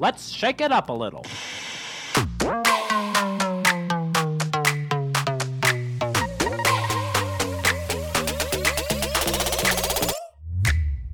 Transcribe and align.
Let's 0.00 0.30
shake 0.30 0.62
it 0.62 0.72
up 0.72 0.88
a 0.88 0.94
little. 0.94 1.26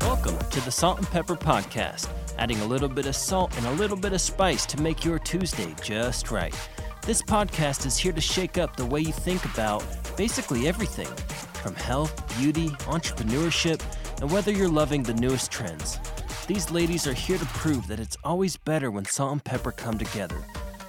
Welcome 0.03 0.39
to 0.39 0.61
the 0.61 0.71
Salt 0.71 0.99
and 0.99 1.07
Pepper 1.09 1.35
Podcast, 1.35 2.09
adding 2.39 2.61
a 2.61 2.65
little 2.65 2.89
bit 2.89 3.07
of 3.07 3.17
salt 3.17 3.57
and 3.57 3.67
a 3.67 3.73
little 3.73 3.97
bit 3.97 4.13
of 4.13 4.21
spice 4.21 4.65
to 4.67 4.81
make 4.81 5.05
your 5.05 5.19
Tuesday 5.19 5.75
just 5.83 6.31
right. 6.31 6.55
This 7.03 7.21
podcast 7.21 7.87
is 7.87 7.97
here 7.97 8.13
to 8.13 8.21
shake 8.21 8.57
up 8.57 8.77
the 8.77 8.87
way 8.87 9.01
you 9.01 9.13
think 9.13 9.45
about 9.47 9.85
basically 10.17 10.69
everything 10.69 11.09
from 11.55 11.75
health, 11.75 12.39
beauty, 12.39 12.69
entrepreneurship, 12.87 13.83
and 14.21 14.31
whether 14.31 14.53
you're 14.53 14.69
loving 14.69 15.03
the 15.03 15.15
newest 15.15 15.51
trends. 15.51 15.99
These 16.47 16.71
ladies 16.71 17.07
are 17.09 17.13
here 17.13 17.39
to 17.39 17.47
prove 17.47 17.87
that 17.89 17.99
it's 17.99 18.17
always 18.23 18.57
better 18.57 18.91
when 18.91 19.05
salt 19.05 19.33
and 19.33 19.43
pepper 19.45 19.73
come 19.73 19.99
together. 19.99 20.37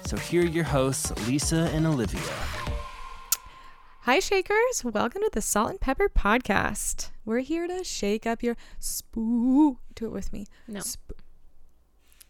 So 0.06 0.16
here 0.16 0.42
are 0.42 0.46
your 0.46 0.64
hosts, 0.64 1.10
Lisa 1.26 1.68
and 1.74 1.84
Olivia. 1.86 2.20
Hi, 4.02 4.20
Shakers. 4.20 4.84
Welcome 4.84 5.22
to 5.22 5.30
the 5.32 5.40
Salt 5.42 5.70
and 5.70 5.80
Pepper 5.80 6.08
Podcast. 6.08 7.10
We're 7.24 7.40
here 7.40 7.66
to 7.66 7.82
shake 7.84 8.24
up 8.26 8.42
your 8.42 8.56
spook. 8.78 9.78
Do 9.96 10.06
it 10.06 10.12
with 10.12 10.32
me. 10.32 10.46
No. 10.68 10.78
Sp- 10.80 11.18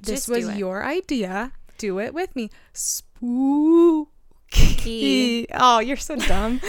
this 0.00 0.26
Just 0.26 0.28
was 0.28 0.46
do 0.46 0.50
it. 0.52 0.56
your 0.56 0.84
idea. 0.84 1.52
Do 1.76 2.00
it 2.00 2.14
with 2.14 2.34
me. 2.34 2.48
Spooky. 2.72 3.36
Oh, 5.52 5.80
you're 5.80 5.96
so 5.98 6.16
dumb. 6.16 6.60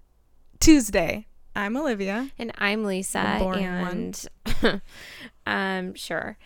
Tuesday. 0.60 1.26
I'm 1.54 1.76
Olivia. 1.76 2.30
And 2.38 2.52
I'm 2.58 2.84
Lisa. 2.84 3.36
The 3.38 3.44
boring 3.44 3.80
one. 3.80 4.14
and 4.62 4.82
um, 5.50 5.94
sure. 5.94 6.36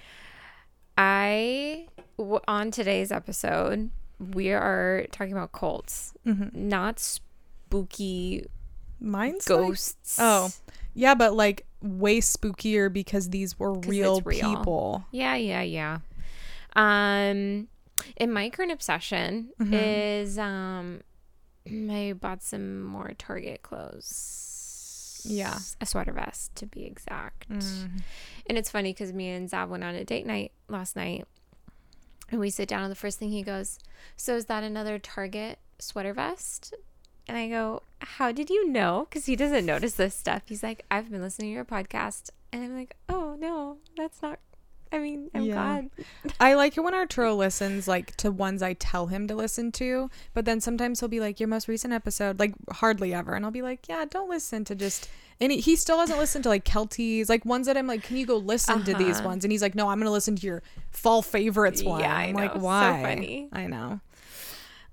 I 0.96 1.86
w- 2.18 2.40
on 2.46 2.70
today's 2.70 3.10
episode 3.10 3.90
we 4.32 4.52
are 4.52 5.06
talking 5.12 5.32
about 5.32 5.52
cults, 5.52 6.14
Mm-hmm. 6.26 6.68
not 6.68 6.98
spooky 7.00 8.46
Mine's 9.00 9.48
like- 9.48 9.58
ghosts. 9.58 10.16
oh, 10.20 10.50
yeah, 10.94 11.14
but 11.14 11.34
like 11.34 11.66
way 11.82 12.20
spookier 12.20 12.90
because 12.92 13.30
these 13.30 13.58
were 13.58 13.74
real, 13.74 14.20
real. 14.22 14.56
people. 14.56 15.04
yeah, 15.10 15.34
yeah, 15.34 15.62
yeah. 15.62 15.98
Um, 16.76 17.68
in 18.16 18.32
my 18.32 18.48
current 18.50 18.72
obsession 18.72 19.50
Mhm. 19.60 19.72
is 20.22 20.38
um, 20.38 21.00
I 21.90 22.14
bought 22.18 22.42
some 22.42 22.82
more 22.82 23.12
Target 23.18 23.62
clothes. 23.62 24.50
Yeah. 25.24 25.58
a 25.80 25.86
sweater 25.86 26.12
vest 26.12 26.54
to 26.56 26.66
be 26.66 26.84
exact. 26.84 27.48
Mm. 27.48 28.02
And 28.46 28.58
it's 28.58 28.70
funny 28.70 28.92
because 28.92 29.12
me 29.12 29.30
and 29.30 29.48
Zav 29.48 29.68
went 29.68 29.84
on 29.84 29.94
a 29.94 30.04
date 30.04 30.26
night 30.26 30.52
last 30.68 30.96
night. 30.96 31.26
And 32.30 32.40
we 32.40 32.50
sit 32.50 32.68
down, 32.68 32.82
and 32.82 32.90
the 32.90 32.96
first 32.96 33.18
thing 33.18 33.30
he 33.30 33.42
goes, 33.42 33.78
So 34.16 34.34
is 34.34 34.46
that 34.46 34.64
another 34.64 34.98
Target 34.98 35.58
sweater 35.78 36.14
vest? 36.14 36.74
And 37.28 37.36
I 37.36 37.48
go, 37.48 37.82
How 38.00 38.32
did 38.32 38.50
you 38.50 38.68
know? 38.68 39.06
Because 39.08 39.26
he 39.26 39.36
doesn't 39.36 39.66
notice 39.66 39.94
this 39.94 40.14
stuff. 40.14 40.42
He's 40.46 40.62
like, 40.62 40.84
I've 40.90 41.10
been 41.10 41.20
listening 41.22 41.50
to 41.50 41.54
your 41.54 41.64
podcast. 41.64 42.30
And 42.52 42.64
I'm 42.64 42.76
like, 42.76 42.96
Oh, 43.08 43.36
no, 43.38 43.78
that's 43.96 44.22
not. 44.22 44.38
I 44.94 44.98
mean, 45.00 45.28
I'm 45.34 45.46
Yeah. 45.46 45.54
glad. 45.54 45.90
I 46.38 46.54
like 46.54 46.76
it 46.76 46.80
when 46.80 46.94
Arturo 46.94 47.34
listens 47.34 47.88
like 47.88 48.14
to 48.18 48.30
ones 48.30 48.62
I 48.62 48.74
tell 48.74 49.08
him 49.08 49.26
to 49.26 49.34
listen 49.34 49.72
to, 49.72 50.08
but 50.34 50.44
then 50.44 50.60
sometimes 50.60 51.00
he'll 51.00 51.08
be 51.08 51.18
like, 51.18 51.40
"Your 51.40 51.48
most 51.48 51.66
recent 51.66 51.92
episode," 51.92 52.38
like 52.38 52.54
hardly 52.70 53.12
ever, 53.12 53.34
and 53.34 53.44
I'll 53.44 53.50
be 53.50 53.62
like, 53.62 53.88
"Yeah, 53.88 54.04
don't 54.04 54.30
listen 54.30 54.64
to 54.66 54.74
just." 54.76 55.08
And 55.40 55.50
he, 55.50 55.58
he 55.60 55.74
still 55.74 55.98
hasn't 55.98 56.18
listened 56.18 56.44
to 56.44 56.48
like 56.48 56.64
Kelties, 56.64 57.28
like 57.28 57.44
ones 57.44 57.66
that 57.66 57.76
I'm 57.76 57.88
like, 57.88 58.04
"Can 58.04 58.16
you 58.16 58.24
go 58.24 58.36
listen 58.36 58.84
to 58.84 58.94
these 58.94 59.18
Uh-huh. 59.18 59.28
ones?" 59.30 59.44
And 59.44 59.50
he's 59.50 59.62
like, 59.62 59.74
"No, 59.74 59.88
I'm 59.88 59.98
gonna 59.98 60.12
listen 60.12 60.36
to 60.36 60.46
your 60.46 60.62
fall 60.92 61.22
favorites 61.22 61.82
one." 61.82 62.00
Yeah, 62.00 62.14
I 62.16 62.26
I'm 62.26 62.34
like, 62.34 62.54
know. 62.54 62.60
So 62.60 62.64
"Why?" 62.64 63.02
funny. 63.02 63.48
I 63.52 63.66
know. 63.66 64.00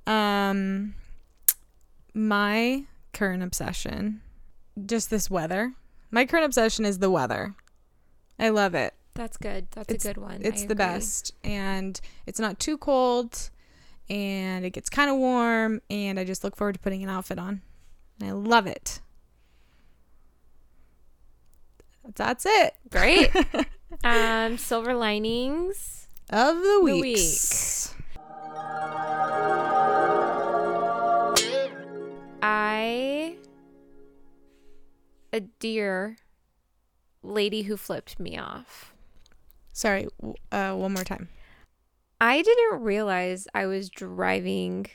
Um, 0.07 0.95
my 2.15 2.85
current 3.13 3.43
obsession, 3.43 4.21
just 4.83 5.09
this 5.11 5.29
weather. 5.29 5.73
My 6.09 6.25
current 6.25 6.45
obsession 6.45 6.85
is 6.85 6.99
the 6.99 7.11
weather. 7.11 7.53
I 8.39 8.49
love 8.49 8.73
it 8.73 8.93
That's 9.13 9.37
good. 9.37 9.67
That's 9.71 9.93
It's- 9.93 10.05
a 10.05 10.13
good 10.13 10.21
one. 10.21 10.41
it's 10.41 10.63
I 10.63 10.67
the 10.67 10.73
agree. 10.73 10.75
best 10.75 11.33
and 11.43 11.99
it's 12.25 12.39
not 12.39 12.59
too 12.59 12.77
cold 12.77 13.49
and 14.09 14.65
it 14.65 14.71
gets 14.71 14.89
kind 14.89 15.09
of 15.09 15.15
warm 15.17 15.81
and 15.89 16.19
i 16.19 16.23
just 16.25 16.43
look 16.43 16.55
forward 16.55 16.73
to 16.73 16.79
putting 16.79 17.01
an 17.03 17.09
outfit 17.09 17.37
on 17.39 17.61
and 18.19 18.27
i 18.29 18.31
love 18.33 18.67
it 18.67 18.99
that's 22.15 22.45
it 22.45 22.73
Great. 22.89 23.31
um, 24.03 24.57
silver 24.57 24.93
linings. 24.95 26.07
of 26.29 26.57
the 26.57 26.81
The 26.85 26.99
weeks 26.99 27.93
I 32.41 33.35
a 35.31 35.39
dear 35.41 36.17
lady 37.23 37.63
who 37.63 37.77
flipped 37.77 38.19
me 38.19 38.37
off. 38.37 38.90
Sorry 39.81 40.07
uh 40.51 40.73
one 40.73 40.93
more 40.93 41.03
time 41.03 41.27
I 42.19 42.43
didn't 42.43 42.81
realize 42.83 43.47
I 43.55 43.65
was 43.65 43.89
driving 43.89 44.85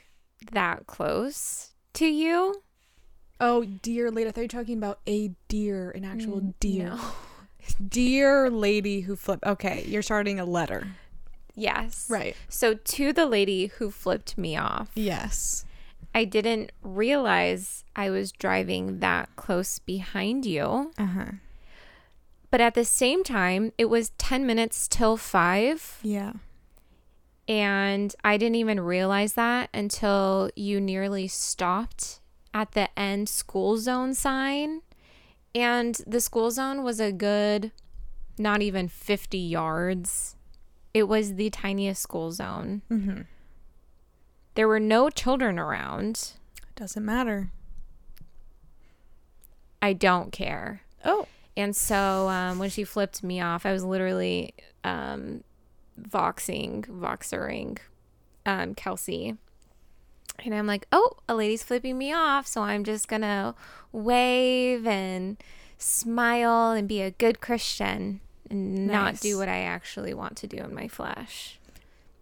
that 0.53 0.87
close 0.87 1.73
to 1.95 2.05
you. 2.07 2.61
oh 3.41 3.65
dear 3.65 4.09
lady 4.11 4.29
i 4.29 4.31
thought 4.31 4.41
you 4.41 4.45
were 4.45 4.59
talking 4.61 4.77
about 4.77 4.99
a 5.07 5.31
deer 5.49 5.91
an 5.91 6.05
actual 6.05 6.39
Mm, 6.41 6.53
deer 6.59 6.85
no. 6.85 6.99
dear 7.89 8.49
lady 8.49 9.01
who 9.01 9.15
flipped 9.15 9.43
okay 9.45 9.83
you're 9.87 10.01
starting 10.01 10.39
a 10.39 10.45
letter 10.45 10.87
Yes. 11.59 12.05
right 12.09 12.35
So 12.47 12.75
to 12.75 13.11
the 13.11 13.25
lady 13.25 13.65
who 13.67 13.89
flipped 13.91 14.37
me 14.37 14.55
off, 14.55 14.89
yes 14.95 15.65
I 16.15 16.23
didn't 16.23 16.71
realize 16.83 17.83
I 17.95 18.09
was 18.11 18.31
driving 18.31 18.99
that 18.99 19.29
close 19.35 19.79
behind 19.79 20.45
you. 20.45 20.91
uh-huh 20.97 21.31
But 22.49 22.61
at 22.61 22.75
the 22.75 22.85
same 22.85 23.23
time, 23.23 23.73
it 23.77 23.85
was 23.85 24.11
10 24.17 24.45
minutes 24.45 24.87
till 24.87 25.17
5. 25.17 25.99
yeah 26.03 26.33
And 27.47 28.15
I 28.23 28.37
didn't 28.37 28.55
even 28.55 28.79
realize 28.79 29.33
that 29.33 29.69
until 29.73 30.49
you 30.55 30.79
nearly 30.79 31.27
stopped 31.27 32.19
at 32.53 32.71
the 32.71 32.87
end 32.97 33.29
school 33.29 33.77
zone 33.77 34.13
sign. 34.13 34.81
And 35.53 35.99
the 36.05 36.21
school 36.21 36.51
zone 36.51 36.83
was 36.83 36.99
a 36.99 37.11
good, 37.11 37.71
not 38.37 38.61
even 38.61 38.87
50 38.87 39.37
yards. 39.37 40.35
It 40.93 41.07
was 41.07 41.35
the 41.35 41.49
tiniest 41.49 42.01
school 42.01 42.31
zone. 42.31 42.81
mm-hmm 42.89 43.21
There 44.55 44.67
were 44.67 44.79
no 44.79 45.09
children 45.09 45.59
around. 45.59 46.33
It 46.69 46.75
doesn't 46.75 47.05
matter 47.05 47.51
I 49.81 49.93
don't 49.93 50.31
care. 50.31 50.81
oh 51.05 51.27
And 51.57 51.75
so 51.75 52.29
um, 52.29 52.59
when 52.59 52.69
she 52.69 52.83
flipped 52.85 53.23
me 53.23 53.41
off, 53.41 53.65
I 53.65 53.73
was 53.73 53.83
literally 53.83 54.53
um, 54.83 55.43
voxing, 55.99 56.85
voxering 56.85 57.79
um, 58.45 58.75
Kelsey. 58.75 59.35
And 60.45 60.53
I'm 60.53 60.67
like, 60.67 60.85
oh, 60.91 61.13
a 61.27 61.33
lady's 61.33 61.63
flipping 61.63 61.97
me 61.97 62.13
off. 62.13 62.45
So 62.45 62.61
I'm 62.61 62.83
just 62.83 63.07
going 63.07 63.23
to 63.23 63.55
wave 63.91 64.85
and 64.85 65.37
smile 65.79 66.71
and 66.73 66.87
be 66.87 67.01
a 67.01 67.09
good 67.09 67.41
Christian 67.41 68.21
and 68.49 68.87
not 68.87 69.19
do 69.19 69.37
what 69.37 69.49
I 69.49 69.61
actually 69.63 70.13
want 70.13 70.37
to 70.37 70.47
do 70.47 70.57
in 70.57 70.75
my 70.75 70.87
flesh. 70.87 71.59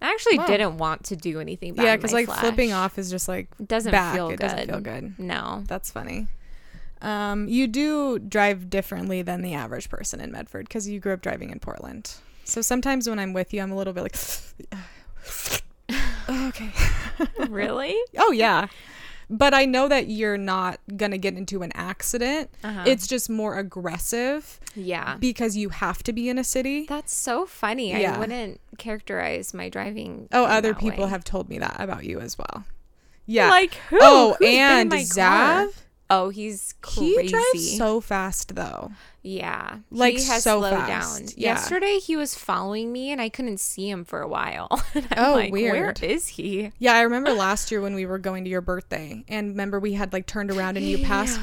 I 0.01 0.11
actually 0.11 0.37
didn't 0.39 0.77
want 0.77 1.05
to 1.05 1.15
do 1.15 1.39
anything 1.39 1.75
yeah 1.75 1.95
because 1.95 2.13
like 2.13 2.29
flipping 2.29 2.73
off 2.73 2.97
is 2.99 3.09
just 3.09 3.27
like 3.27 3.47
doesn't 3.65 3.91
back. 3.91 4.13
feel 4.13 4.27
it 4.29 4.31
good. 4.31 4.39
doesn't 4.39 4.67
feel 4.69 4.79
good 4.81 5.17
No. 5.17 5.63
that's 5.67 5.89
funny 5.89 6.27
um 7.01 7.47
you 7.47 7.67
do 7.67 8.17
drive 8.19 8.69
differently 8.69 9.21
than 9.21 9.41
the 9.41 9.53
average 9.53 9.89
person 9.89 10.19
in 10.21 10.31
medford 10.31 10.67
because 10.67 10.87
you 10.87 10.99
grew 10.99 11.13
up 11.13 11.21
driving 11.21 11.49
in 11.49 11.59
portland 11.59 12.13
so 12.43 12.61
sometimes 12.61 13.09
when 13.09 13.19
i'm 13.19 13.33
with 13.33 13.53
you 13.53 13.61
i'm 13.61 13.71
a 13.71 13.75
little 13.75 13.93
bit 13.93 14.01
like 14.03 14.15
okay 16.29 16.71
really? 17.49 17.95
oh 18.17 18.31
yeah 18.31 18.67
but 19.29 19.53
i 19.53 19.65
know 19.65 19.87
that 19.87 20.07
you're 20.07 20.37
not 20.37 20.79
gonna 20.97 21.17
get 21.17 21.35
into 21.35 21.61
an 21.63 21.71
accident 21.75 22.49
Uh-huh. 22.63 22.83
it's 22.85 23.07
just 23.07 23.29
more 23.29 23.57
aggressive 23.57 24.59
yeah. 24.75 25.15
because 25.19 25.55
you 25.55 25.69
have 25.69 26.03
to 26.03 26.11
be 26.13 26.27
in 26.29 26.37
a 26.37 26.43
city 26.43 26.85
That's 26.89 27.13
so 27.15 27.45
funny. 27.45 27.91
Yeah. 27.91 28.15
I 28.17 28.19
wouldn't 28.19 28.59
characterize 28.77 29.53
my 29.53 29.69
driving. 29.69 30.27
oh 30.33 30.43
other 30.45 30.73
people 30.73 31.05
way. 31.05 31.09
have 31.09 31.23
told 31.23 31.47
me 31.49 31.59
that 31.59 31.77
about 31.79 32.03
you 32.05 32.19
as 32.19 32.37
well 32.37 32.65
yeah 33.25 33.49
Like 33.49 33.73
who? 33.89 33.97
oh 34.01 34.35
Who's 34.39 34.47
and 34.49 34.91
zav 34.91 35.69
Oh, 36.09 36.29
he's 36.29 36.75
crazy. 36.81 37.21
he 37.23 37.27
drives 37.29 37.77
so 37.77 37.99
fast 38.01 38.55
though 38.55 38.91
Yeah. 39.27 39.77
Like, 39.89 40.17
he 40.17 40.23
has 40.25 40.43
so 40.43 40.59
slowed 40.59 40.73
fast. 40.73 41.19
down. 41.19 41.29
Yeah. 41.35 41.53
Yesterday 41.53 41.97
he 41.97 42.15
was 42.15 42.35
following 42.35 42.91
me 42.91 43.09
and 43.11 43.19
I 43.19 43.29
couldn't 43.29 43.59
see 43.59 43.89
him 43.89 44.05
for 44.05 44.21
a 44.21 44.27
while. 44.27 44.67
I'm 44.95 45.03
Oh, 45.17 45.33
like, 45.33 45.51
weird. 45.51 45.99
Where 45.99 46.09
is 46.11 46.27
he? 46.27 46.71
Yeah, 46.77 46.93
I 46.93 47.01
remember 47.01 47.31
last 47.33 47.71
year 47.71 47.81
when 47.81 47.95
we 47.95 48.05
were 48.05 48.19
going 48.19 48.43
to 48.43 48.49
your 48.51 48.61
birthday, 48.61 49.23
and 49.27 49.49
remember 49.49 49.79
we 49.79 49.93
had 49.93 50.13
like 50.13 50.27
turned 50.27 50.51
around 50.51 50.77
and 50.77 50.85
you 50.85 51.03
passed 51.03 51.39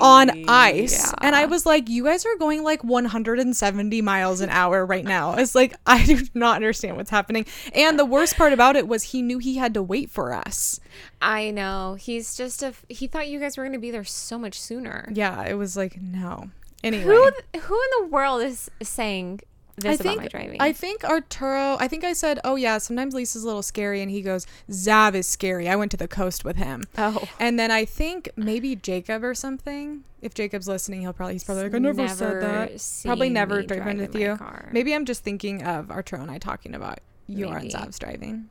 on 0.00 0.30
ice, 0.48 1.06
Yeah. 1.06 1.12
and 1.20 1.34
I 1.36 1.46
was 1.46 1.64
like, 1.66 1.88
"You 1.88 2.04
guys 2.04 2.26
are 2.26 2.36
going 2.38 2.62
like 2.64 2.82
170 2.82 4.02
miles 4.02 4.40
an 4.40 4.50
hour 4.50 4.84
right 4.84 5.04
now." 5.04 5.34
It's 5.40 5.54
like 5.54 5.74
I 5.86 6.04
do 6.04 6.18
not 6.34 6.56
understand 6.56 6.96
what's 6.96 7.10
happening. 7.10 7.46
And 7.74 7.98
the 7.98 8.04
worst 8.04 8.36
part 8.36 8.52
about 8.52 8.76
it 8.76 8.86
was 8.88 9.04
he 9.04 9.22
knew 9.22 9.38
he 9.38 9.56
had 9.56 9.74
to 9.74 9.82
wait 9.82 10.10
for 10.10 10.32
us. 10.34 10.80
I 11.22 11.50
know. 11.50 11.96
He's 11.98 12.36
just 12.36 12.62
a. 12.62 12.74
He 12.88 13.06
thought 13.06 13.28
you 13.28 13.38
guys 13.40 13.56
were 13.56 13.62
going 13.64 13.72
to 13.74 13.78
be 13.78 13.90
there 13.90 14.04
so 14.04 14.38
much 14.38 14.60
sooner. 14.60 15.08
Yeah, 15.12 15.44
it 15.46 15.54
was 15.54 15.76
like 15.76 16.00
no. 16.00 16.50
Anyway, 16.82 17.04
Who 17.04 17.30
who 17.60 17.74
in 17.74 18.02
the 18.04 18.06
world 18.10 18.42
is 18.42 18.70
saying 18.82 19.40
this 19.76 19.92
I 19.92 19.94
about 19.94 20.02
think 20.02 20.20
my 20.22 20.28
driving? 20.28 20.56
I 20.60 20.72
think 20.72 21.04
Arturo. 21.04 21.76
I 21.78 21.88
think 21.88 22.04
I 22.04 22.12
said, 22.12 22.38
"Oh 22.44 22.56
yeah, 22.56 22.78
sometimes 22.78 23.14
Lisa's 23.14 23.44
a 23.44 23.46
little 23.46 23.62
scary," 23.62 24.00
and 24.02 24.10
he 24.10 24.22
goes, 24.22 24.46
"Zav 24.70 25.14
is 25.14 25.26
scary." 25.26 25.68
I 25.68 25.76
went 25.76 25.90
to 25.92 25.96
the 25.96 26.08
coast 26.08 26.44
with 26.44 26.56
him. 26.56 26.84
oh, 26.98 27.28
And 27.38 27.58
then 27.58 27.70
I 27.70 27.84
think 27.84 28.30
maybe 28.36 28.76
Jacob 28.76 29.24
or 29.24 29.34
something. 29.34 30.04
If 30.22 30.34
Jacob's 30.34 30.68
listening, 30.68 31.00
he'll 31.00 31.14
probably 31.14 31.34
he's 31.34 31.44
probably 31.44 31.64
like, 31.64 31.74
I 31.74 31.78
never, 31.78 32.08
said 32.08 32.42
that. 32.42 33.02
Probably 33.04 33.30
never 33.30 33.62
driven 33.62 33.98
with 33.98 34.14
you. 34.14 34.36
car. 34.36 34.68
Maybe 34.72 34.94
I'm 34.94 35.06
just 35.06 35.22
thinking 35.22 35.62
of 35.62 35.90
Arturo 35.90 36.20
and 36.20 36.30
I 36.30 36.38
talking 36.38 36.74
about 36.74 37.00
and 37.28 37.38
Maybe. 37.38 37.70
Zav's 37.70 37.98
driving. 37.98 38.48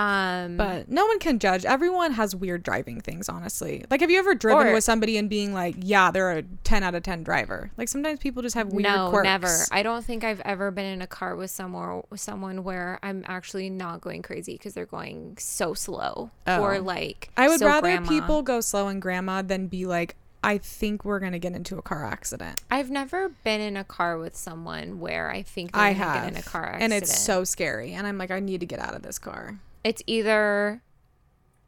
Um, 0.00 0.56
But 0.56 0.88
no 0.88 1.04
one 1.06 1.18
can 1.18 1.38
judge. 1.38 1.64
Everyone 1.64 2.12
has 2.12 2.34
weird 2.34 2.62
driving 2.62 3.00
things, 3.00 3.28
honestly. 3.28 3.84
Like, 3.90 4.00
have 4.00 4.10
you 4.10 4.18
ever 4.18 4.34
driven 4.34 4.68
Or- 4.68 4.72
with 4.72 4.84
somebody 4.84 5.16
and 5.18 5.28
being 5.28 5.52
like, 5.52 5.74
yeah, 5.78 6.10
they're 6.10 6.30
a 6.30 6.42
10 6.64 6.82
out 6.82 6.94
of 6.94 7.02
10 7.02 7.22
driver? 7.22 7.70
Like, 7.76 7.88
sometimes 7.88 8.18
people 8.20 8.42
just 8.42 8.54
have 8.54 8.68
weird 8.72 8.84
no, 8.84 9.10
quirks. 9.10 9.24
never. 9.24 9.56
I 9.70 9.82
don't 9.82 10.04
think 10.04 10.24
I've 10.24 10.40
ever 10.40 10.70
been 10.70 10.86
in 10.86 11.02
a 11.02 11.06
car 11.06 11.36
with 11.36 11.50
someone 11.50 12.02
someone 12.16 12.64
where 12.64 12.98
I'm 13.02 13.24
actually 13.26 13.70
not 13.70 14.00
going 14.00 14.22
crazy 14.22 14.52
because 14.54 14.74
they're 14.74 14.86
going 14.86 15.36
so 15.38 15.74
slow 15.74 16.30
or 16.46 16.74
Oh. 16.76 16.80
like 16.80 17.30
I 17.36 17.48
would 17.48 17.58
so 17.60 17.66
rather 17.66 17.82
grandma. 17.88 18.08
people 18.08 18.42
go 18.42 18.60
slow 18.60 18.88
and 18.88 19.00
grandma 19.02 19.42
than 19.42 19.66
be 19.66 19.86
like, 19.86 20.16
I 20.42 20.56
think 20.58 21.04
we're 21.04 21.18
going 21.20 21.32
to 21.32 21.38
get 21.38 21.52
into 21.52 21.76
a 21.76 21.82
car 21.82 22.04
accident. 22.06 22.62
I've 22.70 22.90
never 22.90 23.28
been 23.44 23.60
in 23.60 23.76
a 23.76 23.84
car 23.84 24.16
with 24.18 24.34
someone 24.36 24.98
where 24.98 25.30
I 25.30 25.42
think 25.42 25.72
they're 25.72 25.82
I 25.82 25.92
gonna 25.92 26.04
have. 26.04 26.22
get 26.24 26.32
in 26.32 26.38
a 26.38 26.42
car 26.42 26.64
accident. 26.64 26.82
And 26.84 27.02
it's 27.02 27.18
so 27.18 27.44
scary. 27.44 27.92
And 27.92 28.06
I'm 28.06 28.16
like, 28.16 28.30
I 28.30 28.40
need 28.40 28.60
to 28.60 28.66
get 28.66 28.78
out 28.78 28.94
of 28.94 29.02
this 29.02 29.18
car. 29.18 29.58
It's 29.82 30.02
either 30.06 30.82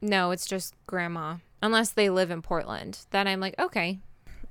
no, 0.02 0.32
it's 0.32 0.46
just 0.46 0.74
grandma. 0.86 1.36
Unless 1.62 1.90
they 1.90 2.10
live 2.10 2.30
in 2.30 2.42
Portland. 2.42 2.98
Then 3.10 3.28
I'm 3.28 3.38
like, 3.38 3.56
okay, 3.58 4.00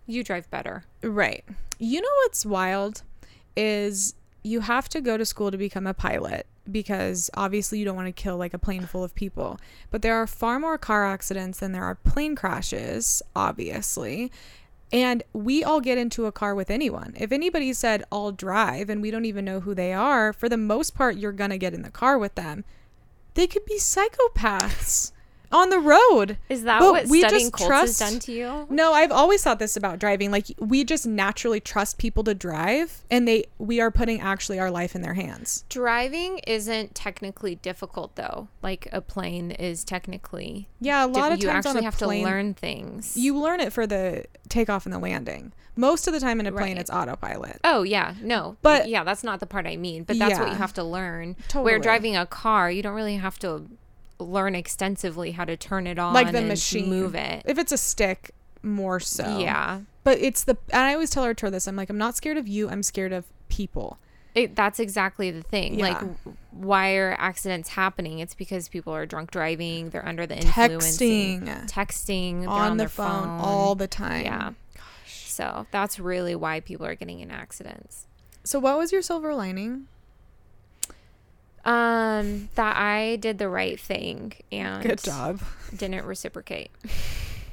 you 0.08 0.24
drive 0.24 0.50
better. 0.50 0.86
Right. 1.04 1.44
You 1.78 2.00
know 2.00 2.10
what's 2.24 2.46
wild 2.46 3.04
is 3.56 4.16
you 4.44 4.62
have 4.62 4.88
to 4.90 5.02
go 5.02 5.18
to 5.18 5.25
school 5.25 5.52
to 5.52 5.58
become 5.58 5.86
a 5.86 5.94
pilot 5.94 6.48
because 6.72 7.30
obviously 7.34 7.80
you 7.80 7.86
don't 7.86 7.96
want 7.96 8.08
to 8.08 8.12
kill 8.22 8.38
like 8.38 8.54
a 8.54 8.60
plane 8.60 8.86
full 8.86 9.04
of 9.04 9.13
people. 9.13 9.60
But 9.90 10.02
there 10.02 10.16
are 10.16 10.28
far 10.28 10.58
more 10.58 10.78
car 10.78 11.06
accidents 11.06 11.60
than 11.60 11.74
there 11.74 11.84
are 11.84 11.96
plane 11.96 12.36
crashes, 12.36 13.22
obviously. 13.36 14.31
And 14.94 15.24
we 15.34 15.63
all 15.63 15.81
get 15.81 15.98
into 15.98 16.25
a 16.25 16.31
car 16.31 16.56
with 16.56 16.69
anyone. 16.69 17.13
If 17.18 17.31
anybody 17.31 17.74
said, 17.74 18.04
I'll 18.12 18.31
drive, 18.31 18.90
and 18.90 19.02
we 19.02 19.10
don't 19.10 19.25
even 19.25 19.46
know 19.46 19.62
who 19.62 19.74
they 19.74 19.94
are, 19.94 20.34
for 20.34 20.50
the 20.50 20.58
most 20.58 20.96
part, 20.96 21.18
you're 21.18 21.31
going 21.31 21.50
to 21.50 21.58
get 21.58 21.74
in 21.74 21.81
the 21.81 21.90
car 21.90 22.18
with 22.18 22.36
them. 22.36 22.66
They 23.33 23.48
could 23.48 23.66
be 23.66 23.78
psychopaths 23.78 25.12
on 25.51 25.69
the 25.69 25.80
road. 25.80 26.38
Is 26.50 26.63
that 26.63 26.80
But 26.80 26.92
what 26.92 27.07
we 27.07 27.19
studying 27.19 27.42
just 27.50 27.53
Colts 27.53 27.68
trust- 27.68 28.00
has 28.00 28.12
done 28.12 28.19
to 28.21 28.31
you? 28.31 28.68
No, 28.69 28.94
I've 28.94 29.12
always 29.12 29.44
thought 29.44 29.59
this 29.59 29.75
about 29.77 30.00
driving. 30.00 30.31
Like 30.31 30.45
we 30.59 30.83
just 30.83 31.06
naturally 31.06 31.59
trust 31.59 31.98
people 31.98 32.24
to 32.25 32.33
drive 32.33 33.03
and 33.12 33.27
they 33.27 33.45
we 33.57 33.80
are 33.81 33.92
putting 33.92 34.21
actually 34.21 34.59
our 34.59 34.71
life 34.71 34.95
in 34.95 35.01
their 35.01 35.13
hands. 35.15 35.65
Driving 35.69 36.39
isn't 36.48 36.95
technically 36.95 37.56
difficult 37.56 38.15
though. 38.15 38.48
Like 38.62 38.88
a 38.92 39.01
plane 39.01 39.51
is 39.51 39.83
technically. 39.83 40.68
Yeah, 40.80 41.06
a 41.06 41.07
lot 41.07 41.30
diff- 41.30 41.39
of 41.39 41.44
you 41.44 41.50
times 41.50 41.65
actually 41.65 41.77
on 41.80 41.83
a 41.83 41.86
have 41.86 41.98
plane, 41.98 42.24
to 42.25 42.30
learn 42.31 42.53
things. 42.53 43.18
you 43.18 43.38
learn 43.38 43.59
it 43.59 43.74
for 43.74 43.86
the 43.88 44.25
takeoff 44.50 44.86
and 44.86 44.94
the 44.94 45.00
landing. 45.00 45.53
Most 45.75 46.06
of 46.07 46.13
the 46.13 46.19
time 46.19 46.39
in 46.42 46.45
a 46.48 46.51
plane 46.51 46.74
Right. 46.74 46.77
it's 46.81 46.89
autopilot. 46.89 47.59
Oh 47.63 47.83
yeah, 47.83 48.15
no, 48.21 48.57
But- 48.62 48.89
yeah, 48.89 49.03
that's 49.06 49.24
not 49.24 49.39
the 49.39 49.45
part 49.45 49.65
I 49.65 49.77
mean. 49.77 50.03
But 50.03 50.19
that's 50.19 50.38
what 50.38 50.50
you 50.50 50.56
have 50.56 50.74
to 50.74 50.83
learn. 50.83 51.36
Totally. 51.48 51.63
Where 51.63 51.80
driving 51.80 52.18
a 52.18 52.25
car, 52.25 52.69
you 52.69 52.81
don't 52.83 52.94
really 52.94 53.15
have 53.15 53.39
to 53.39 53.68
learn 54.24 54.56
extensively 54.56 55.32
how 55.32 55.46
to 55.46 55.56
turn 55.58 55.88
it 55.88 55.98
on, 56.00 56.14
Like 56.14 56.32
the 56.32 56.40
and 56.40 56.48
machine. 56.48 56.90
move 56.90 57.16
it. 57.16 57.44
If 57.46 57.58
it's 57.58 57.72
a 57.72 57.78
stick, 57.78 58.32
more 58.64 59.00
so. 59.00 59.40
Yeah, 59.40 59.82
But 60.04 60.20
it's 60.20 60.44
the 60.44 60.58
and 60.72 60.82
I 60.84 60.94
always 60.94 61.10
tell 61.10 61.24
Arturo 61.24 61.50
this. 61.52 61.68
I'm 61.68 61.76
like, 61.76 61.90
I'm 61.90 61.98
not 61.98 62.16
scared 62.16 62.38
of 62.38 62.48
you, 62.48 62.70
I'm 62.70 62.84
scared 62.84 63.12
of 63.14 63.26
people. 63.50 63.98
it, 64.34 64.56
that's 64.56 64.80
exactly 64.80 65.30
the 65.30 65.42
thing. 65.42 65.78
Like, 65.78 65.94
Yeah. 65.96 66.00
w- 66.00 66.38
why 66.52 66.94
are 66.96 67.16
accidents 67.20 67.68
happening? 67.70 68.20
It's 68.20 68.34
because 68.34 68.70
people 68.70 68.94
are 68.96 69.06
drunk 69.06 69.32
driving. 69.32 69.90
They're 69.90 70.08
under 70.08 70.26
the 70.26 70.38
influence, 70.38 70.98
Texting. 70.98 71.70
texting 71.70 72.42
on, 72.48 72.72
on, 72.72 72.78
the 72.78 72.84
their 72.84 72.90
phone, 72.90 73.24
phone 73.24 73.40
all 73.42 73.76
the 73.76 73.88
time. 73.88 74.24
Yeah. 74.24 74.52
So 75.06 75.66
that's 75.72 76.00
really 76.00 76.36
why 76.36 76.62
people 76.62 76.86
are 76.86 76.96
getting 76.96 77.20
in 77.20 77.30
accidents. 77.32 78.08
So 78.46 78.58
what 78.60 78.78
was 78.78 78.92
your 78.94 79.02
silver 79.02 79.34
lining? 79.36 79.88
Um, 81.66 82.50
that 82.56 82.75
I 82.78 83.18
did 83.18 83.38
the 83.38 83.50
right 83.50 83.80
thing 83.80 84.34
and 84.52 84.81
Good 84.84 85.04
job. 85.04 85.42
didn't 85.75 86.06
reciprocate. 86.06 86.72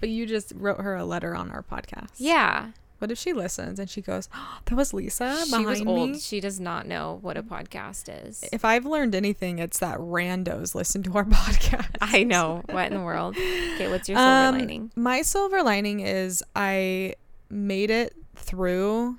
But 0.01 0.11
you 0.11 0.27
just 0.27 0.53
wrote 0.55 0.81
her 0.81 0.95
a 0.95 1.05
letter 1.05 1.35
on 1.35 1.51
our 1.51 1.61
podcast. 1.65 2.11
Yeah, 2.19 2.69
What 3.01 3.11
if 3.11 3.19
she 3.19 3.33
listens 3.33 3.81
and 3.81 3.91
she 3.91 4.01
goes, 4.01 4.29
oh, 4.33 4.59
"That 4.67 4.77
was 4.77 4.95
Lisa 4.95 5.45
she 5.45 5.65
was 5.67 5.83
old. 5.85 6.11
me"? 6.11 6.19
She 6.21 6.39
does 6.39 6.61
not 6.61 6.87
know 6.87 7.19
what 7.21 7.37
a 7.37 7.43
podcast 7.43 8.09
is. 8.29 8.45
If 8.53 8.65
I've 8.65 8.87
learned 8.87 9.17
anything, 9.17 9.59
it's 9.59 9.81
that 9.81 9.99
randos 9.99 10.73
listen 10.77 11.03
to 11.03 11.13
our 11.15 11.25
podcast. 11.39 11.97
I 12.01 12.23
know 12.23 12.63
what 12.71 12.93
in 12.93 12.99
the 12.99 13.05
world. 13.05 13.37
Okay, 13.37 13.91
what's 13.91 14.09
your 14.09 14.19
silver 14.19 14.31
Um, 14.31 14.55
lining? 14.59 14.93
My 14.95 15.23
silver 15.23 15.65
lining 15.65 15.99
is 15.99 16.45
I 16.55 17.15
made 17.51 17.91
it 17.91 18.15
through 18.37 19.17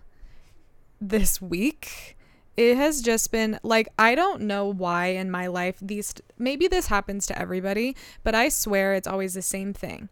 this 1.01 1.41
week. 1.41 2.15
It 2.59 2.75
has 2.75 3.01
just 3.01 3.31
been 3.31 3.57
like 3.63 3.88
I 3.97 4.15
don't 4.15 4.41
know 4.41 4.65
why 4.65 5.06
in 5.07 5.31
my 5.31 5.47
life 5.47 5.77
these 5.81 6.13
maybe 6.38 6.67
this 6.67 6.88
happens 6.88 7.25
to 7.27 7.41
everybody, 7.41 7.95
but 8.21 8.35
I 8.35 8.50
swear 8.50 8.95
it's 8.95 9.07
always 9.07 9.33
the 9.33 9.41
same 9.41 9.71
thing. 9.71 10.09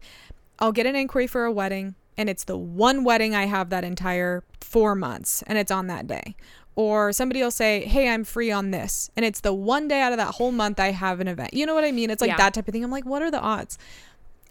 I'll 0.58 0.72
get 0.72 0.86
an 0.86 0.96
inquiry 0.96 1.26
for 1.26 1.44
a 1.44 1.52
wedding 1.52 1.94
and 2.16 2.30
it's 2.30 2.44
the 2.44 2.56
one 2.56 3.04
wedding 3.04 3.34
I 3.34 3.44
have 3.44 3.68
that 3.68 3.84
entire 3.84 4.44
4 4.62 4.94
months 4.94 5.42
and 5.46 5.58
it's 5.58 5.70
on 5.70 5.88
that 5.88 6.06
day. 6.06 6.36
Or 6.74 7.12
somebody 7.12 7.42
will 7.42 7.50
say, 7.50 7.84
"Hey, 7.84 8.08
I'm 8.08 8.24
free 8.24 8.50
on 8.50 8.70
this." 8.70 9.10
And 9.14 9.26
it's 9.26 9.40
the 9.40 9.52
one 9.52 9.86
day 9.86 10.00
out 10.00 10.12
of 10.12 10.18
that 10.18 10.36
whole 10.36 10.50
month 10.52 10.80
I 10.80 10.92
have 10.92 11.20
an 11.20 11.28
event. 11.28 11.52
You 11.52 11.66
know 11.66 11.74
what 11.74 11.84
I 11.84 11.92
mean? 11.92 12.08
It's 12.08 12.22
like 12.22 12.30
Yeah. 12.30 12.38
that 12.38 12.54
type 12.54 12.66
of 12.66 12.72
thing. 12.72 12.82
I'm 12.82 12.90
like, 12.90 13.04
"What 13.04 13.20
are 13.20 13.30
the 13.30 13.40
odds?" 13.40 13.76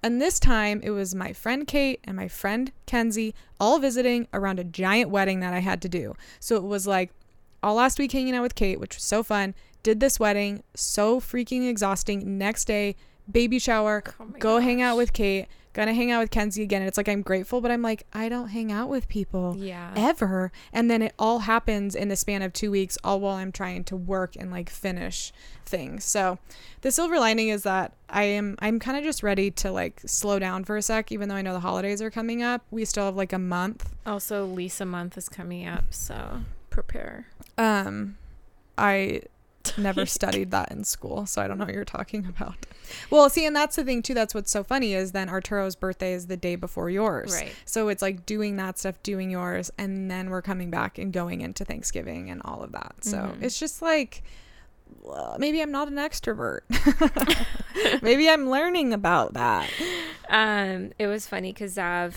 And 0.03 0.21
this 0.21 0.39
time 0.39 0.81
it 0.83 0.91
was 0.91 1.15
my 1.15 1.33
friend 1.33 1.65
Kate 1.65 1.99
and 2.03 2.15
my 2.15 2.27
friend 2.27 2.71
Kenzie 2.85 3.33
all 3.59 3.79
visiting 3.79 4.27
around 4.31 4.59
a 4.59 4.63
giant 4.63 5.09
wedding 5.09 5.39
that 5.39 5.55
I 5.55 5.59
had 5.59 5.81
to 5.81 5.89
do. 5.89 6.15
So 6.39 6.55
it 6.57 6.63
was 6.63 6.85
like 6.85 7.09
all 7.63 7.75
last 7.75 7.99
week 7.99 8.11
hanging 8.11 8.35
out 8.35 8.43
with 8.43 8.55
Kate, 8.55 8.79
which 8.79 8.95
was 8.95 9.03
so 9.03 9.23
fun. 9.23 9.53
Did 9.83 9.99
this 9.99 10.19
wedding, 10.19 10.63
so 10.75 11.19
freaking 11.19 11.67
exhausting. 11.69 12.37
Next 12.37 12.65
day, 12.65 12.95
baby 13.31 13.59
shower, 13.59 14.03
Oh 14.19 14.25
go 14.39 14.59
hang 14.59 14.81
out 14.81 14.97
with 14.97 15.13
Kate, 15.13 15.47
gonna 15.73 15.93
hang 15.93 16.11
out 16.11 16.19
with 16.21 16.31
Kenzie 16.31 16.63
again. 16.63 16.81
And 16.81 16.87
it's 16.89 16.97
like 16.97 17.07
I'm 17.07 17.21
grateful, 17.21 17.61
but 17.61 17.71
I'm 17.71 17.81
like, 17.81 18.05
I 18.11 18.27
don't 18.29 18.49
hang 18.49 18.71
out 18.71 18.89
with 18.89 19.07
people 19.07 19.55
Yeah. 19.57 19.93
ever. 19.95 20.51
And 20.73 20.89
then 20.89 21.01
it 21.01 21.13
all 21.19 21.39
happens 21.39 21.95
in 21.95 22.09
the 22.09 22.15
span 22.15 22.41
of 22.41 22.51
two 22.51 22.71
weeks, 22.71 22.97
all 23.03 23.19
while 23.21 23.35
I'm 23.35 23.51
trying 23.51 23.83
to 23.85 23.95
work 23.95 24.35
and 24.35 24.51
like 24.51 24.69
finish 24.69 25.31
things. 25.65 26.03
So 26.03 26.39
the 26.81 26.91
silver 26.91 27.19
lining 27.19 27.49
is 27.49 27.63
that 27.63 27.93
I 28.09 28.23
am 28.23 28.55
I'm 28.59 28.79
kind 28.79 28.97
of 28.97 29.03
just 29.03 29.23
ready 29.23 29.51
to 29.51 29.71
like 29.71 30.01
slow 30.05 30.39
down 30.39 30.63
for 30.65 30.75
a 30.77 30.81
sec, 30.81 31.11
even 31.11 31.29
though 31.29 31.35
I 31.35 31.41
know 31.41 31.53
the 31.53 31.59
holidays 31.61 32.01
are 32.01 32.11
coming 32.11 32.41
up. 32.43 32.63
We 32.71 32.83
still 32.85 33.05
have 33.05 33.15
like 33.15 33.31
a 33.33 33.39
month. 33.39 33.93
Also, 34.05 34.45
Lisa 34.45 34.85
month 34.85 35.17
is 35.17 35.29
coming 35.29 35.67
up, 35.67 35.85
so 35.93 36.41
prepare. 36.69 37.27
Um 37.57 38.17
I 38.77 39.21
never 39.77 40.05
studied 40.05 40.51
that 40.51 40.71
in 40.71 40.83
school, 40.85 41.25
so 41.25 41.41
I 41.41 41.47
don't 41.47 41.57
know 41.57 41.65
what 41.65 41.73
you're 41.73 41.83
talking 41.83 42.25
about. 42.25 42.65
Well, 43.09 43.29
see, 43.29 43.45
and 43.45 43.53
that's 43.55 43.75
the 43.75 43.83
thing 43.83 44.01
too. 44.01 44.13
That's 44.13 44.33
what's 44.33 44.49
so 44.49 44.63
funny 44.63 44.93
is 44.93 45.11
then 45.11 45.27
Arturo's 45.27 45.75
birthday 45.75 46.13
is 46.13 46.27
the 46.27 46.37
day 46.37 46.55
before 46.55 46.89
yours. 46.89 47.33
Right. 47.33 47.53
So 47.65 47.89
it's 47.89 48.01
like 48.01 48.25
doing 48.25 48.55
that 48.57 48.79
stuff, 48.79 49.01
doing 49.03 49.29
yours, 49.29 49.69
and 49.77 50.09
then 50.09 50.29
we're 50.29 50.41
coming 50.41 50.69
back 50.69 50.97
and 50.97 51.11
going 51.11 51.41
into 51.41 51.65
Thanksgiving 51.65 52.29
and 52.29 52.41
all 52.45 52.63
of 52.63 52.71
that. 52.71 52.95
So 53.01 53.17
Mhm. 53.17 53.43
it's 53.43 53.59
just 53.59 53.81
like 53.81 54.23
well, 55.01 55.35
maybe 55.37 55.61
I'm 55.61 55.71
not 55.71 55.89
an 55.89 55.95
extrovert. 55.95 56.61
maybe 58.01 58.29
I'm 58.29 58.49
learning 58.49 58.93
about 58.93 59.33
that. 59.33 59.69
Um, 60.29 60.91
it 60.97 61.07
was 61.07 61.27
funny 61.27 61.51
because 61.51 61.75
Zav 61.75 62.13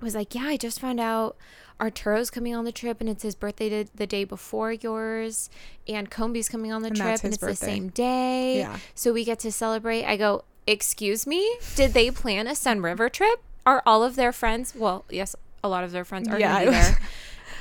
was 0.00 0.14
like, 0.14 0.34
"Yeah, 0.34 0.44
I 0.46 0.56
just 0.56 0.80
found 0.80 1.00
out 1.00 1.36
Arturo's 1.80 2.30
coming 2.30 2.54
on 2.54 2.64
the 2.64 2.72
trip, 2.72 3.00
and 3.00 3.08
it's 3.08 3.22
his 3.22 3.34
birthday 3.34 3.84
the, 3.94 4.06
day 4.06 4.24
before 4.24 4.72
yours, 4.72 5.48
and 5.88 6.10
Comby's 6.10 6.48
coming 6.48 6.70
on 6.72 6.82
the 6.82 6.88
And 6.88 6.96
trip, 6.96 7.24
and 7.24 7.32
it's 7.34 7.42
the 7.42 7.56
same 7.56 7.88
day, 7.88 8.58
Yeah. 8.58 8.76
so 8.94 9.12
we 9.12 9.24
get 9.24 9.38
to 9.40 9.50
celebrate." 9.50 10.04
I 10.04 10.16
go, 10.16 10.44
"Excuse 10.66 11.26
me, 11.26 11.56
did 11.74 11.94
they 11.94 12.10
plan 12.10 12.46
a 12.46 12.52
Sunriver 12.52 13.10
trip? 13.10 13.40
Are 13.66 13.82
all 13.86 14.02
of 14.04 14.16
their 14.16 14.32
friends? 14.32 14.74
Well, 14.76 15.04
yes." 15.10 15.34
a 15.62 15.68
lot 15.68 15.84
of 15.84 15.92
their 15.92 16.06
friends 16.06 16.26
are 16.26 16.40
Yeah, 16.40 16.52
going 16.54 16.64
to 16.66 16.70
be 16.70 16.76
I 16.76 16.78
was- 16.78 16.88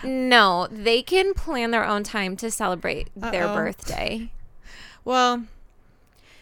there. 0.04 0.10
no, 0.30 0.68
they 0.72 1.02
can 1.02 1.34
plan 1.34 1.72
their 1.72 1.84
own 1.86 2.04
time 2.04 2.38
to 2.38 2.50
celebrate 2.50 3.10
their 3.14 3.46
Uh-oh. 3.46 3.56
birthday. 3.56 4.32
Well, 5.04 5.44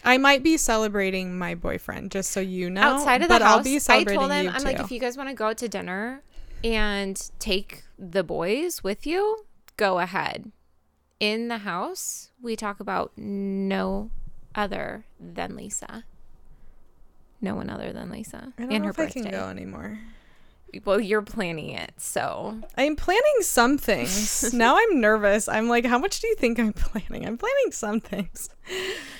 I 0.04 0.18
might 0.18 0.44
be 0.44 0.56
celebrating 0.56 1.36
my 1.36 1.56
boyfriend, 1.56 2.12
just 2.12 2.30
so 2.30 2.38
you 2.38 2.70
know. 2.70 2.80
outside 2.82 3.22
of 3.22 3.28
the 3.28 3.34
but 3.34 3.42
house. 3.42 3.56
I'll 3.58 3.64
be 3.64 3.74
I 3.74 3.78
celebrating 3.78 4.20
told 4.20 4.30
them, 4.30 4.44
you 4.44 4.50
I'm 4.52 4.58
too. 4.60 4.64
like, 4.66 4.78
if 4.78 4.92
you 4.92 5.00
guys 5.00 5.16
want 5.16 5.28
to 5.30 5.34
go 5.34 5.48
out 5.48 5.58
to 5.58 5.68
dinner 5.68 6.22
and 6.64 7.30
take 7.38 7.84
the 7.98 8.22
boys 8.24 8.82
with 8.82 9.06
you, 9.06 9.44
go 9.76 9.98
ahead. 9.98 10.52
In 11.20 11.48
the 11.48 11.58
house, 11.58 12.30
we 12.40 12.54
talk 12.56 12.80
about 12.80 13.12
no 13.16 14.10
other 14.54 15.04
than 15.18 15.56
Lisa. 15.56 16.04
No 17.40 17.54
one 17.54 17.70
other 17.70 17.92
than 17.92 18.10
Lisa 18.10 18.52
I 18.58 18.62
don't 18.62 18.72
and 18.72 18.82
know 18.82 18.86
her 18.86 18.90
if 18.90 18.98
I 18.98 19.04
birthday. 19.06 19.22
can 19.22 19.30
go 19.30 19.48
anymore. 19.48 19.98
Well, 20.84 21.00
you're 21.00 21.22
planning 21.22 21.70
it, 21.70 21.92
so 21.96 22.60
I'm 22.76 22.94
planning 22.94 23.22
some 23.40 23.78
things. 23.78 24.52
now 24.54 24.76
I'm 24.76 25.00
nervous. 25.00 25.48
I'm 25.48 25.66
like, 25.68 25.86
how 25.86 25.98
much 25.98 26.20
do 26.20 26.26
you 26.28 26.34
think 26.34 26.58
I'm 26.60 26.72
planning? 26.74 27.26
I'm 27.26 27.38
planning 27.38 27.72
some 27.72 28.00
things, 28.00 28.50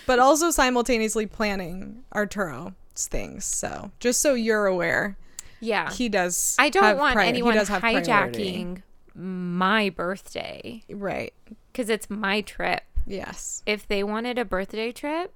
but 0.06 0.18
also 0.18 0.50
simultaneously 0.50 1.26
planning 1.26 2.02
Arturo's 2.12 2.74
things. 2.96 3.44
So 3.46 3.90
just 3.98 4.20
so 4.20 4.34
you're 4.34 4.66
aware, 4.66 5.16
yeah. 5.60 5.90
he 5.92 6.08
does. 6.08 6.56
I 6.58 6.70
don't 6.70 6.98
want 6.98 7.14
pri- 7.14 7.24
he 7.24 7.28
anyone 7.28 7.56
have 7.56 7.80
priority. 7.80 8.10
hijacking 8.10 8.82
my 9.14 9.90
birthday 9.90 10.84
Right. 10.88 11.34
because 11.72 11.88
it's 11.88 12.08
my 12.08 12.40
trip. 12.40 12.84
Yes. 13.06 13.62
If 13.66 13.88
they 13.88 14.04
wanted 14.04 14.38
a 14.38 14.44
birthday 14.44 14.92
trip, 14.92 15.32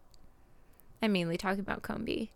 I'm 1.02 1.12
mainly 1.12 1.36
talking 1.36 1.60
about 1.60 1.82
Combi. 1.82 2.28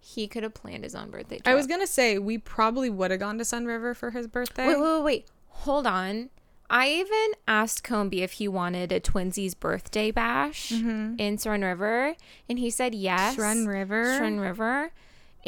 He 0.00 0.26
could 0.26 0.42
have 0.42 0.54
planned 0.54 0.84
his 0.84 0.94
own 0.94 1.10
birthday 1.10 1.36
trip. 1.36 1.48
I 1.48 1.54
was 1.54 1.66
gonna 1.66 1.86
say 1.86 2.18
we 2.18 2.38
probably 2.38 2.90
would 2.90 3.10
have 3.10 3.20
gone 3.20 3.38
to 3.38 3.44
Sunriver 3.44 3.94
for 3.94 4.10
his 4.10 4.26
birthday. 4.26 4.66
Wait, 4.66 4.80
wait, 4.80 4.94
wait, 4.94 5.02
wait. 5.02 5.26
Hold 5.48 5.86
on. 5.86 6.30
I 6.70 6.90
even 6.90 7.32
asked 7.46 7.82
Combi 7.82 8.18
if 8.20 8.32
he 8.32 8.46
wanted 8.46 8.92
a 8.92 9.00
twinsies 9.00 9.58
birthday 9.58 10.10
bash 10.10 10.70
mm-hmm. 10.70 11.14
in 11.18 11.36
Sunriver, 11.36 12.14
and 12.48 12.58
he 12.58 12.70
said 12.70 12.94
yes. 12.94 13.36
Sunriver? 13.36 14.18
Sun 14.18 14.40
River. 14.40 14.92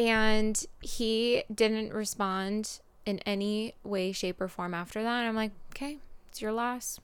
And 0.01 0.65
he 0.81 1.45
didn't 1.55 1.93
respond 1.93 2.81
in 3.05 3.19
any 3.21 3.75
way, 3.85 4.13
shape, 4.13 4.41
or 4.41 4.49
form 4.49 4.73
after 4.75 5.03
that. 5.03 5.19
And 5.21 5.29
I'm 5.29 5.37
like, 5.37 5.53
okay, 5.73 5.99
it's 6.31 6.41
your 6.41 6.53
loss. 6.53 6.99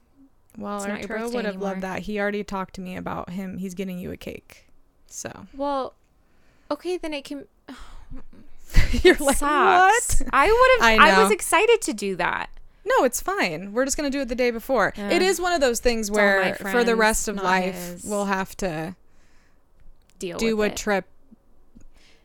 Well, 0.57 0.79
It's 0.79 0.87
Arturo 0.87 1.25
would 1.31 1.45
have 1.45 1.55
anymore. 1.57 1.69
loved 1.71 1.81
that. 1.83 2.03
He 2.03 2.19
already 2.19 2.43
talked 2.43 2.75
to 2.77 2.81
me 2.81 2.97
about 2.97 3.31
him. 3.31 3.59
He's 3.59 3.75
getting 3.75 3.99
you 3.99 4.11
a 4.13 4.17
cake. 4.17 4.67
So 5.09 5.47
Well, 5.55 5.93
okay, 6.71 6.97
then 6.97 7.13
it 7.13 7.25
can. 7.25 7.47
you're 9.03 9.17
like, 9.17 9.37
sucks. 9.37 10.21
what? 10.21 10.29
I 10.33 10.47
would 10.47 10.87
have. 10.91 11.01
I 11.01 11.11
I, 11.19 11.23
was 11.23 11.31
excited 11.31 11.83
to 11.83 11.93
do 11.93 12.17
that. 12.17 12.49
No, 12.87 13.05
it's 13.05 13.21
fine. 13.21 13.73
We're 13.73 13.85
just 13.85 13.97
gonna 13.97 14.11
do 14.11 14.21
it 14.21 14.29
the 14.29 14.35
day 14.35 14.51
before. 14.51 14.93
Yeah. 14.97 15.11
It 15.11 15.21
is 15.23 15.41
one 15.41 15.53
of 15.53 15.61
those 15.61 15.81
things 15.81 16.09
It's 16.09 16.17
where, 16.17 16.55
for 16.55 16.85
the 16.85 16.97
rest 16.97 17.29
of 17.29 17.37
life, 17.37 17.75
his. 17.75 18.05
we'll 18.05 18.27
have 18.27 18.57
to 18.59 18.95
Deal 20.19 20.39
do 20.39 20.63
a 20.63 20.67
it. 20.67 20.77
trip. 20.77 21.05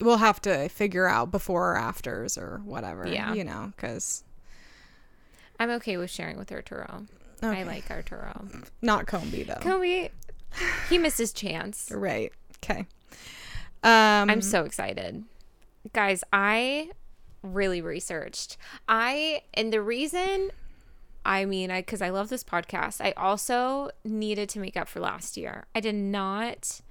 We'll 0.01 0.17
have 0.17 0.41
to 0.41 0.67
figure 0.70 1.08
out 1.08 1.31
before 1.31 1.74
or 1.74 1.77
afters 1.77 2.38
or 2.38 2.62
whatever. 2.63 3.08
Yeah. 3.08 3.34
you 3.34 3.43
know, 3.43 3.72
because 3.75 4.24
I'm 5.60 5.70
okay 5.72 5.98
with 5.98 6.10
sharing 6.10 6.38
with 6.38 6.51
Arturo. 6.51 7.05
I 7.43 7.63
like 7.63 7.89
Arturo. 7.89 8.48
not 8.81 9.05
Combi 9.05 9.46
though. 9.46 9.79
We? 9.79 10.10
He 10.89 10.98
missed 10.98 11.17
his 11.17 11.34
chance. 11.34 11.91
right. 11.93 12.31
Okay. 12.63 12.86
Um, 13.84 14.29
I'm 14.29 14.41
so 14.41 14.63
excited. 14.63 15.24
Guys, 15.93 16.24
I 16.31 16.91
really 17.41 17.81
researched. 17.81 18.58
I 18.88 19.41
and 19.53 19.74
the 19.74 19.81
reason 19.81 20.51
I 21.25 21.46
mean, 21.46 21.72
I 21.72 21.81
cuz 21.81 22.01
I 22.01 22.10
love 22.10 22.29
this 22.29 22.43
podcast. 22.43 23.01
I 23.01 23.12
also 23.12 23.89
needed 24.03 24.50
to 24.50 24.60
make 24.60 24.77
up 24.77 24.88
for 24.88 25.00
last 25.00 25.38
year. 25.38 25.65
I 25.74 25.79
did 25.79 25.96
not 25.96 26.81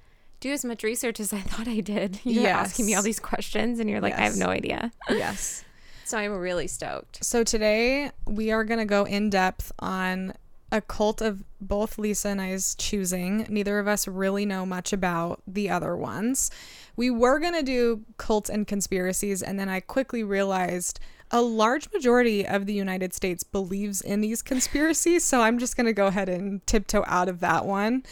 do 0.41 0.53
as 0.53 0.65
much 0.65 0.83
research 0.83 1.21
as 1.21 1.33
I 1.33 1.41
thought 1.41 1.69
I 1.69 1.81
did. 1.81 2.21
You're 2.25 2.49
asking 2.49 2.87
me 2.87 2.95
all 2.95 3.03
these 3.03 3.21
questions 3.21 3.79
and 3.79 3.89
you're 3.89 4.01
like, 4.01 4.15
I 4.15 4.23
have 4.23 4.37
no 4.37 4.47
idea. 4.47 4.91
yes. 5.11 5.65
So 6.05 6.19
I'm 6.19 6.33
really 6.33 6.67
stoked. 6.67 7.25
So 7.25 7.45
today 7.45 8.11
we 8.27 8.51
are 8.51 8.65
going 8.65 8.81
to 8.81 8.85
go 8.85 9.05
in 9.05 9.31
depth 9.31 9.71
on 9.79 10.35
a 10.73 10.81
cult 10.81 11.21
of 11.21 11.45
both 11.61 11.99
Lisa 11.99 12.29
and 12.29 12.41
I's 12.41 12.75
choosing. 12.77 13.47
Neither 13.49 13.79
of 13.79 13.89
us 13.89 14.09
really 14.09 14.47
know 14.47 14.65
much 14.65 14.93
about 14.93 15.43
the 15.47 15.71
other 15.71 15.97
ones. 15.97 16.51
We 16.97 17.11
were 17.11 17.39
going 17.39 17.55
to 17.55 17.63
do 17.63 18.03
cults 18.19 18.51
and 18.51 18.67
conspiracies, 18.67 19.43
and 19.43 19.59
then 19.59 19.69
I 19.69 19.81
quickly 19.81 20.23
realized 20.23 21.01
a 21.31 21.41
large 21.41 21.91
majority 21.93 22.47
of 22.47 22.67
the 22.67 22.73
United 22.73 23.15
States 23.15 23.43
believes 23.45 24.01
in 24.01 24.21
these 24.21 24.43
conspiracies. 24.43 25.25
So 25.25 25.43
I'm 25.43 25.59
just 25.59 25.77
going 25.77 25.87
to 25.87 25.93
go 25.93 26.07
ahead 26.07 26.29
and 26.29 26.65
tiptoe 26.67 27.05
out 27.07 27.29
of 27.29 27.41
that 27.41 27.67
one. 27.67 28.03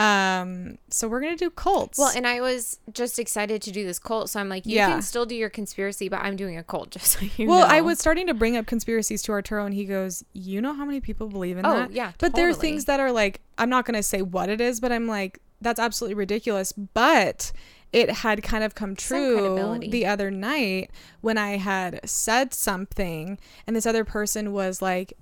Um, 0.00 0.78
so 0.88 1.08
we're 1.08 1.20
going 1.20 1.36
to 1.36 1.44
do 1.44 1.50
cults. 1.50 1.98
Well, 1.98 2.10
and 2.16 2.26
I 2.26 2.40
was 2.40 2.78
just 2.92 3.18
excited 3.18 3.60
to 3.62 3.70
do 3.70 3.84
this 3.84 3.98
cult, 3.98 4.30
so 4.30 4.40
I'm 4.40 4.48
like, 4.48 4.64
you 4.64 4.76
Yeah. 4.76 4.88
can 4.90 5.02
still 5.02 5.26
do 5.26 5.34
your 5.34 5.50
conspiracy, 5.50 6.08
but 6.08 6.20
I'm 6.22 6.36
doing 6.36 6.56
a 6.56 6.62
cult 6.64 6.90
just 6.96 7.06
so 7.18 7.26
you 7.36 7.46
Well, 7.48 7.60
know. 7.60 7.74
I 7.74 7.80
was 7.82 7.98
starting 7.98 8.26
to 8.28 8.34
bring 8.34 8.56
up 8.56 8.66
conspiracies 8.66 9.20
to 9.22 9.32
Arturo, 9.32 9.64
and 9.66 9.74
he 9.74 9.84
goes, 9.84 10.24
"You 10.32 10.60
know 10.62 10.72
how 10.72 10.84
many 10.86 11.00
people 11.00 11.28
believe 11.28 11.58
in 11.58 11.66
Oh, 11.66 11.74
that?" 11.74 11.92
yeah, 11.92 12.12
But 12.18 12.34
there 12.34 12.48
are 12.48 12.54
things 12.54 12.86
that 12.86 12.98
are 12.98 13.12
like, 13.12 13.40
I'm 13.58 13.68
not 13.68 13.84
going 13.84 13.96
to 13.96 14.02
say 14.02 14.22
what 14.22 14.48
it 14.48 14.60
is, 14.60 14.80
but 14.80 14.90
I'm 14.90 15.06
like, 15.06 15.40
that's 15.60 15.78
absolutely 15.78 16.14
ridiculous. 16.14 16.72
But 16.72 17.52
it 17.92 18.08
had 18.10 18.42
kind 18.42 18.64
of 18.64 18.74
come 18.74 18.94
true 18.96 19.78
the 19.80 20.06
other 20.06 20.30
night 20.30 20.90
when 21.20 21.36
I 21.36 21.56
had 21.58 22.00
said 22.08 22.54
something, 22.54 23.38
and 23.66 23.76
this 23.76 23.84
other 23.84 24.04
person 24.04 24.52
was 24.52 24.80
like, 24.80 25.12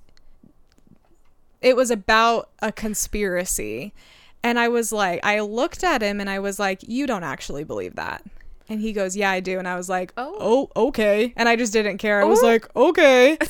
it 1.61 1.75
was 1.77 1.91
about 1.91 2.51
a 2.61 2.71
conspiracy. 2.71 3.93
And 4.49 4.59
I 4.59 4.69
was 4.69 4.93
like, 4.93 5.21
I 5.26 5.40
looked 5.40 5.85
at 5.85 6.00
him 6.00 6.21
and 6.21 6.31
I 6.31 6.38
was 6.38 6.59
like, 6.59 6.81
you 6.88 7.07
don't 7.07 7.23
actually 7.23 7.64
believe 7.64 7.97
that. 7.97 8.25
And 8.71 8.81
he 8.81 8.95
goes, 8.95 9.14
yeah, 9.14 9.31
I 9.31 9.40
do. 9.40 9.59
And 9.59 9.69
I 9.69 9.76
was 9.76 9.90
like, 9.90 10.12
Oh. 10.17 10.71
oh, 10.76 10.87
okay. 10.88 11.35
And 11.37 11.49
I 11.50 11.57
just 11.57 11.73
didn't 11.75 11.99
care. 11.99 12.21
I 12.23 12.25
was 12.25 12.43
Oh. 12.43 12.47
like, 12.47 12.75
okay. 12.75 13.37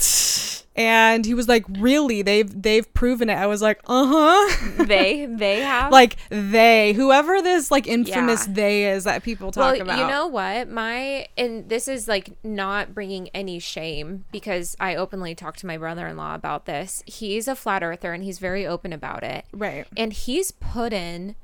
and 0.78 1.26
he 1.26 1.34
was 1.34 1.48
like, 1.48 1.64
really? 1.78 2.22
They've 2.22 2.62
they've 2.62 2.94
proven 2.94 3.28
it. 3.28 3.34
I 3.34 3.46
was 3.46 3.60
like, 3.60 3.80
uh 3.88 4.06
huh. 4.06 4.84
they 4.84 5.26
they 5.30 5.60
have 5.60 5.90
like 5.90 6.16
they, 6.30 6.92
whoever 6.92 7.42
this 7.42 7.72
like 7.72 7.88
infamous 7.88 8.46
Yeah. 8.46 8.54
they 8.54 8.90
is 8.92 9.02
that 9.02 9.24
people 9.24 9.46
well, 9.56 9.72
talk 9.72 9.80
about. 9.80 9.98
you 9.98 10.06
know 10.06 10.28
what? 10.28 10.68
My 10.68 11.26
and 11.36 11.68
this 11.68 11.88
is 11.88 12.06
like 12.06 12.30
not 12.44 12.94
bringing 12.94 13.28
any 13.34 13.58
shame 13.58 14.24
because 14.30 14.76
I 14.78 14.94
openly 14.94 15.34
talked 15.34 15.58
to 15.60 15.66
my 15.66 15.76
brother-in-law 15.76 16.36
about 16.36 16.66
this. 16.66 17.02
He's 17.06 17.48
a 17.48 17.56
flat 17.56 17.82
earther 17.82 18.12
and 18.12 18.22
he's 18.22 18.38
very 18.38 18.64
open 18.64 18.92
about 18.92 19.24
it. 19.24 19.46
right? 19.52 19.84
And 19.96 20.12
he's 20.12 20.52
put 20.52 20.92
in 20.92 21.34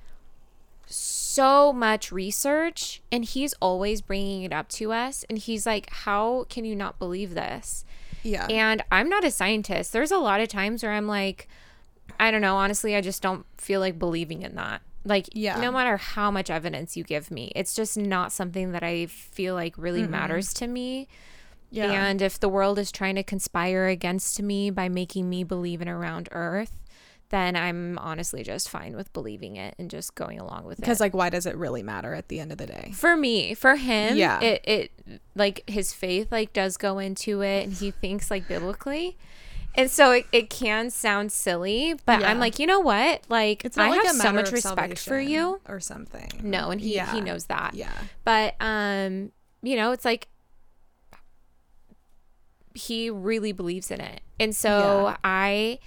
so 0.87 1.73
much 1.73 2.13
research 2.13 3.03
and 3.11 3.25
he's 3.25 3.53
always 3.55 4.01
bringing 4.01 4.43
it 4.45 4.53
up 4.53 4.69
to 4.69 4.93
us 4.93 5.25
and 5.29 5.39
he's 5.39 5.67
like, 5.67 5.91
"How 5.91 6.45
can 6.49 6.65
you 6.65 6.77
not 6.77 7.01
believe 7.01 7.35
this?" 7.35 7.85
Yeah. 8.25 8.47
And 8.51 8.83
I'm 8.91 9.09
not 9.09 9.23
a 9.25 9.31
scientist. 9.31 9.93
There's 9.93 10.11
a 10.11 10.19
lot 10.19 10.41
of 10.41 10.49
times 10.49 10.83
where 10.83 10.93
I'm 10.93 11.07
like, 11.07 11.47
I 12.19 12.31
don't 12.33 12.41
know. 12.41 12.57
Honestly, 12.57 12.97
I 12.97 13.01
just 13.01 13.23
don't 13.23 13.47
feel 13.59 13.79
like 13.81 13.99
believing 13.99 14.43
in 14.43 14.57
that. 14.57 14.83
Like, 15.05 15.29
Yeah. 15.33 15.61
no 15.61 15.71
matter 15.71 15.97
how 15.99 16.31
much 16.31 16.49
evidence 16.51 16.97
you 16.97 17.05
give 17.05 17.31
me, 17.31 17.53
it's 17.55 17.75
just 17.75 17.97
not 17.97 18.33
something 18.33 18.73
that 18.73 18.83
I 18.83 19.07
feel 19.07 19.55
like 19.55 19.75
really 19.79 20.07
matters 20.07 20.53
to 20.55 20.67
me. 20.67 21.07
yeah. 21.71 21.91
And 21.93 22.23
if 22.23 22.39
the 22.41 22.49
world 22.49 22.79
is 22.79 22.91
trying 22.93 23.17
to 23.17 23.23
conspire 23.23 23.87
against 23.89 24.41
me 24.41 24.71
by 24.71 24.89
making 24.89 25.29
me 25.29 25.45
believe 25.45 25.83
in 25.83 25.89
a 25.89 25.97
round 25.97 26.29
earth, 26.33 26.79
then 27.31 27.57
I'm 27.57 27.99
honestly 27.99 28.43
just 28.45 28.69
fine 28.69 28.95
with 28.97 29.13
believing 29.13 29.57
it 29.57 29.75
and 29.79 29.91
just 29.91 30.15
going 30.15 30.39
along 30.39 30.65
with 30.65 30.79
it. 30.79 30.83
because 30.83 31.01
like, 31.01 31.15
why 31.15 31.31
does 31.31 31.47
it 31.47 31.57
really 31.57 31.83
matter 31.83 32.15
at 32.15 32.29
the 32.29 32.39
end 32.41 32.53
of 32.53 32.59
the 32.59 32.67
day? 32.67 32.93
for 32.95 33.17
me, 33.17 33.55
for 33.55 33.77
him, 33.77 34.17
Yeah. 34.17 34.41
it 34.41 34.61
it 34.65 35.21
like 35.35 35.69
his 35.69 35.93
faith 35.93 36.31
like 36.31 36.53
does 36.53 36.77
go 36.77 36.99
into 36.99 37.41
it 37.43 37.65
and 37.65 37.73
he 37.73 37.91
thinks 37.91 38.31
like 38.31 38.47
biblically. 38.49 39.17
And 39.77 39.91
so 39.91 40.13
it, 40.13 40.27
it 40.31 40.51
can 40.51 40.89
sound 40.91 41.33
silly, 41.33 41.95
but 42.07 42.21
Yeah. 42.21 42.31
I'm 42.31 42.39
like, 42.39 42.61
you 42.61 42.67
know 42.67 42.79
what? 42.79 43.23
Like 43.29 43.65
It's 43.65 43.77
not 43.77 43.87
I 43.87 43.91
like 43.91 44.05
have 44.07 44.15
so 44.15 44.33
much 44.33 44.53
respect 44.53 44.99
for 45.01 45.19
you. 45.19 45.61
or 45.67 45.81
something. 45.81 46.31
No, 46.45 46.71
and 46.71 46.81
he 46.81 46.95
Yeah. 46.95 47.13
he 47.13 47.21
knows 47.21 47.47
that. 47.47 47.75
Yeah. 47.75 47.91
But 48.25 48.55
um, 48.61 49.33
you 49.63 49.75
know, 49.77 49.91
it's 49.91 50.05
like 50.05 50.29
he 52.75 53.09
really 53.11 53.53
believes 53.53 53.91
in 53.91 54.01
it. 54.01 54.21
And 54.41 54.55
so 54.55 55.07
Yeah. 55.09 55.17
I 55.25 55.79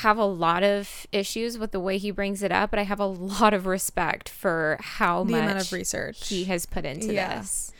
have 0.00 0.18
a 0.18 0.24
lot 0.24 0.62
of 0.62 1.06
issues 1.12 1.58
with 1.58 1.72
the 1.72 1.80
way 1.80 1.96
he 1.98 2.10
brings 2.10 2.42
it 2.42 2.52
up, 2.52 2.70
but 2.70 2.78
I 2.78 2.82
have 2.82 3.00
a 3.00 3.06
lot 3.06 3.54
of 3.54 3.66
respect 3.66 4.28
for 4.28 4.78
how 4.80 5.24
The 5.24 5.32
much 5.32 5.42
amount 5.42 5.60
of 5.60 5.72
research 5.72 6.28
he 6.28 6.44
has 6.44 6.66
put 6.66 6.84
into 6.84 7.12
Yeah. 7.14 7.38
this. 7.38 7.72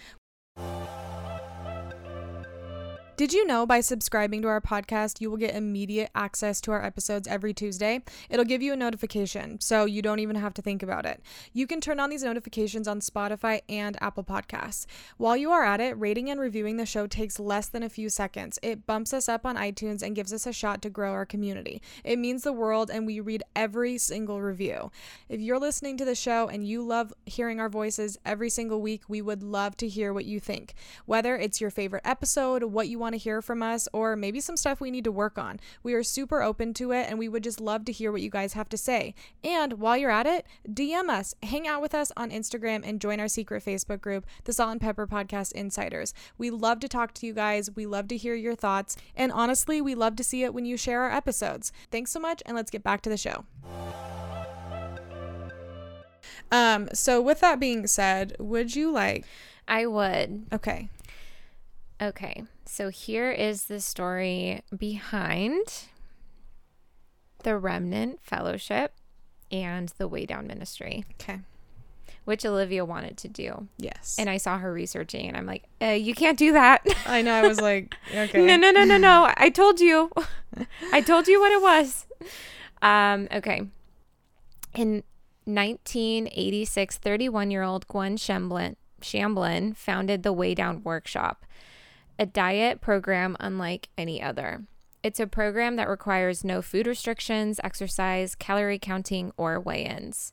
Did 3.16 3.32
you 3.32 3.46
know 3.46 3.64
by 3.64 3.80
subscribing 3.80 4.42
to 4.42 4.48
our 4.48 4.60
podcast, 4.60 5.22
you 5.22 5.30
will 5.30 5.38
get 5.38 5.54
immediate 5.54 6.10
access 6.14 6.60
to 6.60 6.72
our 6.72 6.84
episodes 6.84 7.26
every 7.26 7.54
Tuesday? 7.54 8.02
It'll 8.28 8.44
give 8.44 8.60
you 8.60 8.74
a 8.74 8.76
notification, 8.76 9.58
so 9.58 9.86
you 9.86 10.02
don't 10.02 10.18
even 10.18 10.36
have 10.36 10.52
to 10.52 10.60
think 10.60 10.82
about 10.82 11.06
it. 11.06 11.22
You 11.54 11.66
can 11.66 11.80
turn 11.80 11.98
on 11.98 12.10
these 12.10 12.22
notifications 12.22 12.86
on 12.86 13.00
Spotify 13.00 13.62
and 13.70 13.96
Apple 14.02 14.22
Podcasts. 14.22 14.84
While 15.16 15.34
you 15.34 15.50
are 15.50 15.64
at 15.64 15.80
it, 15.80 15.98
rating 15.98 16.28
and 16.28 16.38
reviewing 16.38 16.76
the 16.76 16.84
show 16.84 17.06
takes 17.06 17.40
less 17.40 17.68
than 17.68 17.82
a 17.82 17.88
few 17.88 18.10
seconds. 18.10 18.58
It 18.62 18.86
bumps 18.86 19.14
us 19.14 19.30
up 19.30 19.46
on 19.46 19.56
iTunes 19.56 20.02
and 20.02 20.14
gives 20.14 20.34
us 20.34 20.46
a 20.46 20.52
shot 20.52 20.82
to 20.82 20.90
grow 20.90 21.12
our 21.12 21.24
community. 21.24 21.80
It 22.04 22.18
means 22.18 22.42
the 22.42 22.52
world, 22.52 22.90
and 22.90 23.06
we 23.06 23.20
read 23.20 23.42
every 23.54 23.96
single 23.96 24.42
review. 24.42 24.90
If 25.30 25.40
you're 25.40 25.58
listening 25.58 25.96
to 25.96 26.04
the 26.04 26.14
show 26.14 26.48
and 26.48 26.68
you 26.68 26.82
love 26.82 27.14
hearing 27.24 27.60
our 27.60 27.70
voices 27.70 28.18
every 28.26 28.50
single 28.50 28.82
week, 28.82 29.04
we 29.08 29.22
would 29.22 29.42
love 29.42 29.74
to 29.78 29.88
hear 29.88 30.12
what 30.12 30.26
you 30.26 30.38
think. 30.38 30.74
Whether 31.06 31.34
it's 31.34 31.62
your 31.62 31.70
favorite 31.70 32.02
episode, 32.04 32.62
what 32.62 32.88
you 32.88 32.98
want 32.98 33.05
to 33.12 33.18
hear 33.18 33.42
from 33.42 33.62
us, 33.62 33.88
or 33.92 34.16
maybe 34.16 34.40
some 34.40 34.56
stuff 34.56 34.80
we 34.80 34.90
need 34.90 35.04
to 35.04 35.12
work 35.12 35.38
on. 35.38 35.60
We 35.82 35.94
are 35.94 36.02
super 36.02 36.42
open 36.42 36.74
to 36.74 36.92
it 36.92 37.06
and 37.08 37.18
we 37.18 37.28
would 37.28 37.44
just 37.44 37.60
love 37.60 37.84
to 37.86 37.92
hear 37.92 38.12
what 38.12 38.22
you 38.22 38.30
guys 38.30 38.54
have 38.54 38.68
to 38.70 38.76
say. 38.76 39.14
And 39.44 39.74
while 39.74 39.96
you're 39.96 40.10
at 40.10 40.26
it, 40.26 40.46
DM 40.68 41.08
us, 41.08 41.34
hang 41.42 41.66
out 41.66 41.82
with 41.82 41.94
us 41.94 42.12
on 42.16 42.30
Instagram, 42.30 42.82
and 42.84 43.00
join 43.00 43.20
our 43.20 43.28
secret 43.28 43.64
Facebook 43.64 44.00
group, 44.00 44.26
the 44.44 44.52
Salt 44.52 44.72
and 44.72 44.80
Pepper 44.80 45.06
Podcast 45.06 45.52
Insiders. 45.52 46.14
We 46.38 46.50
love 46.50 46.80
to 46.80 46.88
talk 46.88 47.14
to 47.14 47.26
you 47.26 47.32
guys. 47.32 47.74
We 47.74 47.86
love 47.86 48.08
to 48.08 48.16
hear 48.16 48.34
your 48.34 48.54
thoughts. 48.54 48.96
And 49.14 49.32
honestly, 49.32 49.80
we 49.80 49.94
love 49.94 50.16
to 50.16 50.24
see 50.24 50.42
it 50.44 50.54
when 50.54 50.64
you 50.64 50.76
share 50.76 51.02
our 51.02 51.10
episodes. 51.10 51.72
Thanks 51.90 52.10
so 52.10 52.20
much, 52.20 52.42
and 52.46 52.56
let's 52.56 52.70
get 52.70 52.82
back 52.82 53.02
to 53.02 53.10
the 53.10 53.16
show. 53.16 53.44
Um, 56.52 56.88
so 56.92 57.20
with 57.20 57.40
that 57.40 57.58
being 57.58 57.86
said, 57.86 58.36
would 58.38 58.76
you 58.76 58.90
like 58.90 59.24
I 59.68 59.86
would. 59.86 60.46
okay. 60.52 60.88
Okay. 62.00 62.44
So 62.64 62.88
here 62.90 63.30
is 63.30 63.64
the 63.64 63.80
story 63.80 64.62
behind 64.76 65.84
the 67.42 67.56
Remnant 67.56 68.20
Fellowship 68.22 68.92
and 69.50 69.92
the 69.98 70.08
Weigh 70.08 70.26
Down 70.26 70.46
Ministry, 70.46 71.04
Okay. 71.20 71.40
which 72.24 72.44
Olivia 72.44 72.84
wanted 72.84 73.16
to 73.18 73.28
do. 73.28 73.68
Yes. 73.78 74.16
And 74.18 74.28
I 74.28 74.36
saw 74.36 74.58
her 74.58 74.72
researching, 74.72 75.28
and 75.28 75.36
I'm 75.36 75.46
like, 75.46 75.64
uh, 75.80 75.86
you 75.86 76.14
can't 76.14 76.38
do 76.38 76.52
that. 76.52 76.84
I 77.06 77.22
know 77.22 77.32
I 77.34 77.46
was 77.46 77.60
like, 77.60 77.94
okay. 78.12 78.44
no, 78.44 78.56
no, 78.56 78.70
no, 78.72 78.84
no, 78.84 78.98
no. 78.98 79.32
I 79.36 79.48
told 79.50 79.80
you. 79.80 80.10
I 80.92 81.00
told 81.00 81.28
you 81.28 81.40
what 81.40 81.52
it 81.52 81.62
was. 81.62 82.06
Um, 82.82 83.28
okay. 83.32 83.62
In 84.74 85.04
1986, 85.44 86.98
31 86.98 87.50
year 87.50 87.62
old 87.62 87.86
Gwen 87.86 88.16
Shamblin, 88.16 88.74
Shamblin 89.00 89.76
founded 89.76 90.22
the 90.24 90.32
Weigh 90.32 90.54
Down 90.56 90.82
Workshop, 90.82 91.45
a 92.18 92.26
diet 92.26 92.80
program 92.80 93.36
unlike 93.40 93.88
any 93.96 94.22
other. 94.22 94.64
It's 95.02 95.20
a 95.20 95.26
program 95.26 95.76
that 95.76 95.88
requires 95.88 96.44
no 96.44 96.62
food 96.62 96.86
restrictions, 96.86 97.60
exercise, 97.62 98.34
calorie 98.34 98.78
counting, 98.78 99.32
or 99.36 99.60
weigh 99.60 99.84
ins. 99.84 100.32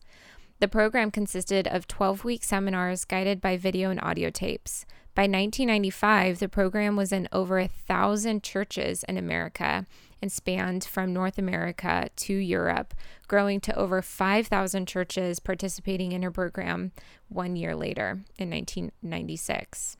The 0.59 0.67
program 0.67 1.11
consisted 1.11 1.67
of 1.67 1.87
12 1.87 2.23
week 2.23 2.43
seminars 2.43 3.05
guided 3.05 3.41
by 3.41 3.57
video 3.57 3.89
and 3.89 4.01
audio 4.01 4.29
tapes. 4.29 4.85
By 5.15 5.23
1995, 5.23 6.39
the 6.39 6.49
program 6.49 6.95
was 6.95 7.11
in 7.11 7.27
over 7.31 7.59
a 7.59 7.67
thousand 7.67 8.41
churches 8.41 9.03
in 9.03 9.17
America 9.17 9.85
and 10.23 10.31
spanned 10.31 10.85
from 10.85 11.13
North 11.13 11.37
America 11.37 12.09
to 12.15 12.33
Europe, 12.33 12.95
growing 13.27 13.59
to 13.59 13.77
over 13.77 14.01
5,000 14.01 14.87
churches 14.87 15.39
participating 15.39 16.13
in 16.13 16.23
her 16.23 16.31
program 16.31 16.93
one 17.27 17.55
year 17.55 17.75
later 17.75 18.21
in 18.39 18.49
1996. 18.49 19.97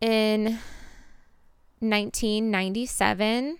In 0.00 0.58
1997, 1.82 3.58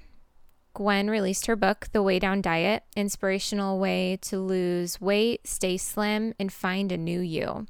Gwen 0.74 1.10
released 1.10 1.46
her 1.46 1.56
book, 1.56 1.88
The 1.90 2.04
Weigh 2.04 2.20
Down 2.20 2.40
Diet 2.40 2.84
Inspirational 2.94 3.80
Way 3.80 4.16
to 4.22 4.38
Lose 4.38 5.00
Weight, 5.00 5.44
Stay 5.44 5.76
Slim, 5.76 6.32
and 6.38 6.52
Find 6.52 6.92
a 6.92 6.96
New 6.96 7.18
You. 7.18 7.66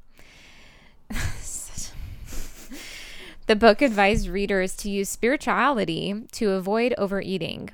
the 3.47 3.55
book 3.55 3.81
advised 3.81 4.27
readers 4.27 4.75
to 4.75 4.91
use 4.91 5.09
spirituality 5.09 6.27
to 6.33 6.51
avoid 6.51 6.93
overeating. 6.99 7.71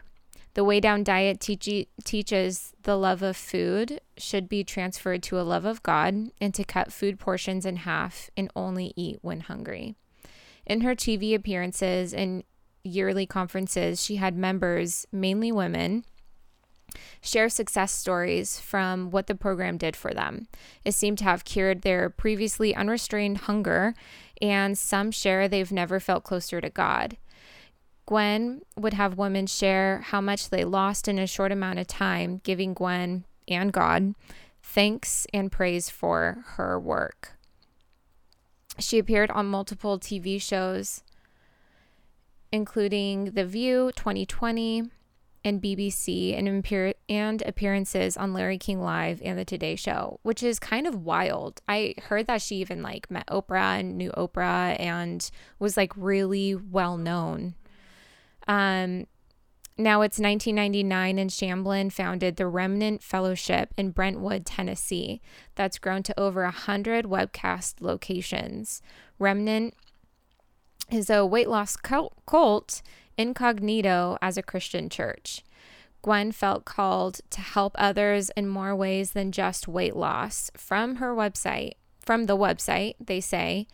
The 0.54 0.64
Weigh 0.64 0.80
Down 0.80 1.04
Diet 1.04 1.42
teach- 1.42 1.90
teaches 2.06 2.72
the 2.84 2.96
love 2.96 3.22
of 3.22 3.36
food 3.36 4.00
should 4.18 4.48
be 4.48 4.64
transferred 4.64 5.22
to 5.24 5.38
a 5.38 5.44
love 5.44 5.66
of 5.66 5.84
God 5.84 6.32
and 6.40 6.54
to 6.54 6.64
cut 6.64 6.94
food 6.94 7.20
portions 7.20 7.66
in 7.66 7.76
half 7.76 8.30
and 8.38 8.50
only 8.56 8.94
eat 8.96 9.20
when 9.22 9.42
hungry. 9.42 9.96
In 10.66 10.80
her 10.82 10.96
TV 10.96 11.36
appearances 11.36 12.14
and 12.14 12.46
yearly 12.90 13.26
conferences, 13.26 14.04
she 14.04 14.18
had 14.18 14.36
members, 14.36 15.06
mainly 15.12 15.52
women, 15.52 16.06
share 17.22 17.50
success 17.50 17.92
stories 17.92 18.60
from 18.60 19.12
what 19.12 19.28
the 19.28 19.36
program 19.36 19.78
did 19.78 19.96
for 19.96 20.14
them. 20.14 20.48
It 20.84 20.94
seemed 20.94 21.18
to 21.20 21.24
have 21.26 21.46
cured 21.46 21.82
their 21.82 22.10
previously 22.10 22.76
unrestrained 22.76 23.40
hunger, 23.40 23.94
and 24.42 24.78
some 24.78 25.12
share 25.12 25.48
they've 25.48 25.72
never 25.72 26.00
felt 26.00 26.24
closer 26.24 26.62
to 26.62 26.70
God. 26.70 27.18
Gwen 28.06 28.62
would 28.76 28.94
have 28.94 29.18
women 29.18 29.46
share 29.46 30.00
how 30.06 30.20
much 30.20 30.50
they 30.50 30.66
lost 30.66 31.08
in 31.08 31.20
a 31.20 31.28
short 31.28 31.52
amount 31.52 31.78
of 31.80 31.88
time, 31.88 32.42
giving 32.44 32.74
Gwen 32.74 33.26
and 33.48 33.72
God 33.72 34.16
thanks 34.64 35.28
and 35.34 35.52
praise 35.52 35.90
for 35.90 36.44
her 36.56 36.80
work. 36.80 37.38
She 38.80 38.98
appeared 38.98 39.30
on 39.32 39.46
multiple 39.46 40.00
TV 40.00 40.42
shows, 40.42 41.04
including 42.52 43.32
The 43.32 43.46
View 43.46 43.92
20/20 43.96 44.90
and 45.46 45.62
BBC, 45.62 46.38
and, 46.38 46.48
appear- 46.48 46.94
and 47.08 47.42
appearances 47.44 48.18
on 48.18 48.34
Larry 48.34 48.58
King 48.58 48.82
Live 48.82 49.22
and 49.24 49.40
The 49.40 49.46
Today 49.46 49.76
Show, 49.76 50.20
which 50.22 50.44
is 50.44 50.60
kind 50.60 50.86
of 50.86 51.06
wild. 51.06 51.62
I 51.68 51.96
heard 52.04 52.28
that 52.28 52.42
she 52.42 52.58
even 52.58 52.84
like 52.84 53.10
met 53.10 53.28
Oprah 53.28 53.80
and 53.80 53.98
knew 53.98 54.12
Oprah 54.12 54.78
and 54.80 55.30
was 55.58 55.78
like 55.78 55.94
really 55.96 56.56
well 56.56 56.98
known. 56.98 57.56
Um, 58.48 59.06
now 59.78 60.02
it's 60.02 60.20
1999, 60.20 61.18
and 61.18 61.30
Shamblin 61.30 61.94
founded 61.94 62.36
the 62.36 62.48
Remnant 62.48 63.02
Fellowship 63.02 63.74
in 63.78 63.92
Brentwood, 63.92 64.46
Tennessee. 64.46 65.22
That's 65.56 65.80
grown 65.80 66.04
to 66.04 66.20
over 66.20 66.44
100 66.44 67.06
webcast 67.06 67.76
locations. 67.80 68.82
Remnant 69.20 69.74
is 70.92 71.10
a 71.10 71.26
weight 71.26 71.50
loss 71.50 71.76
cult, 71.76 72.82
incognito 73.18 74.18
as 74.22 74.38
a 74.38 74.44
Christian 74.44 74.90
church. 74.90 75.44
Gwen 76.02 76.32
felt 76.32 76.66
called 76.66 77.20
to 77.30 77.42
help 77.42 77.76
others 77.78 78.32
in 78.38 78.48
more 78.48 78.76
ways 78.76 79.12
than 79.12 79.32
just 79.32 79.68
weight 79.68 79.96
loss. 79.96 80.50
From 80.56 80.98
her 80.98 81.14
website, 81.14 81.74
from 82.00 82.26
the 82.26 82.38
website, 82.38 82.96
they 83.00 83.20
say, 83.20 83.68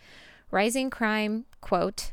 rising 0.50 0.90
crime, 0.90 1.46
quote, 1.62 2.12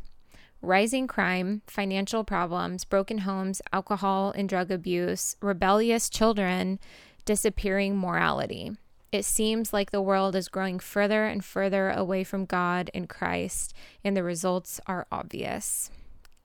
rising 0.61 1.07
crime, 1.07 1.63
financial 1.67 2.25
problems, 2.25 2.85
broken 2.85 3.19
homes, 3.19 3.63
alcohol 3.73 4.33
and 4.37 4.49
drug 4.49 4.71
abuse, 4.71 5.37
rebellious 5.41 6.09
children, 6.09 6.79
disappearing 7.25 7.97
morality. 7.97 8.73
It 9.13 9.27
seems 9.27 9.75
like 9.75 9.91
the 9.91 10.01
world 10.01 10.35
is 10.35 10.49
growing 10.49 10.79
further 10.79 11.27
and 11.27 11.45
further 11.45 11.91
away 11.91 12.25
from 12.25 12.47
God 12.47 12.91
and 12.95 13.09
Christ, 13.09 13.75
and 14.03 14.17
the 14.17 14.23
results 14.23 14.81
are 14.87 15.07
obvious. 15.13 15.91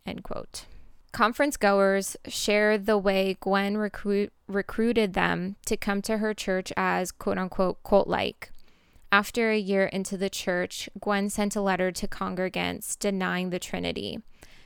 End 0.06 0.24
quote. 0.24 0.66
Conference 1.14 1.56
goers 1.56 2.18
shared 2.28 2.86
the 2.86 2.98
way 2.98 3.38
Gwen 3.40 3.78
recruit, 3.78 4.34
recruited 4.48 5.14
them 5.14 5.56
to 5.66 5.78
come 5.78 6.02
to 6.04 6.18
her 6.18 6.34
church 6.34 6.74
as 6.76 7.14
quote 7.14 7.38
unquote 7.38 7.82
cult 7.84 8.10
like. 8.10 8.52
After 9.14 9.50
a 9.50 9.58
year 9.58 9.86
into 9.86 10.18
the 10.18 10.30
church, 10.30 10.90
Gwen 11.00 11.30
sent 11.30 11.56
a 11.56 11.62
letter 11.62 11.92
to 11.94 12.08
congregants 12.08 13.00
denying 13.00 13.50
the 13.50 13.60
Trinity. 13.60 14.20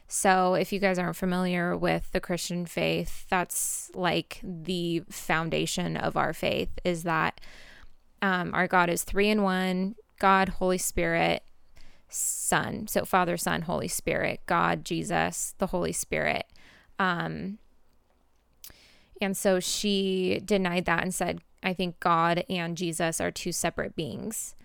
So, 0.07 0.55
if 0.55 0.73
you 0.73 0.79
guys 0.79 0.99
aren't 0.99 1.15
familiar 1.15 1.77
with 1.77 2.11
the 2.11 2.19
Christian 2.19 2.65
faith, 2.65 3.27
that's 3.29 3.91
like 3.93 4.41
the 4.43 5.03
foundation 5.09 5.95
of 5.95 6.17
our 6.17 6.33
faith 6.33 6.69
is 6.83 7.03
that 7.03 7.39
um, 8.21 8.53
our 8.53 8.67
God 8.67 8.89
is 8.89 9.03
three 9.03 9.29
in 9.29 9.43
one 9.43 9.95
God, 10.19 10.49
Holy 10.49 10.77
Spirit, 10.77 11.43
Son. 12.07 12.87
So, 12.87 13.05
Father, 13.05 13.37
Son, 13.37 13.63
Holy 13.63 13.87
Spirit, 13.87 14.41
God, 14.45 14.85
Jesus, 14.85 15.55
the 15.57 15.67
Holy 15.67 15.91
Spirit. 15.93 16.45
Um, 16.99 17.57
and 19.19 19.35
so 19.35 19.59
she 19.59 20.41
denied 20.43 20.85
that 20.85 21.03
and 21.03 21.13
said, 21.13 21.41
I 21.63 21.73
think 21.73 21.99
God 21.99 22.43
and 22.49 22.75
Jesus 22.75 23.21
are 23.21 23.31
two 23.31 23.51
separate 23.51 23.95
beings. 23.95 24.55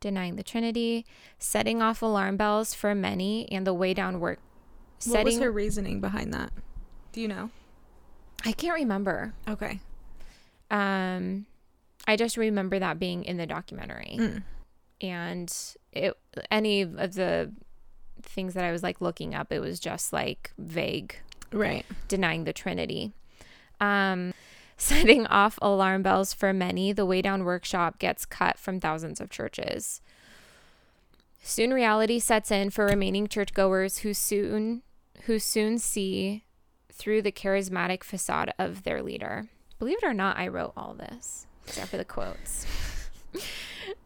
Denying 0.00 0.36
the 0.36 0.44
Trinity, 0.44 1.04
setting 1.40 1.82
off 1.82 2.02
alarm 2.02 2.36
bells 2.36 2.72
for 2.72 2.94
many, 2.94 3.50
and 3.50 3.66
the 3.66 3.74
weigh 3.74 3.94
down 3.94 4.20
work. 4.20 4.38
What 5.04 5.24
was 5.24 5.34
Setting, 5.34 5.40
her 5.40 5.50
reasoning 5.50 6.00
behind 6.00 6.32
that? 6.32 6.52
Do 7.12 7.20
you 7.20 7.26
know? 7.26 7.50
I 8.44 8.52
can't 8.52 8.74
remember. 8.74 9.34
Okay. 9.48 9.80
Um, 10.70 11.46
I 12.08 12.16
just 12.16 12.36
remember 12.36 12.78
that 12.80 12.98
being 12.98 13.22
in 13.22 13.36
the 13.36 13.46
documentary, 13.46 14.16
Mm. 14.18 14.42
and 15.00 15.54
it 15.92 16.14
any 16.50 16.82
of 16.82 17.14
the 17.14 17.52
things 18.22 18.54
that 18.54 18.64
I 18.64 18.72
was 18.72 18.82
like 18.82 19.00
looking 19.00 19.34
up, 19.34 19.52
it 19.52 19.60
was 19.60 19.78
just 19.78 20.12
like 20.12 20.52
vague, 20.58 21.14
Right. 21.52 21.84
denying 22.08 22.44
the 22.44 22.52
Trinity. 22.52 23.12
Um, 23.80 24.32
setting 24.76 25.26
off 25.26 25.58
alarm 25.62 26.02
bells 26.02 26.32
for 26.32 26.52
many, 26.52 26.92
the 26.92 27.04
Weigh 27.06 27.22
Down 27.22 27.44
workshop 27.44 27.98
gets 27.98 28.24
cut 28.26 28.58
from 28.58 28.80
thousands 28.80 29.20
of 29.20 29.28
churches. 29.30 30.00
Soon 31.42 31.72
reality 31.72 32.18
sets 32.18 32.50
in 32.50 32.70
for 32.70 32.86
remaining 32.86 33.26
churchgoers 33.28 33.98
who 33.98 34.12
soon 34.14 34.82
who 35.24 35.38
soon 35.38 35.78
see 35.78 36.44
through 36.92 37.22
the 37.22 37.32
charismatic 37.32 38.02
facade 38.04 38.52
of 38.58 38.82
their 38.84 39.02
leader. 39.02 39.48
Believe 39.78 39.98
it 40.02 40.06
or 40.06 40.14
not, 40.14 40.36
I 40.38 40.48
wrote 40.48 40.72
all 40.76 40.94
this 40.94 41.46
except 41.68 41.90
for 41.90 41.96
the 41.96 42.04
quotes. 42.04 42.66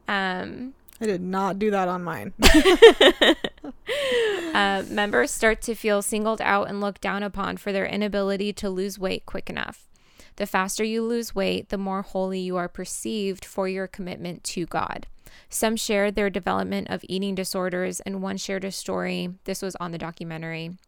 um, 0.08 0.74
I 1.00 1.06
did 1.06 1.20
not 1.20 1.58
do 1.58 1.70
that 1.70 1.88
on 1.88 2.04
mine. 2.04 2.32
uh, 4.54 4.84
members 4.88 5.30
start 5.30 5.60
to 5.62 5.74
feel 5.74 6.02
singled 6.02 6.40
out 6.40 6.68
and 6.68 6.80
looked 6.80 7.00
down 7.00 7.22
upon 7.22 7.56
for 7.56 7.72
their 7.72 7.86
inability 7.86 8.52
to 8.54 8.70
lose 8.70 8.98
weight 8.98 9.26
quick 9.26 9.50
enough. 9.50 9.88
The 10.36 10.46
faster 10.46 10.84
you 10.84 11.02
lose 11.02 11.34
weight, 11.34 11.68
the 11.68 11.78
more 11.78 12.02
holy 12.02 12.40
you 12.40 12.56
are 12.56 12.68
perceived 12.68 13.44
for 13.44 13.68
your 13.68 13.86
commitment 13.86 14.44
to 14.44 14.66
God. 14.66 15.06
Some 15.48 15.76
shared 15.76 16.14
their 16.14 16.30
development 16.30 16.88
of 16.88 17.04
eating 17.08 17.34
disorders, 17.34 18.00
and 18.00 18.22
one 18.22 18.36
shared 18.36 18.64
a 18.64 18.72
story. 18.72 19.34
This 19.44 19.60
was 19.60 19.76
on 19.76 19.90
the 19.90 19.98
documentary. 19.98 20.78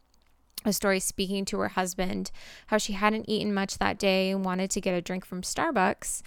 A 0.65 0.73
story 0.73 1.01
speaking 1.01 1.45
to 1.47 1.59
her 1.59 1.69
husband, 1.69 2.31
how 2.69 2.79
she 2.79 2.95
hadn't 2.95 3.29
eaten 3.29 3.53
much 3.53 3.79
that 3.79 3.99
day 3.99 4.31
and 4.31 4.45
wanted 4.45 4.71
to 4.71 4.81
get 4.81 4.95
a 4.95 5.03
drink 5.03 5.27
from 5.27 5.43
Starbucks, 5.43 6.23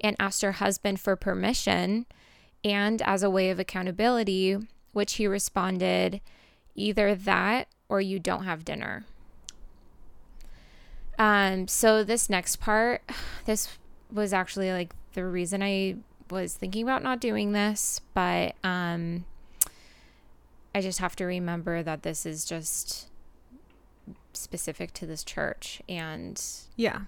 and 0.00 0.16
asked 0.18 0.42
her 0.42 0.52
husband 0.52 1.00
for 1.00 1.16
permission 1.16 2.06
and 2.64 3.02
as 3.02 3.22
a 3.22 3.30
way 3.30 3.50
of 3.50 3.58
accountability, 3.58 4.56
which 4.92 5.14
he 5.14 5.26
responded, 5.26 6.20
either 6.74 7.14
that 7.14 7.68
or 7.88 8.00
you 8.00 8.18
don't 8.18 8.44
have 8.44 8.64
dinner. 8.64 9.04
Um, 11.18 11.66
so 11.66 12.04
this 12.04 12.30
next 12.30 12.56
part, 12.56 13.02
this 13.44 13.78
was 14.12 14.32
actually 14.32 14.72
like 14.72 14.94
the 15.14 15.24
reason 15.24 15.62
I 15.62 15.96
was 16.30 16.54
thinking 16.54 16.82
about 16.82 17.02
not 17.02 17.20
doing 17.20 17.52
this, 17.52 18.00
but 18.14 18.54
um 18.64 19.24
I 20.74 20.80
just 20.80 20.98
have 20.98 21.16
to 21.16 21.24
remember 21.24 21.82
that 21.82 22.02
this 22.02 22.26
is 22.26 22.44
just 22.44 23.08
specific 24.32 24.92
to 24.94 25.06
this 25.06 25.24
church 25.24 25.82
and 25.88 26.40
Yeah. 26.76 27.02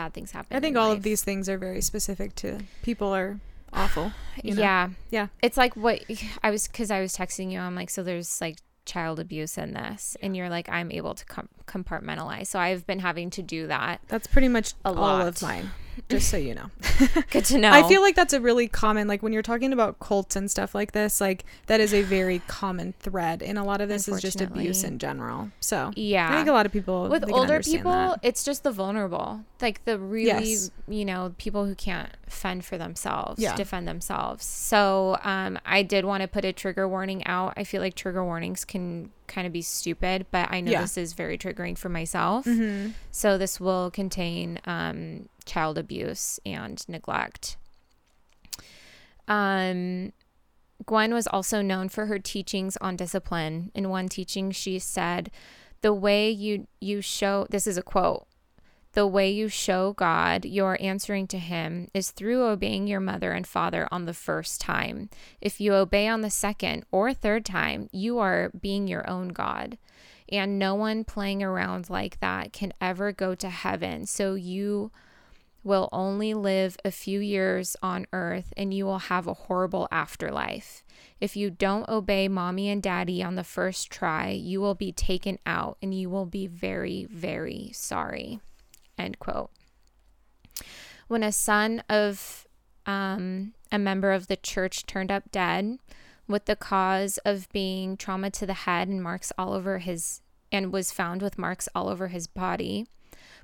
Bad 0.00 0.12
things 0.14 0.30
happen. 0.32 0.56
I 0.56 0.60
think 0.60 0.76
all 0.76 0.88
life. 0.88 0.98
of 0.98 1.02
these 1.02 1.22
things 1.22 1.48
are 1.48 1.58
very 1.58 1.80
specific 1.82 2.34
to 2.42 2.48
people 2.82 3.14
are 3.14 3.38
awful. 3.72 4.12
you 4.42 4.54
know? 4.54 4.62
Yeah. 4.62 4.88
Yeah. 5.10 5.26
It's 5.42 5.56
like 5.56 5.74
what 5.76 5.98
I 6.42 6.50
was 6.50 6.66
cuz 6.68 6.90
I 6.90 7.00
was 7.00 7.12
texting 7.16 7.52
you 7.52 7.60
I'm 7.60 7.74
like 7.74 7.90
so 7.90 8.02
there's 8.02 8.40
like 8.40 8.58
child 8.86 9.20
abuse 9.20 9.58
in 9.58 9.74
this 9.74 10.16
and 10.22 10.36
you're 10.36 10.48
like 10.48 10.68
I'm 10.68 10.90
able 10.90 11.14
to 11.14 11.24
com- 11.26 11.48
compartmentalize. 11.66 12.46
So 12.46 12.58
I've 12.58 12.86
been 12.86 13.00
having 13.00 13.30
to 13.38 13.42
do 13.42 13.66
that. 13.68 14.00
That's 14.08 14.26
pretty 14.26 14.48
much 14.48 14.72
A 14.84 14.92
lot. 14.92 15.26
of 15.28 15.42
mine. 15.42 15.70
Just 16.08 16.28
so 16.30 16.36
you 16.36 16.54
know. 16.54 16.70
Good 17.30 17.44
to 17.46 17.58
know. 17.58 17.70
I 17.70 17.86
feel 17.88 18.00
like 18.02 18.14
that's 18.16 18.32
a 18.32 18.40
really 18.40 18.68
common 18.68 19.06
like 19.08 19.22
when 19.22 19.32
you're 19.32 19.42
talking 19.42 19.72
about 19.72 20.00
cults 20.00 20.36
and 20.36 20.50
stuff 20.50 20.74
like 20.74 20.92
this, 20.92 21.20
like 21.20 21.44
that 21.66 21.80
is 21.80 21.92
a 21.94 22.02
very 22.02 22.38
common 22.46 22.94
thread 23.00 23.42
in 23.42 23.56
a 23.56 23.64
lot 23.64 23.80
of 23.80 23.88
this 23.88 24.08
is 24.08 24.20
just 24.20 24.40
abuse 24.40 24.84
in 24.84 24.98
general. 24.98 25.50
So 25.60 25.92
yeah. 25.96 26.30
I 26.30 26.36
think 26.36 26.48
a 26.48 26.52
lot 26.52 26.66
of 26.66 26.72
people 26.72 27.08
with 27.08 27.30
older 27.30 27.60
people 27.60 27.92
that. 27.92 28.20
it's 28.22 28.44
just 28.44 28.62
the 28.62 28.70
vulnerable 28.72 29.40
like 29.60 29.84
the 29.84 29.98
really 29.98 30.26
Yes. 30.52 30.70
you 30.88 31.04
know 31.04 31.34
people 31.36 31.66
who 31.66 31.74
can't 31.74 32.10
fend 32.28 32.64
for 32.64 32.78
themselves 32.78 33.40
Yeah. 33.42 33.54
defend 33.56 33.86
themselves 33.86 34.44
so 34.44 35.18
um, 35.22 35.58
i 35.66 35.82
did 35.82 36.04
want 36.06 36.22
to 36.22 36.28
put 36.28 36.44
a 36.46 36.52
trigger 36.52 36.88
warning 36.88 37.26
out 37.26 37.52
i 37.58 37.64
feel 37.64 37.82
like 37.82 37.94
trigger 37.94 38.24
warnings 38.24 38.64
can 38.64 39.10
kind 39.26 39.46
of 39.46 39.52
be 39.52 39.60
stupid 39.62 40.24
but 40.30 40.50
i 40.50 40.60
know 40.62 40.70
Yeah. 40.72 40.80
this 40.80 40.96
is 40.96 41.12
very 41.12 41.36
triggering 41.36 41.76
for 41.76 41.88
myself 41.90 42.46
Mhm. 42.46 42.94
so 43.10 43.36
this 43.36 43.60
will 43.60 43.90
contain 43.90 44.58
um, 44.64 45.28
child 45.50 45.76
abuse 45.76 46.38
and 46.44 46.88
neglect 46.88 47.56
um, 49.30 50.12
Gwen 50.84 51.14
was 51.14 51.28
also 51.28 51.62
known 51.62 51.88
for 51.88 52.06
her 52.06 52.18
teachings 52.18 52.76
on 52.80 52.96
discipline. 52.96 53.70
In 53.74 53.88
one 53.88 54.08
teaching, 54.08 54.50
she 54.50 54.78
said, 54.78 55.30
"The 55.82 55.94
way 55.94 56.30
you 56.30 56.66
you 56.80 57.00
show 57.00 57.46
this 57.48 57.66
is 57.66 57.76
a 57.76 57.82
quote. 57.82 58.26
The 58.92 59.06
way 59.06 59.30
you 59.30 59.46
show 59.48 59.92
God 59.92 60.44
you're 60.44 60.76
answering 60.80 61.28
to 61.28 61.38
Him 61.38 61.88
is 61.94 62.10
through 62.10 62.42
obeying 62.42 62.88
your 62.88 62.98
mother 62.98 63.30
and 63.30 63.46
father 63.46 63.86
on 63.92 64.06
the 64.06 64.14
first 64.14 64.60
time. 64.60 65.08
If 65.40 65.60
you 65.60 65.74
obey 65.74 66.08
on 66.08 66.22
the 66.22 66.30
second 66.30 66.84
or 66.90 67.14
third 67.14 67.44
time, 67.44 67.88
you 67.92 68.18
are 68.18 68.50
being 68.60 68.88
your 68.88 69.08
own 69.08 69.28
God." 69.28 69.78
And 70.32 70.60
no 70.60 70.76
one 70.76 71.02
playing 71.02 71.42
around 71.42 71.90
like 71.90 72.20
that 72.20 72.52
can 72.52 72.72
ever 72.80 73.10
go 73.10 73.34
to 73.34 73.48
heaven. 73.48 74.06
So 74.06 74.34
you 74.34 74.92
will 75.62 75.88
only 75.92 76.32
live 76.34 76.76
a 76.84 76.90
few 76.90 77.20
years 77.20 77.76
on 77.82 78.06
earth 78.12 78.52
and 78.56 78.72
you 78.72 78.86
will 78.86 78.98
have 78.98 79.26
a 79.26 79.34
horrible 79.34 79.86
afterlife. 79.90 80.82
If 81.20 81.36
you 81.36 81.50
don't 81.50 81.88
obey 81.88 82.28
mommy 82.28 82.68
and 82.68 82.82
daddy 82.82 83.22
on 83.22 83.34
the 83.34 83.44
first 83.44 83.90
try, 83.90 84.30
you 84.30 84.60
will 84.60 84.74
be 84.74 84.92
taken 84.92 85.38
out 85.44 85.76
and 85.82 85.94
you 85.94 86.08
will 86.08 86.26
be 86.26 86.46
very, 86.46 87.04
very 87.04 87.70
sorry. 87.74 88.40
End 88.96 89.18
quote. 89.18 89.50
When 91.08 91.22
a 91.22 91.32
son 91.32 91.82
of 91.88 92.46
um, 92.86 93.52
a 93.70 93.78
member 93.78 94.12
of 94.12 94.28
the 94.28 94.36
church 94.36 94.86
turned 94.86 95.12
up 95.12 95.30
dead 95.30 95.78
with 96.26 96.46
the 96.46 96.56
cause 96.56 97.18
of 97.24 97.48
being 97.52 97.96
trauma 97.96 98.30
to 98.30 98.46
the 98.46 98.54
head 98.54 98.88
and 98.88 99.02
marks 99.02 99.32
all 99.36 99.52
over 99.52 99.78
his, 99.78 100.20
and 100.52 100.72
was 100.72 100.92
found 100.92 101.22
with 101.22 101.38
marks 101.38 101.68
all 101.74 101.88
over 101.88 102.08
his 102.08 102.26
body, 102.26 102.86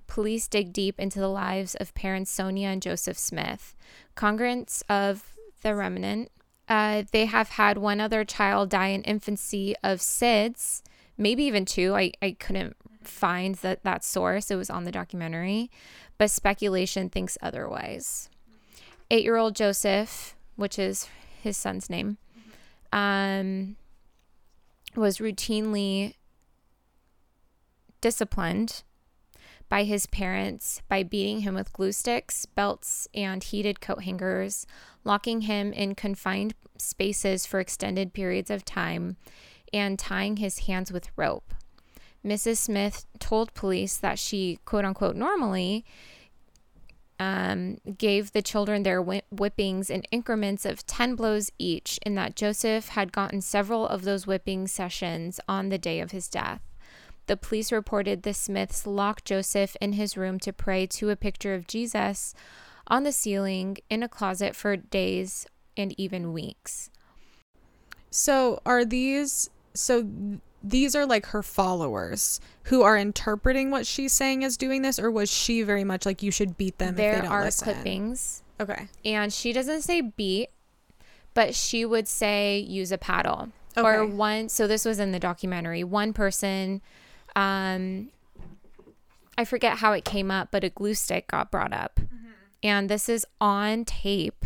police 0.07 0.49
dig 0.49 0.73
deep 0.73 0.99
into 0.99 1.19
the 1.19 1.29
lives 1.29 1.75
of 1.77 1.95
parents 1.95 2.31
Sonia 2.31 2.69
and 2.69 2.83
Joseph 2.83 3.19
Smith. 3.19 3.75
Congruents 4.17 4.83
of 4.89 5.35
the 5.63 5.75
remnant, 5.75 6.31
uh, 6.69 7.05
they 7.13 7.27
have 7.27 7.51
had 7.51 7.79
one 7.79 8.01
other 8.01 8.25
child 8.25 8.71
die 8.71 8.89
in 8.89 9.03
infancy 9.03 9.75
of 9.83 10.01
SIDS, 10.01 10.83
maybe 11.17 11.45
even 11.45 11.65
two. 11.65 11.95
I, 11.95 12.13
I 12.21 12.33
couldn't 12.33 12.77
find 13.03 13.55
that, 13.57 13.83
that 13.85 14.05
source, 14.05 14.51
it 14.51 14.57
was 14.57 14.71
on 14.71 14.85
the 14.85 14.93
documentary, 14.93 15.71
but 16.19 16.31
speculation 16.31 17.09
thinks 17.09 17.39
otherwise. 17.41 18.29
Eight 19.11 19.25
year 19.25 19.37
old 19.37 19.55
Joseph, 19.55 20.35
which 20.57 20.79
is 20.79 21.09
his 21.43 21.57
son's 21.57 21.89
name, 21.89 22.19
um, 22.93 23.77
was 24.97 25.19
routinely 25.19 26.15
disciplined 28.01 28.83
by 29.69 29.85
his 29.85 30.07
parents 30.07 30.83
by 30.89 31.03
beating 31.03 31.41
him 31.41 31.55
with 31.55 31.73
glue 31.73 31.93
sticks, 31.93 32.47
belts, 32.47 33.09
and 33.15 33.43
heated 33.43 33.81
coat 33.81 34.05
hangers, 34.05 34.67
locking 35.05 35.43
him 35.43 35.73
in 35.73 35.95
confined 35.95 36.55
spaces 36.79 37.47
for 37.47 37.61
extended 37.61 38.13
periods 38.13 38.51
of 38.51 38.65
time, 38.65 39.17
and 39.73 39.99
tying 39.99 40.37
his 40.37 40.61
hands 40.61 40.93
with 40.93 41.11
rope. 41.17 41.55
Mrs. 42.25 42.57
Smith 42.59 43.07
told 43.19 43.55
police 43.55 43.97
that 43.97 44.19
she, 44.19 44.59
quote 44.65 44.85
unquote, 44.85 45.17
normally 45.17 45.85
um, 47.19 47.79
gave 47.97 48.33
the 48.33 48.43
children 48.43 48.83
their 48.83 49.01
whi- 49.01 49.23
whippings 49.31 49.89
in 49.89 50.03
increments 50.11 50.65
of 50.65 50.87
10 50.87 51.15
blows 51.15 51.51
each, 51.59 51.99
and 52.03 52.17
that 52.19 52.37
Joseph 52.37 52.89
had 52.89 53.13
gotten 53.13 53.41
several 53.41 53.87
of 53.87 54.03
those 54.03 54.27
whipping 54.27 54.67
sessions 54.67 55.41
on 55.49 55.69
the 55.69 55.79
day 55.79 56.01
of 56.01 56.11
his 56.11 56.29
death. 56.29 56.61
The 57.27 57.37
police 57.37 57.73
reported 57.73 58.23
the 58.23 58.35
Smiths 58.35 58.87
locked 58.87 59.25
Joseph 59.25 59.77
in 59.81 59.95
his 59.95 60.17
room 60.17 60.39
to 60.41 60.53
pray 60.53 60.87
to 60.89 61.11
a 61.11 61.17
picture 61.17 61.55
of 61.55 61.67
Jesus 61.67 62.35
on 62.87 63.03
the 63.03 63.13
ceiling 63.13 63.79
in 63.91 64.03
a 64.03 64.09
closet 64.09 64.55
for 64.55 64.77
days 64.77 65.47
and 65.77 65.93
even 65.99 66.33
weeks. 66.33 66.91
So 68.11 68.61
are 68.65 68.85
these 68.85 69.51
so 69.75 70.09
these 70.63 70.95
are 70.97 71.05
like 71.05 71.27
her 71.27 71.43
followers 71.43 72.41
who 72.65 72.83
are 72.83 72.97
interpreting 72.97 73.71
what 73.71 73.87
she's 73.87 74.13
saying 74.13 74.43
as 74.43 74.57
doing 74.57 74.83
this 74.83 74.99
or 74.99 75.11
was 75.11 75.31
she 75.31 75.63
very 75.63 75.85
much 75.85 76.07
like 76.07 76.23
you 76.23 76.31
should 76.31 76.57
beat 76.57 76.79
them 76.79 76.91
if 76.91 76.97
there 76.97 77.17
they 77.17 77.21
don't 77.23 77.31
are 77.31 77.45
listen? 77.45 77.75
clippings, 77.75 78.43
Okay. 78.61 78.89
and 79.05 79.33
she 79.33 79.53
doesn't 79.53 79.83
say 79.83 80.01
beat, 80.01 80.49
but 81.35 81.55
she 81.55 81.85
would 81.85 82.09
say 82.09 82.59
use 82.59 82.91
a 82.91 82.99
paddle. 82.99 83.51
Or 83.77 84.07
one, 84.07 84.49
so 84.49 84.67
this 84.67 84.87
was 84.87 84.99
in 84.99 85.13
the 85.13 85.19
documentary. 85.21 85.85
One 85.85 86.15
person, 86.15 86.81
um, 87.37 88.09
I 89.39 89.45
forget 89.45 89.79
how 89.79 89.93
it 89.93 90.05
came 90.05 90.31
up, 90.31 90.49
but 90.51 90.65
a 90.65 90.71
glue 90.71 90.95
stick 90.95 91.29
got 91.29 91.51
brought 91.51 91.73
up. 91.73 92.01
Mm-hmm. 92.01 92.27
And 92.63 92.89
this 92.89 93.09
is 93.09 93.25
on 93.41 93.85
tape. 93.85 94.45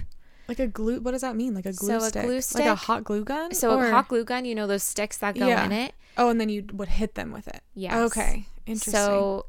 Like 0.49 0.59
a 0.59 0.67
glue 0.67 1.01
what 1.01 1.13
does 1.13 1.21
that 1.21 1.37
mean? 1.37 1.55
Like 1.55 1.65
a 1.67 1.73
glue 1.73 2.01
So 2.01 2.07
a 2.07 2.11
glue 2.25 2.41
stick? 2.41 2.61
Like 2.61 2.69
a 2.69 2.75
hot 2.75 3.05
glue 3.05 3.25
gun? 3.25 3.55
So 3.55 3.77
Or- 3.79 3.87
a 3.87 3.91
hot 3.93 4.09
glue 4.09 4.25
gun, 4.25 4.45
you 4.45 4.55
know 4.57 4.67
those 4.67 4.83
sticks 4.83 5.17
that 5.19 5.39
go 5.39 5.47
Yeah. 5.47 5.65
in 5.65 5.73
it? 5.73 5.95
Oh, 6.19 6.29
and 6.29 6.41
then 6.41 6.49
you 6.49 6.67
would 6.73 6.89
hit 6.89 7.15
them 7.15 7.31
with 7.31 7.47
it. 7.47 7.61
Yes. 7.75 7.95
Okay. 7.95 8.47
Interesting. 8.67 8.93
So 8.93 9.47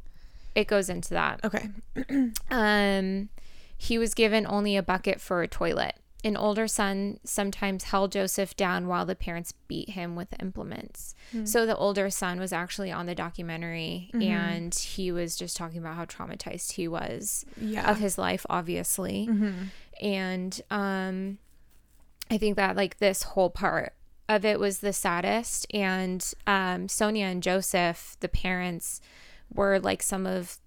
it 0.53 0.67
goes 0.67 0.89
into 0.89 1.09
that. 1.15 1.39
okay. 1.43 1.69
Um, 2.51 3.29
he 3.75 3.97
was 3.97 4.13
given 4.13 4.45
only 4.47 4.77
a 4.77 4.83
bucket 4.83 5.19
for 5.19 5.41
a 5.41 5.47
toilet, 5.47 5.95
an 6.23 6.37
older 6.37 6.67
son 6.67 7.19
sometimes 7.23 7.85
held 7.85 8.11
Joseph 8.11 8.55
down 8.55 8.87
while 8.87 9.05
the 9.07 9.15
parents 9.15 9.53
beat 9.67 9.89
him 9.91 10.15
with 10.15 10.33
implements. 10.39 11.15
So 11.45 11.65
the 11.65 11.75
older 11.75 12.09
son 12.11 12.39
was 12.39 12.53
actually 12.53 12.91
on 12.91 13.05
the 13.07 13.15
documentary 13.15 14.11
and 14.13 14.75
he 14.75 15.11
was 15.11 15.35
just 15.35 15.57
talking 15.57 15.79
about 15.79 15.95
how 15.95 16.05
traumatized 16.05 16.73
he 16.73 16.87
was 16.87 17.45
Yeah. 17.59 17.89
of 17.89 17.97
his 17.99 18.17
life, 18.19 18.45
obviously. 18.49 19.27
And 20.01 20.61
um, 20.69 21.37
I 22.29 22.37
think 22.37 22.55
that 22.55 22.75
like 22.75 22.99
this 22.99 23.23
whole 23.23 23.49
part 23.49 23.93
of 24.29 24.45
it 24.45 24.59
was 24.59 24.79
the 24.79 24.93
saddest. 24.93 25.65
And 25.73 26.23
um, 26.47 26.87
Sonia 26.87 27.25
and 27.25 27.41
Joseph, 27.43 28.15
the 28.19 28.29
parents, 28.29 29.01
were 29.53 29.79
like 29.79 30.01
some 30.03 30.25
of 30.25 30.57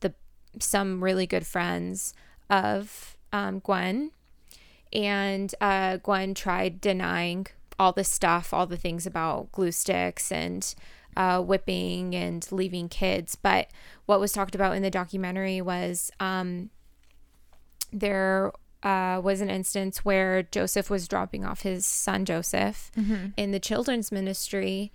the 0.00 0.14
some 0.60 1.02
really 1.02 1.26
good 1.26 1.46
friends 1.46 2.12
of 2.50 3.16
um, 3.32 3.58
Gwen. 3.60 4.10
And 4.92 5.54
uh, 5.60 5.98
Gwen 5.98 6.34
tried 6.34 6.80
denying 6.80 7.46
all 7.78 7.92
the 7.92 8.04
stuff, 8.04 8.52
all 8.52 8.66
the 8.66 8.76
things 8.76 9.06
about 9.06 9.52
glue 9.52 9.72
sticks 9.72 10.32
and 10.32 10.74
uh, 11.16 11.40
whipping 11.40 12.14
and 12.14 12.46
leaving 12.50 12.88
kids. 12.88 13.34
But 13.36 13.68
what 14.06 14.20
was 14.20 14.32
talked 14.32 14.54
about 14.54 14.76
in 14.76 14.82
the 14.82 14.90
documentary 14.90 15.60
was 15.60 16.10
um, 16.20 16.70
there 17.92 18.52
uh, 18.82 19.20
was 19.22 19.40
an 19.40 19.50
instance 19.50 20.04
where 20.04 20.44
Joseph 20.44 20.90
was 20.90 21.08
dropping 21.08 21.44
off 21.44 21.62
his 21.62 21.84
son 21.84 22.24
Joseph 22.24 22.90
in 23.36 23.50
the 23.50 23.60
children's 23.60 24.12
ministry, 24.12 24.92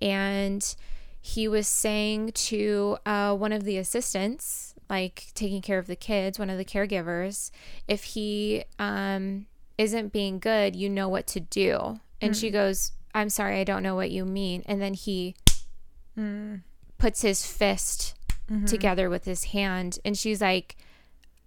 and 0.00 0.74
he 1.20 1.48
was 1.48 1.66
saying 1.66 2.32
to 2.32 2.96
uh, 3.06 3.34
one 3.34 3.52
of 3.52 3.64
the 3.64 3.76
assistants, 3.78 4.73
like 4.94 5.26
taking 5.34 5.60
care 5.60 5.78
of 5.78 5.86
the 5.86 5.96
kids, 5.96 6.38
one 6.38 6.50
of 6.50 6.58
the 6.58 6.64
caregivers, 6.64 7.50
if 7.88 8.04
he 8.04 8.64
um, 8.78 9.46
isn't 9.76 10.12
being 10.12 10.38
good, 10.38 10.76
you 10.76 10.88
know 10.88 11.08
what 11.08 11.26
to 11.28 11.40
do. 11.40 11.98
And 12.20 12.36
she 12.36 12.48
mm. 12.48 12.52
goes, 12.52 12.92
I'm 13.14 13.28
sorry, 13.28 13.60
I 13.60 13.64
don't 13.64 13.82
know 13.82 13.96
what 13.96 14.10
you 14.10 14.24
mean. 14.24 14.62
And 14.66 14.80
then 14.80 14.94
he 14.94 15.34
mm. 16.16 16.62
puts 16.98 17.22
his 17.22 17.44
fist 17.44 18.14
mm-hmm. 18.50 18.66
together 18.66 19.10
with 19.10 19.24
his 19.24 19.44
hand, 19.44 19.98
and 20.04 20.16
she's 20.16 20.40
like, 20.40 20.76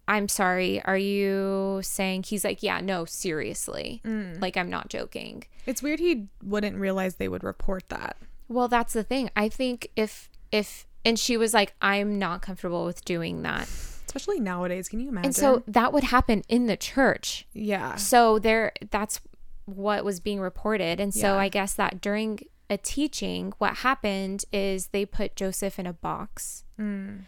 I'm 0.09 0.27
sorry. 0.29 0.81
Are 0.83 0.97
you 0.97 1.81
saying 1.83 2.23
he's 2.23 2.43
like, 2.43 2.63
yeah, 2.63 2.79
no, 2.79 3.05
seriously. 3.05 4.01
Mm. 4.05 4.41
Like, 4.41 4.55
I'm 4.55 4.69
not 4.69 4.89
joking. 4.89 5.43
It's 5.65 5.83
weird 5.83 5.99
he 5.99 6.27
wouldn't 6.41 6.77
realize 6.77 7.15
they 7.15 7.27
would 7.27 7.43
report 7.43 7.89
that. 7.89 8.15
Well, 8.47 8.69
that's 8.69 8.93
the 8.93 9.03
thing. 9.03 9.29
I 9.35 9.49
think 9.49 9.89
if, 9.97 10.29
if, 10.51 10.86
and 11.07 11.17
she 11.19 11.37
was 11.37 11.53
like, 11.53 11.73
I'm 11.81 12.19
not 12.19 12.41
comfortable 12.41 12.85
with 12.85 13.03
doing 13.05 13.41
that. 13.43 13.63
Especially 14.05 14.39
nowadays. 14.39 14.87
Can 14.89 14.99
you 14.99 15.09
imagine? 15.09 15.25
And 15.27 15.35
so 15.35 15.63
that 15.67 15.91
would 15.93 16.03
happen 16.05 16.43
in 16.47 16.67
the 16.67 16.77
church. 16.77 17.47
yeah. 17.53 17.95
So 17.95 18.39
there, 18.39 18.71
that's 18.91 19.19
what 19.65 20.05
was 20.05 20.19
being 20.19 20.39
reported. 20.39 20.99
And 20.99 21.13
so 21.13 21.33
Yeah. 21.33 21.41
I 21.41 21.49
guess 21.49 21.73
that 21.73 21.99
during 22.01 22.39
a 22.69 22.77
teaching, 22.77 23.53
what 23.57 23.77
happened 23.77 24.45
is 24.53 24.87
they 24.87 25.05
put 25.05 25.35
Joseph 25.35 25.77
in 25.79 25.85
a 25.85 25.93
box 25.93 26.63
Mm. 26.79 27.23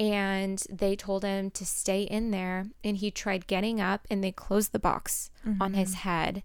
and 0.00 0.64
they 0.70 0.96
told 0.96 1.24
him 1.24 1.50
to 1.52 1.64
stay 1.64 2.02
in 2.02 2.30
there. 2.32 2.66
And 2.82 2.96
he 2.96 3.10
tried 3.10 3.46
getting 3.46 3.80
up 3.80 4.06
and 4.10 4.22
they 4.24 4.32
closed 4.32 4.72
the 4.72 4.78
box 4.78 5.30
on 5.60 5.74
his 5.74 5.94
head. 5.94 6.42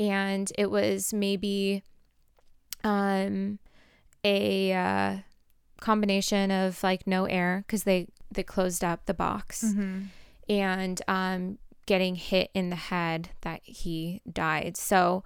And 0.00 0.50
it 0.58 0.70
was 0.70 1.12
maybe 1.14 1.82
um, 2.84 3.58
a 4.24 4.72
uh, 4.72 5.16
combination 5.82 6.50
of 6.50 6.82
like 6.82 7.06
no 7.06 7.24
air 7.26 7.64
because 7.66 7.82
they, 7.84 8.06
they 8.30 8.42
closed 8.42 8.82
up 8.82 9.04
the 9.06 9.14
box 9.14 9.62
Mm-hmm. 9.64 10.00
and 10.48 11.02
um, 11.08 11.58
getting 11.86 12.14
hit 12.14 12.50
in 12.54 12.70
the 12.70 12.76
head 12.76 13.30
that 13.42 13.60
he 13.64 14.20
died. 14.30 14.76
So, 14.76 15.24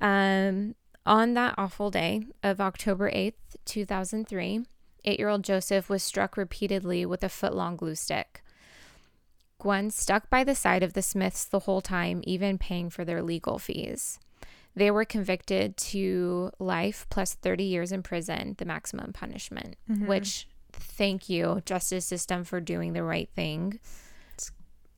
um, 0.00 0.74
on 1.04 1.34
that 1.34 1.54
awful 1.56 1.90
day 1.90 2.22
of 2.42 2.60
October 2.60 3.10
8th, 3.10 3.34
2003, 3.64 4.64
eight 5.04 5.18
year 5.18 5.28
old 5.28 5.44
Joseph 5.44 5.88
was 5.88 6.02
struck 6.02 6.36
repeatedly 6.36 7.06
with 7.06 7.22
a 7.22 7.28
foot 7.28 7.54
long 7.54 7.76
glue 7.76 7.94
stick. 7.94 8.42
Gwen 9.58 9.90
stuck 9.90 10.28
by 10.28 10.44
the 10.44 10.54
side 10.54 10.82
of 10.82 10.92
the 10.92 11.02
Smiths 11.02 11.44
the 11.44 11.60
whole 11.60 11.80
time, 11.80 12.20
even 12.24 12.58
paying 12.58 12.90
for 12.90 13.04
their 13.04 13.22
legal 13.22 13.58
fees. 13.58 14.18
They 14.76 14.90
were 14.90 15.04
convicted 15.06 15.76
to 15.78 16.50
life 16.58 17.06
plus 17.08 17.34
30 17.34 17.64
years 17.64 17.92
in 17.92 18.02
prison, 18.02 18.54
the 18.58 18.66
maximum 18.66 19.12
punishment, 19.14 19.76
which 20.06 20.46
thank 20.72 21.28
you, 21.30 21.62
justice 21.64 22.04
system, 22.04 22.44
for 22.44 22.60
doing 22.60 22.92
the 22.92 23.02
right 23.02 23.28
thing. 23.34 23.80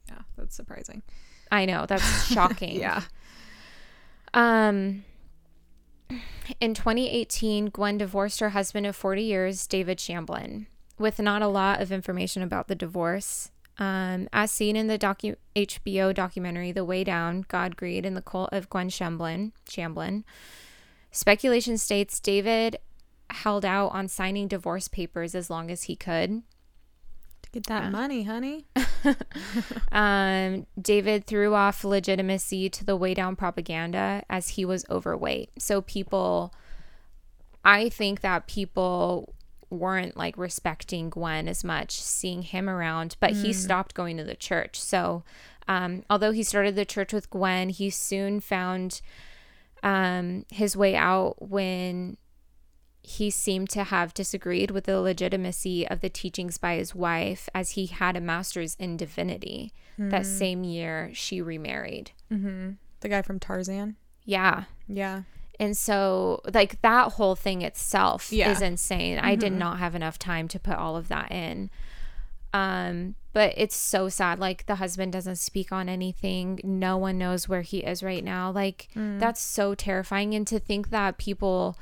Yeah, 0.08 0.22
that's 0.36 0.56
surprising. 0.56 1.02
I 1.52 1.64
know 1.64 1.86
that's 1.86 2.26
shocking. 2.32 2.80
Yeah. 2.80 3.02
Um 4.34 5.04
in 6.60 6.74
2018, 6.74 7.66
Gwen 7.66 7.98
divorced 7.98 8.40
her 8.40 8.50
husband 8.50 8.86
of 8.86 8.96
40 8.96 9.22
years, 9.22 9.66
David 9.66 9.98
Shamblin, 9.98 10.66
with 10.98 11.18
not 11.20 11.42
a 11.42 11.46
lot 11.48 11.80
of 11.82 11.92
information 11.92 12.42
about 12.42 12.68
the 12.68 12.74
divorce. 12.74 13.50
Um, 13.78 14.28
as 14.32 14.50
seen 14.50 14.74
in 14.74 14.88
the 14.88 14.98
docu- 14.98 15.36
HBO 15.54 16.12
documentary 16.12 16.72
The 16.72 16.84
Way 16.84 17.04
Down, 17.04 17.44
God, 17.46 17.76
Greed, 17.76 18.04
and 18.04 18.16
the 18.16 18.22
Cult 18.22 18.50
of 18.52 18.68
Gwen 18.68 18.88
Shamblin, 18.88 19.52
Shamblin, 19.68 20.24
speculation 21.12 21.78
states 21.78 22.18
David 22.18 22.78
held 23.30 23.64
out 23.64 23.88
on 23.88 24.08
signing 24.08 24.48
divorce 24.48 24.88
papers 24.88 25.34
as 25.34 25.48
long 25.48 25.70
as 25.70 25.84
he 25.84 25.94
could. 25.94 26.42
To 27.42 27.50
get 27.52 27.66
that 27.66 27.92
money, 27.92 28.24
honey. 28.24 28.66
Um, 29.92 30.66
David 30.80 31.26
threw 31.26 31.54
off 31.54 31.84
legitimacy 31.84 32.68
to 32.70 32.84
the 32.84 32.96
weigh 32.96 33.14
down 33.14 33.36
propaganda 33.36 34.22
as 34.28 34.50
he 34.50 34.64
was 34.64 34.84
overweight. 34.90 35.50
So 35.58 35.80
people, 35.80 36.52
I 37.64 37.88
think 37.88 38.20
that 38.20 38.46
people 38.46 39.34
weren't 39.70 40.16
like 40.16 40.36
respecting 40.36 41.10
Gwen 41.10 41.48
as 41.48 41.62
much, 41.64 42.00
seeing 42.00 42.42
him 42.42 42.68
around, 42.68 43.16
but 43.20 43.32
he 43.32 43.52
stopped 43.52 43.94
going 43.94 44.16
to 44.16 44.24
the 44.24 44.36
church. 44.36 44.80
So, 44.80 45.24
um, 45.66 46.04
although 46.08 46.32
he 46.32 46.42
started 46.42 46.74
the 46.74 46.84
church 46.84 47.12
with 47.12 47.30
Gwen, 47.30 47.68
he 47.68 47.90
soon 47.90 48.40
found 48.40 49.00
um, 49.82 50.46
his 50.50 50.76
way 50.76 50.96
out 50.96 51.36
when 51.50 52.16
he 53.02 53.30
seemed 53.30 53.70
to 53.70 53.84
have 53.84 54.12
disagreed 54.12 54.70
with 54.70 54.84
the 54.84 55.00
legitimacy 55.00 55.86
of 55.88 56.00
the 56.00 56.10
teachings 56.10 56.58
by 56.58 56.76
his 56.76 56.94
wife 56.94 57.48
as 57.54 57.70
he 57.70 57.86
had 57.86 58.16
a 58.16 58.20
master's 58.20 58.74
in 58.76 58.96
divinity. 58.96 59.72
That 59.98 60.26
same 60.26 60.62
year, 60.62 61.10
she 61.12 61.42
remarried. 61.42 62.12
Mm-hmm. 62.30 62.70
The 63.00 63.08
guy 63.08 63.22
from 63.22 63.40
Tarzan. 63.40 63.96
Yeah. 64.24 64.64
Yeah. 64.86 65.22
And 65.60 65.76
so, 65.76 66.40
like, 66.54 66.80
that 66.82 67.12
whole 67.12 67.34
thing 67.34 67.62
itself 67.62 68.32
Yeah. 68.32 68.50
is 68.50 68.62
insane. 68.62 69.18
I 69.18 69.34
did 69.34 69.52
not 69.52 69.78
have 69.78 69.94
enough 69.94 70.18
time 70.18 70.46
to 70.48 70.58
put 70.60 70.76
all 70.76 70.96
of 70.96 71.08
that 71.08 71.32
in. 71.32 71.70
Um, 72.54 73.16
but 73.32 73.54
it's 73.56 73.76
so 73.76 74.08
sad. 74.08 74.38
Like, 74.38 74.66
the 74.66 74.76
husband 74.76 75.12
doesn't 75.12 75.36
speak 75.36 75.72
on 75.72 75.88
anything. 75.88 76.60
No 76.62 76.96
one 76.96 77.18
knows 77.18 77.48
where 77.48 77.62
he 77.62 77.78
is 77.78 78.02
right 78.02 78.22
now. 78.24 78.50
Like, 78.50 78.88
that's 78.94 79.40
so 79.40 79.74
terrifying. 79.74 80.34
And 80.34 80.46
to 80.46 80.58
think 80.60 80.90
that 80.90 81.18
people, 81.18 81.76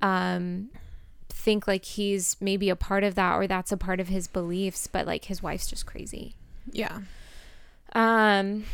um, 0.00 0.70
think 1.28 1.66
like 1.68 1.84
he's 1.84 2.36
maybe 2.40 2.70
a 2.70 2.76
part 2.76 3.04
of 3.04 3.14
that 3.14 3.34
or 3.36 3.46
that's 3.46 3.70
a 3.70 3.76
part 3.76 4.00
of 4.00 4.08
his 4.08 4.26
beliefs, 4.26 4.86
but 4.86 5.06
like 5.06 5.26
his 5.26 5.42
wife's 5.42 5.66
just 5.68 5.86
crazy. 5.86 6.34
Yeah. 6.72 7.00
Um, 7.92 8.64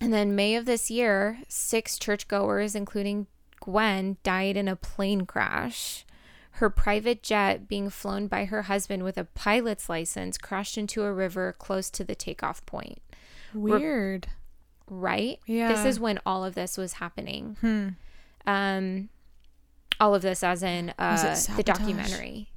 and 0.00 0.12
then 0.12 0.34
May 0.34 0.56
of 0.56 0.66
this 0.66 0.90
year, 0.90 1.38
six 1.48 1.98
churchgoers, 1.98 2.74
including 2.74 3.26
Gwen, 3.60 4.16
died 4.22 4.56
in 4.56 4.68
a 4.68 4.76
plane 4.76 5.26
crash. 5.26 6.04
Her 6.58 6.70
private 6.70 7.22
jet, 7.22 7.68
being 7.68 7.90
flown 7.90 8.28
by 8.28 8.44
her 8.44 8.62
husband 8.62 9.02
with 9.02 9.18
a 9.18 9.24
pilot's 9.24 9.88
license, 9.88 10.38
crashed 10.38 10.78
into 10.78 11.02
a 11.02 11.12
river 11.12 11.54
close 11.58 11.90
to 11.90 12.04
the 12.04 12.14
takeoff 12.14 12.64
point. 12.66 13.00
Weird. 13.52 14.28
Right? 14.88 15.40
Yeah. 15.46 15.68
This 15.68 15.84
is 15.84 15.98
when 15.98 16.20
all 16.24 16.44
of 16.44 16.54
this 16.54 16.76
was 16.76 16.94
happening. 16.94 17.56
Hmm. 17.60 17.88
Um, 18.46 19.08
all 19.98 20.14
of 20.14 20.22
this, 20.22 20.44
as 20.44 20.62
in 20.62 20.92
uh, 20.98 21.36
the 21.56 21.62
documentary. 21.62 22.50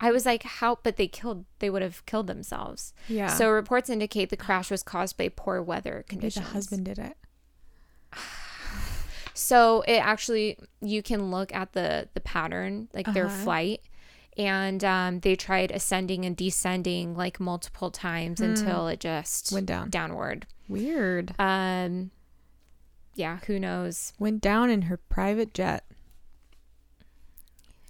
I 0.00 0.10
was 0.12 0.24
like, 0.24 0.42
how? 0.44 0.78
But 0.82 0.96
they 0.96 1.06
killed. 1.08 1.44
They 1.58 1.68
would 1.70 1.82
have 1.82 2.04
killed 2.06 2.26
themselves. 2.26 2.94
Yeah. 3.08 3.28
So 3.28 3.50
reports 3.50 3.90
indicate 3.90 4.30
the 4.30 4.36
crash 4.36 4.70
was 4.70 4.82
caused 4.82 5.16
by 5.18 5.28
poor 5.28 5.60
weather 5.62 6.04
conditions. 6.08 6.44
Maybe 6.44 6.48
the 6.48 6.54
husband 6.54 6.84
did 6.86 6.98
it. 6.98 7.16
So 9.32 9.82
it 9.82 9.98
actually 9.98 10.58
you 10.82 11.02
can 11.02 11.30
look 11.30 11.54
at 11.54 11.72
the 11.72 12.08
the 12.14 12.20
pattern, 12.20 12.88
like 12.92 13.10
their 13.14 13.26
Uh-huh. 13.26 13.42
flight, 13.44 13.80
and 14.36 14.84
um, 14.84 15.20
they 15.20 15.34
tried 15.34 15.70
ascending 15.70 16.24
and 16.26 16.36
descending 16.36 17.16
like 17.16 17.40
multiple 17.40 17.90
times 17.90 18.40
until 18.40 18.86
it 18.88 19.00
just 19.00 19.48
Hmm. 19.50 19.54
Went 19.54 19.66
down. 19.66 19.88
downward. 19.90 20.46
Weird. 20.68 21.34
Um, 21.38 22.10
yeah, 23.14 23.38
who 23.46 23.58
knows? 23.58 24.12
Went 24.18 24.42
down 24.42 24.68
in 24.68 24.82
her 24.82 24.96
private 24.98 25.54
jet. 25.54 25.84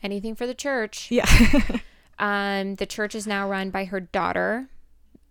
Anything 0.03 0.35
for 0.37 0.46
the 0.46 0.55
church. 0.55 1.11
Yeah. 1.11 1.27
Um, 2.20 2.76
the 2.76 2.87
church 2.87 3.14
is 3.14 3.26
now 3.26 3.48
run 3.48 3.70
by 3.70 3.87
her 3.87 3.98
daughter, 3.98 4.68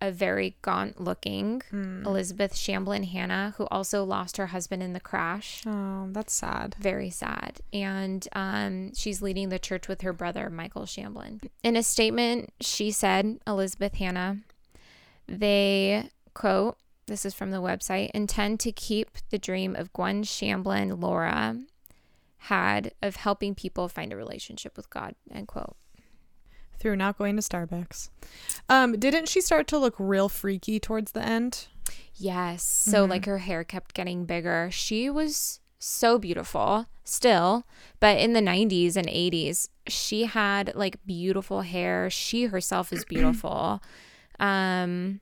a 0.02 0.12
very 0.12 0.56
gaunt 0.62 1.00
looking 1.00 1.62
Mm. 1.72 2.06
Elizabeth 2.06 2.54
Shamblin 2.56 3.06
Hannah, 3.06 3.54
who 3.58 3.68
also 3.68 4.04
lost 4.04 4.38
her 4.38 4.48
husband 4.48 4.82
in 4.82 4.94
the 4.94 5.00
crash. 5.00 5.62
Oh, 5.68 6.08
that's 6.12 6.34
sad. 6.34 6.76
Very 6.80 7.10
sad. 7.10 7.60
And 7.72 8.28
um, 8.34 8.94
she's 8.96 9.22
leading 9.22 9.50
the 9.50 9.60
church 9.60 9.88
with 9.88 10.02
her 10.02 10.14
brother, 10.14 10.50
Michael 10.50 10.84
Shamblin. 10.84 11.48
In 11.64 11.76
a 11.76 11.84
statement, 11.84 12.52
she 12.60 12.92
said, 12.92 13.40
Elizabeth 13.46 13.96
Hannah, 13.96 14.38
they, 15.28 16.10
quote, 16.34 16.78
this 17.06 17.26
is 17.26 17.34
from 17.34 17.52
the 17.52 17.62
website, 17.62 18.10
intend 18.14 18.60
to 18.62 18.72
keep 18.72 19.18
the 19.30 19.38
dream 19.40 19.76
of 19.76 19.94
Gwen 19.94 20.24
Shamblin 20.24 21.02
Lara 21.02 21.58
had 22.44 22.94
of 23.02 23.18
helping 23.18 23.54
people 23.54 23.90
find 23.90 24.14
a 24.14 24.16
relationship 24.16 24.78
with 24.78 24.90
God, 24.90 25.16
end 25.30 25.48
quote. 25.48 25.76
Through 26.80 26.96
not 26.96 27.18
going 27.18 27.36
to 27.36 27.42
Starbucks. 27.42 28.10
Um, 28.70 28.98
didn't 28.98 29.28
she 29.28 29.42
start 29.42 29.68
to 29.68 29.78
look 29.78 29.96
real 29.98 30.30
freaky 30.30 30.80
towards 30.80 31.12
the 31.12 31.22
end? 31.22 31.68
Yes. 32.16 32.64
So 32.64 33.06
like 33.06 33.26
her 33.26 33.40
hair 33.40 33.64
kept 33.64 33.94
getting 33.94 34.26
bigger. 34.26 34.70
She 34.72 35.10
was 35.10 35.60
so 35.78 36.20
beautiful 36.20 36.86
still, 37.04 37.66
but 38.00 38.18
in 38.18 38.34
the 38.34 38.42
90s 38.42 38.96
and 38.96 39.08
80s, 39.08 39.70
she 39.88 40.26
had 40.26 40.74
like 40.76 41.06
beautiful 41.06 41.62
hair. 41.62 42.10
She 42.10 42.46
herself 42.46 42.92
is 42.94 43.06
beautiful. 43.10 43.82
um 44.40 45.22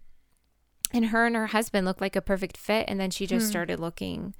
and 0.93 1.07
her 1.07 1.25
and 1.25 1.35
her 1.35 1.47
husband 1.47 1.85
looked 1.85 2.01
like 2.01 2.15
a 2.15 2.21
perfect 2.21 2.55
fit 2.55 2.85
and 2.87 2.99
then 2.99 3.11
she 3.11 3.27
just 3.27 3.47
started 3.49 3.79
looking 3.79 4.33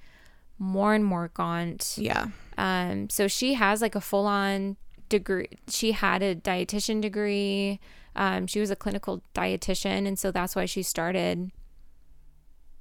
more 0.58 0.94
and 0.94 1.04
more 1.04 1.30
gaunt. 1.34 1.96
Yeah. 1.98 2.28
Um, 2.58 3.10
so 3.10 3.28
she 3.28 3.56
has 3.56 3.82
like 3.82 3.96
a 3.96 4.02
full 4.02 4.26
on 4.26 4.78
degree. 5.10 5.50
She 5.70 5.92
had 5.94 6.22
a 6.24 6.36
dietitian 6.36 7.02
degree. 7.02 7.80
Um, 8.16 8.48
she 8.48 8.60
was 8.60 8.72
a 8.72 8.76
clinical 8.76 9.22
dietitian, 9.34 10.08
and 10.08 10.18
so 10.18 10.32
that's 10.32 10.56
why 10.56 10.66
she 10.66 10.82
started. 10.84 11.52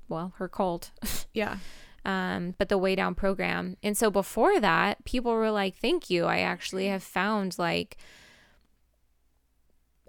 Well, 0.09 0.33
her 0.37 0.49
cult, 0.49 0.93
Yeah. 1.35 1.59
um, 2.05 2.55
but 2.59 2.69
the 2.69 2.79
Weigh 2.79 2.95
Down 2.95 3.15
program. 3.15 3.77
And 3.83 3.97
so 3.97 4.11
before 4.11 4.61
that, 4.61 5.05
people 5.05 5.33
were 5.33 5.51
like, 5.51 5.77
"Thank 5.77 6.09
you. 6.11 6.25
I 6.27 6.39
actually 6.39 6.87
have 6.87 7.03
found 7.03 7.59
like." 7.59 7.97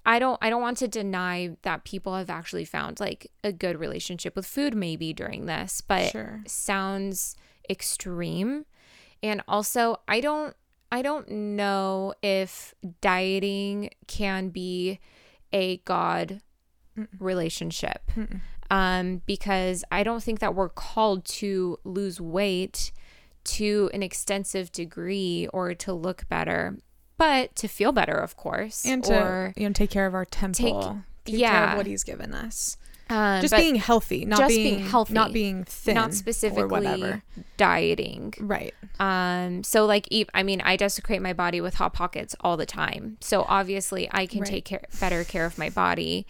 I 0.06 0.20
don't 0.20 0.38
I 0.42 0.50
don't 0.50 0.62
want 0.62 0.78
to 0.78 0.88
deny 0.88 1.58
that 1.64 1.84
people 1.84 2.16
have 2.16 2.30
actually 2.30 2.64
found 2.64 3.00
like 3.02 3.30
a 3.44 3.52
good 3.52 3.78
relationship 3.78 4.36
with 4.38 4.46
food 4.46 4.74
maybe 4.74 5.12
during 5.12 5.48
this, 5.48 5.82
but 5.82 6.12
Sure. 6.12 6.44
sounds 6.48 7.36
extreme. 7.70 8.66
And 9.22 9.42
also, 9.48 9.98
I 10.08 10.22
don't 10.22 10.56
I 10.92 11.02
don't 11.02 11.30
know 11.30 12.14
if 12.22 12.74
dieting 13.02 13.90
can 14.08 14.50
be 14.50 15.00
a 15.52 15.78
god 15.78 16.42
relationship. 17.20 18.12
Um 18.70 19.22
because 19.26 19.84
I 19.92 20.04
don't 20.04 20.24
think 20.24 20.40
that 20.40 20.56
we're 20.56 20.70
called 20.70 21.26
to 21.26 21.80
lose 21.84 22.20
weight 22.20 22.92
to 23.46 23.90
an 23.94 24.04
extensive 24.04 24.72
degree 24.72 25.48
or 25.54 25.74
to 25.74 25.94
look 25.94 26.28
better, 26.28 26.78
but 27.18 27.56
to 27.56 27.68
feel 27.68 27.92
better, 27.92 28.16
of 28.16 28.36
course. 28.36 28.86
And 28.86 29.04
to 29.06 29.20
or 29.20 29.54
you 29.56 29.68
know 29.68 29.74
take 29.74 29.90
care 29.90 30.06
of 30.06 30.14
our 30.14 30.26
temple. 30.26 31.02
Take, 31.26 31.36
care 31.36 31.40
yeah. 31.40 31.72
of 31.72 31.78
what 31.78 31.86
he's 31.86 32.04
given 32.04 32.34
us. 32.34 32.78
Um, 33.10 33.42
Just 33.42 33.56
being 33.56 33.76
healthy, 33.76 34.26
not 34.26 34.40
just 34.40 34.50
being, 34.56 34.76
being 34.78 34.88
healthy, 34.88 35.14
not 35.14 35.32
being 35.34 35.64
thin, 35.64 35.96
not 35.96 36.10
or 36.10 36.14
specifically 36.14 36.64
whatever. 36.70 37.24
dieting. 37.58 38.34
Right. 38.40 38.74
Um, 39.00 39.64
so 39.64 39.86
like, 39.86 40.08
I 40.34 40.44
mean, 40.44 40.62
I 40.62 40.76
desecrate 40.76 41.22
my 41.22 41.34
body 41.34 41.62
with 41.62 41.76
hot 41.76 41.94
pockets 41.94 42.36
all 42.42 42.58
the 42.58 42.66
time. 42.66 43.18
So 43.22 43.46
obviously, 43.48 44.10
I 44.12 44.26
can 44.26 44.42
Right. 44.42 44.50
take 44.50 44.66
care, 44.66 44.82
better 45.00 45.24
care 45.24 45.46
of 45.46 45.58
my 45.58 45.70
body. 45.70 46.26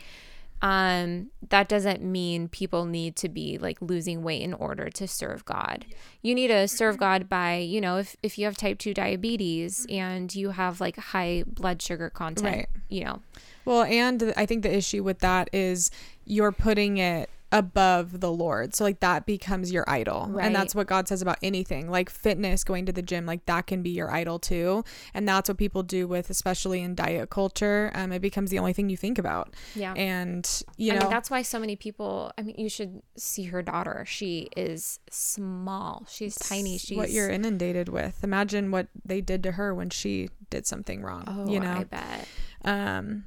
Um, 0.59 1.27
that 1.49 1.69
doesn't 1.69 2.01
mean 2.01 2.47
people 2.47 2.85
need 2.85 3.15
to 3.17 3.29
be 3.29 3.59
like 3.59 3.77
losing 3.79 4.23
weight 4.23 4.41
in 4.41 4.55
order 4.55 4.89
to 4.89 5.07
serve 5.07 5.45
God. 5.45 5.85
You 6.23 6.33
need 6.33 6.47
to 6.47 6.67
serve 6.67 6.97
God 6.97 7.29
by, 7.29 7.57
you 7.57 7.79
know, 7.79 7.97
if 7.97 8.15
if 8.23 8.39
you 8.39 8.45
have 8.45 8.57
type 8.57 8.79
two 8.79 8.91
diabetes 8.95 9.85
and 9.87 10.33
you 10.33 10.49
have 10.49 10.81
like 10.81 10.97
high 10.97 11.43
blood 11.45 11.79
sugar 11.83 12.09
content, 12.09 12.55
Right. 12.57 12.69
you 12.89 13.03
know, 13.03 13.21
Well, 13.65 13.83
and 13.83 14.33
I 14.35 14.47
think 14.47 14.63
the 14.63 14.75
issue 14.75 15.03
with 15.03 15.19
that 15.19 15.47
is 15.53 15.91
you're 16.27 16.51
putting 16.51 16.97
it 16.97 17.29
above 17.49 18.19
the 18.19 18.29
Lord. 18.29 18.75
So 18.75 18.83
like 18.83 18.99
that 18.99 19.25
becomes 19.25 19.71
your 19.71 19.89
idol. 19.89 20.27
Right. 20.29 20.45
And 20.45 20.53
that's 20.53 20.75
what 20.75 20.85
God 20.85 21.07
says 21.07 21.21
about 21.21 21.37
anything. 21.41 21.89
Like 21.89 22.09
fitness, 22.09 22.65
going 22.65 22.85
to 22.87 22.91
the 22.91 23.01
gym, 23.01 23.25
like 23.25 23.45
that 23.45 23.67
can 23.67 23.81
be 23.81 23.89
your 23.89 24.11
idol 24.11 24.37
too. 24.37 24.83
And 25.13 25.25
that's 25.25 25.47
what 25.47 25.57
people 25.57 25.81
do 25.81 26.09
with 26.09 26.29
especially 26.29 26.81
in 26.81 26.93
diet 26.93 27.29
culture. 27.29 27.89
Um 27.95 28.11
it 28.11 28.19
becomes 28.21 28.49
the 28.49 28.59
only 28.59 28.73
thing 28.73 28.89
you 28.89 28.97
think 28.97 29.17
about. 29.17 29.53
yeah. 29.75 29.93
And 29.93 30.45
you 30.75 30.91
I 30.91 30.95
know 30.95 31.01
mean, 31.03 31.09
that's 31.09 31.31
why 31.31 31.41
so 31.41 31.57
many 31.57 31.77
people. 31.77 32.33
I 32.37 32.41
mean, 32.41 32.55
you 32.57 32.67
should 32.67 33.01
see 33.15 33.45
her 33.45 33.61
daughter. 33.61 34.03
She 34.05 34.49
is 34.57 34.99
small. 35.09 36.05
She's 36.09 36.35
tiny. 36.35 36.77
She's 36.77 36.97
what 36.97 37.11
you're 37.11 37.29
inundated 37.29 37.87
with. 37.87 38.25
Imagine 38.25 38.71
what 38.71 38.87
they 39.05 39.21
did 39.21 39.41
to 39.43 39.53
her 39.53 39.73
when 39.73 39.89
she 39.89 40.29
did 40.49 40.67
something 40.67 41.01
wrong. 41.01 41.23
Oh, 41.25 41.49
you 41.49 41.61
know. 41.61 41.71
I 41.71 41.83
bet. 41.85 42.27
Um, 42.65 43.23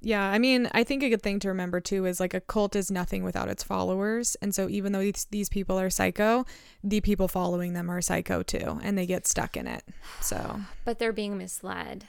yeah, 0.00 0.22
I 0.24 0.38
mean, 0.38 0.68
I 0.72 0.84
think 0.84 1.02
a 1.02 1.08
good 1.08 1.22
thing 1.22 1.38
to 1.40 1.48
remember 1.48 1.80
too 1.80 2.06
is 2.06 2.20
like 2.20 2.34
a 2.34 2.40
cult 2.40 2.76
is 2.76 2.90
nothing 2.90 3.24
without 3.24 3.48
its 3.48 3.62
followers. 3.62 4.36
And 4.40 4.54
so 4.54 4.68
even 4.68 4.92
though 4.92 5.00
these, 5.00 5.26
these 5.30 5.48
people 5.48 5.78
are 5.78 5.90
psycho, 5.90 6.44
the 6.84 7.00
people 7.00 7.28
following 7.28 7.72
them 7.72 7.90
are 7.90 8.00
psycho 8.00 8.42
too, 8.42 8.78
and 8.82 8.96
they 8.96 9.06
get 9.06 9.26
stuck 9.26 9.56
in 9.56 9.66
it. 9.66 9.82
So 10.20 10.60
But 10.84 10.98
they're 10.98 11.12
being 11.12 11.36
misled 11.38 12.04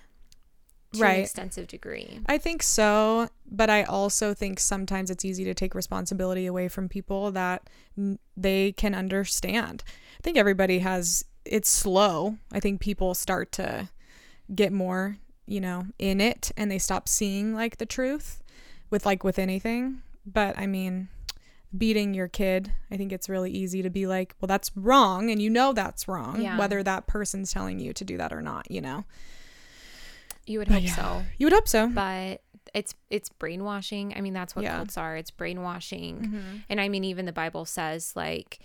to 0.94 1.00
an 1.00 1.02
Right. 1.02 1.20
extensive 1.24 1.68
degree. 1.68 2.20
I 2.26 2.38
think 2.40 2.64
so, 2.64 3.30
but 3.46 3.70
I 3.70 3.84
also 3.84 4.34
think 4.34 4.60
sometimes 4.60 5.12
it's 5.12 5.24
easy 5.26 5.44
to 5.44 5.54
take 5.54 5.76
responsibility 5.76 6.48
away 6.48 6.68
from 6.68 6.90
people 6.90 7.32
that 7.32 7.70
n- 7.98 8.18
they 8.36 8.72
can 8.72 8.96
understand. 8.96 9.84
I 10.20 10.22
think 10.24 10.38
everybody 10.38 10.80
has 10.80 11.24
it's 11.46 11.70
slow. 11.70 12.38
I 12.52 12.60
think 12.60 12.82
people 12.82 13.14
start 13.16 13.52
to 13.54 13.90
get 14.54 14.72
more, 14.74 15.18
you 15.50 15.60
know, 15.60 15.86
in 15.98 16.22
it 16.22 16.52
and 16.56 16.70
they 16.72 16.78
stop 16.80 17.08
seeing 17.08 17.54
like 17.56 17.78
the 17.78 17.86
truth 17.86 18.42
with 18.90 19.06
like 19.06 19.24
with 19.24 19.40
anything. 19.40 20.02
But 20.26 20.58
I 20.58 20.68
mean, 20.68 21.08
beating 21.76 22.14
your 22.14 22.28
kid, 22.28 22.72
I 22.92 22.98
think 22.98 23.12
it's 23.12 23.28
really 23.30 23.52
easy 23.52 23.82
to 23.82 23.90
be 23.90 24.06
like, 24.08 24.36
well, 24.40 24.48
that's 24.48 24.72
wrong 24.76 25.30
and 25.32 25.42
you 25.42 25.50
know 25.50 25.74
that's 25.74 26.08
wrong, 26.08 26.42
Yeah. 26.42 26.58
whether 26.58 26.82
that 26.84 27.08
person's 27.08 27.52
telling 27.52 27.80
you 27.80 27.94
to 27.94 28.04
do 28.04 28.18
that 28.18 28.32
or 28.34 28.42
not, 28.42 28.70
you 28.72 28.82
know. 28.82 29.06
You 30.46 30.60
would 30.60 30.68
But 30.68 30.76
hope 30.76 30.84
yeah. 30.84 30.96
so, 30.96 31.24
You 31.38 31.46
would 31.48 31.54
hope 31.54 31.68
so. 31.68 31.88
but 31.88 32.42
it's 32.74 32.94
it's 33.10 33.30
brainwashing. 33.30 34.14
I 34.16 34.22
mean, 34.22 34.34
that's 34.34 34.56
what 34.56 34.64
Yeah. 34.64 34.78
cults 34.78 34.98
are. 34.98 35.16
It's 35.18 35.32
brainwashing. 35.32 36.22
Mm-hmm. 36.22 36.58
And 36.70 36.82
I 36.82 36.90
mean, 36.90 37.04
even 37.04 37.26
the 37.26 37.32
Bible 37.34 37.66
says 37.66 38.14
like 38.16 38.60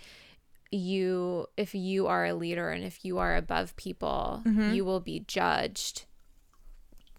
you 0.71 1.47
if 1.57 1.73
you 1.75 2.07
are 2.07 2.25
a 2.25 2.33
leader 2.33 2.69
and 2.69 2.83
if 2.83 3.05
you 3.05 3.17
are 3.17 3.35
above 3.35 3.75
people, 3.75 4.41
Mm-hmm. 4.45 4.73
you 4.73 4.85
will 4.85 4.99
be 4.99 5.21
judged 5.27 6.05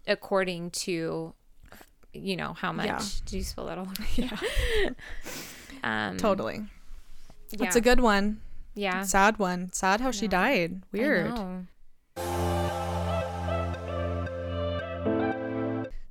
according 0.07 0.71
to 0.71 1.33
you 2.13 2.35
know 2.35 2.53
how 2.53 2.71
much. 2.71 2.87
Yeah. 2.87 3.01
Did 3.25 3.37
you 3.37 3.43
spill 3.43 3.65
that 3.65 3.77
all 3.77 3.85
over? 3.85 4.03
Yeah. 4.15 4.37
Um, 5.83 6.17
Totally. 6.17 6.65
That's 7.51 7.75
yeah. 7.75 7.79
a 7.79 7.81
good 7.81 7.99
one. 7.99 8.41
yeah. 8.73 9.03
Sad 9.03 9.37
one. 9.37 9.71
Sad 9.71 10.01
how 10.01 10.09
she 10.09 10.27
died. 10.27 10.81
Weird. 10.91 11.37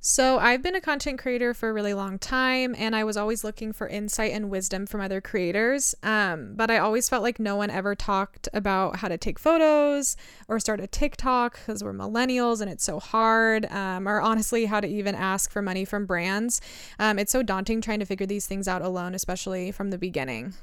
So, 0.09 0.39
I've 0.39 0.63
been 0.63 0.73
a 0.73 0.79
content 0.79 1.19
creator 1.19 1.53
for 1.53 1.67
a 1.67 1.73
really 1.73 1.93
long 1.93 2.17
time 2.17 2.73
and 2.77 2.95
I 2.95 3.03
was 3.03 3.17
always 3.17 3.43
looking 3.43 3.73
for 3.73 3.89
insight 3.89 4.31
and 4.31 4.49
wisdom 4.49 4.85
from 4.85 5.01
other 5.01 5.19
creators. 5.19 5.95
Um, 6.01 6.53
but 6.55 6.71
I 6.71 6.77
always 6.77 7.09
felt 7.09 7.23
like 7.23 7.41
no 7.41 7.57
one 7.57 7.69
ever 7.69 7.93
talked 7.93 8.47
about 8.53 8.95
how 8.95 9.09
to 9.09 9.17
take 9.17 9.37
photos 9.37 10.15
or 10.47 10.61
start 10.61 10.79
a 10.79 10.87
TikTok 10.87 11.59
because 11.59 11.83
we're 11.83 11.91
millennials 11.91 12.61
and 12.61 12.71
it's 12.71 12.85
so 12.85 13.01
hard. 13.01 13.65
Um, 13.65 14.07
or 14.07 14.21
honestly, 14.21 14.63
how 14.67 14.79
to 14.79 14.87
even 14.87 15.13
ask 15.13 15.51
for 15.51 15.61
money 15.61 15.83
from 15.83 16.05
brands. 16.05 16.61
Um, 16.99 17.19
it's 17.19 17.33
so 17.33 17.43
daunting 17.43 17.81
trying 17.81 17.99
to 17.99 18.05
figure 18.05 18.25
these 18.25 18.47
things 18.47 18.69
out 18.69 18.81
alone, 18.81 19.13
especially 19.13 19.73
from 19.73 19.89
the 19.89 19.97
beginning. 19.97 20.53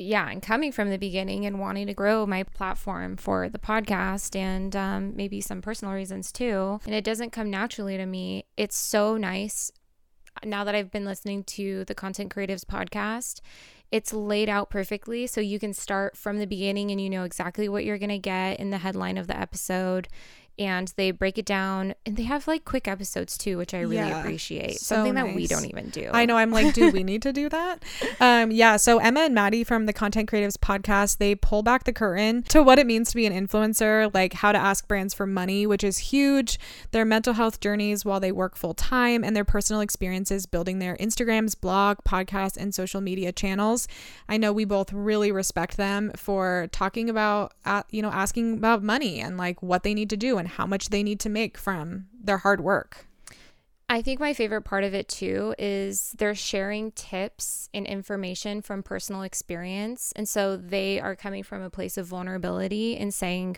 Yeah, 0.00 0.30
and 0.30 0.40
coming 0.40 0.72
from 0.72 0.88
the 0.88 0.96
beginning 0.96 1.44
and 1.44 1.60
wanting 1.60 1.86
to 1.86 1.94
grow 1.94 2.24
my 2.24 2.42
platform 2.42 3.18
for 3.18 3.50
the 3.50 3.58
podcast 3.58 4.34
and 4.34 4.74
um, 4.74 5.14
maybe 5.14 5.42
some 5.42 5.60
personal 5.60 5.92
reasons 5.92 6.32
too. 6.32 6.80
And 6.86 6.94
it 6.94 7.04
doesn't 7.04 7.30
come 7.30 7.50
naturally 7.50 7.98
to 7.98 8.06
me. 8.06 8.46
It's 8.56 8.76
so 8.76 9.18
nice 9.18 9.70
now 10.42 10.64
that 10.64 10.74
I've 10.74 10.90
been 10.90 11.04
listening 11.04 11.44
to 11.44 11.84
the 11.84 11.94
Content 11.94 12.34
Creatives 12.34 12.64
podcast. 12.64 13.40
It's 13.90 14.14
laid 14.14 14.48
out 14.48 14.70
perfectly 14.70 15.26
so 15.26 15.42
you 15.42 15.58
can 15.58 15.74
start 15.74 16.16
from 16.16 16.38
the 16.38 16.46
beginning 16.46 16.90
and 16.90 17.00
you 17.00 17.10
know 17.10 17.24
exactly 17.24 17.68
what 17.68 17.84
you're 17.84 17.98
going 17.98 18.08
to 18.08 18.18
get 18.18 18.58
in 18.58 18.70
the 18.70 18.78
headline 18.78 19.18
of 19.18 19.26
the 19.26 19.38
episode. 19.38 20.08
And 20.58 20.92
they 20.96 21.10
break 21.10 21.38
it 21.38 21.46
down 21.46 21.94
and 22.04 22.16
they 22.16 22.24
have 22.24 22.46
like 22.46 22.64
quick 22.64 22.86
episodes 22.88 23.38
too 23.38 23.56
which 23.58 23.72
i 23.74 23.80
really 23.80 23.96
Yeah, 23.96 24.20
appreciate 24.20 24.78
so 24.80 24.96
something 24.96 25.14
that 25.14 25.34
we 25.34 25.46
don't 25.46 25.64
even 25.66 25.90
do 25.90 26.10
I 26.12 26.26
know. 26.26 26.36
I'm 26.36 26.50
like, 26.50 26.74
do 26.74 26.90
we 26.90 27.02
need 27.04 27.22
to 27.22 27.32
do 27.32 27.48
that? 27.48 27.82
Um, 28.20 28.50
yeah. 28.50 28.76
So 28.76 28.98
Emma 28.98 29.20
and 29.20 29.34
Maddie 29.34 29.64
from 29.64 29.86
the 29.86 29.92
Content 29.94 30.30
Creatives 30.30 30.56
podcast, 30.58 31.18
they 31.18 31.34
pull 31.34 31.62
back 31.62 31.84
the 31.84 31.92
curtain 31.92 32.42
to 32.44 32.62
what 32.62 32.78
it 32.78 32.86
means 32.86 33.08
to 33.10 33.16
be 33.16 33.24
an 33.24 33.32
influencer, 33.32 34.12
like 34.12 34.34
how 34.34 34.52
to 34.52 34.58
ask 34.58 34.86
brands 34.86 35.14
for 35.14 35.26
money, 35.26 35.66
which 35.66 35.82
is 35.82 35.98
huge. 35.98 36.58
Their 36.90 37.04
mental 37.06 37.32
health 37.34 37.60
journeys 37.60 38.04
while 38.04 38.20
they 38.20 38.32
work 38.32 38.56
full 38.56 38.74
time, 38.74 39.24
and 39.24 39.34
their 39.34 39.44
personal 39.44 39.80
experiences 39.80 40.44
building 40.44 40.80
their 40.80 40.96
Instagrams, 40.96 41.58
blog, 41.58 41.98
podcast, 42.06 42.56
and 42.58 42.74
social 42.74 43.00
media 43.00 43.32
channels. 43.32 43.88
I 44.28 44.36
know 44.36 44.52
we 44.52 44.64
both 44.66 44.92
really 44.92 45.32
respect 45.32 45.76
them 45.78 46.12
for 46.16 46.68
talking 46.72 47.08
about, 47.08 47.54
uh, 47.64 47.84
you 47.90 48.02
know, 48.02 48.10
asking 48.10 48.54
about 48.54 48.82
money 48.82 49.20
and 49.20 49.38
like 49.38 49.62
what 49.62 49.82
they 49.82 49.94
need 49.94 50.10
to 50.10 50.16
do 50.16 50.36
and 50.36 50.48
how 50.50 50.66
much 50.66 50.90
they 50.90 51.02
need 51.02 51.20
to 51.20 51.28
make 51.28 51.56
from 51.56 52.06
their 52.22 52.38
hard 52.38 52.60
work. 52.60 53.06
I 53.88 54.02
think 54.02 54.20
my 54.20 54.34
favorite 54.34 54.62
part 54.62 54.84
of 54.84 54.94
it 54.94 55.08
too 55.08 55.52
is 55.58 56.14
they're 56.16 56.34
sharing 56.34 56.92
tips 56.92 57.68
and 57.74 57.86
information 57.86 58.62
from 58.62 58.84
personal 58.84 59.22
experience. 59.22 60.12
And 60.14 60.28
so 60.28 60.56
they 60.56 61.00
are 61.00 61.16
coming 61.16 61.42
from 61.42 61.60
a 61.62 61.70
place 61.70 61.98
of 61.98 62.06
vulnerability 62.06 62.96
and 62.96 63.12
saying, 63.12 63.56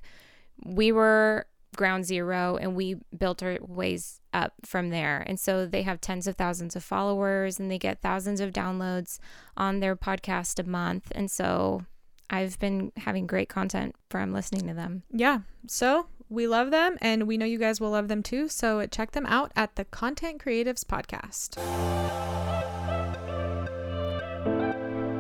we 0.65 0.91
were 0.91 1.47
ground 1.77 2.07
zero 2.07 2.57
and 2.57 2.75
we 2.75 2.97
built 3.17 3.43
our 3.43 3.59
ways 3.61 4.21
up 4.33 4.55
from 4.65 4.89
there. 4.89 5.23
And 5.27 5.39
so 5.39 5.67
they 5.67 5.83
have 5.83 6.01
tens 6.01 6.27
of 6.27 6.37
thousands 6.37 6.77
of 6.77 6.83
followers 6.83 7.61
and 7.61 7.71
they 7.71 7.79
get 7.79 8.01
thousands 8.01 8.41
of 8.41 8.53
downloads 8.53 9.19
on 9.57 9.81
their 9.81 9.97
podcast 9.97 10.59
a 10.59 10.69
month. 10.69 11.13
And 11.15 11.31
so 11.31 11.85
I've 12.31 12.59
been 12.59 12.93
having 12.97 13.27
great 13.27 13.51
content 13.51 13.95
from 14.09 14.33
listening 14.33 14.67
to 14.69 14.75
them. 14.75 15.03
yeah 15.11 15.41
so 15.67 16.07
we 16.33 16.47
love 16.47 16.71
them 16.71 16.97
and 17.01 17.27
we 17.27 17.37
know 17.37 17.45
you 17.47 17.59
guys 17.59 17.81
will 17.81 17.91
love 17.91 18.09
them 18.09 18.23
too 18.23 18.49
so 18.49 18.85
check 18.87 19.13
them 19.13 19.27
out 19.27 19.53
at 19.55 19.77
the 19.77 19.85
content 19.85 20.43
creatives 20.43 20.85
podcast. 20.85 21.59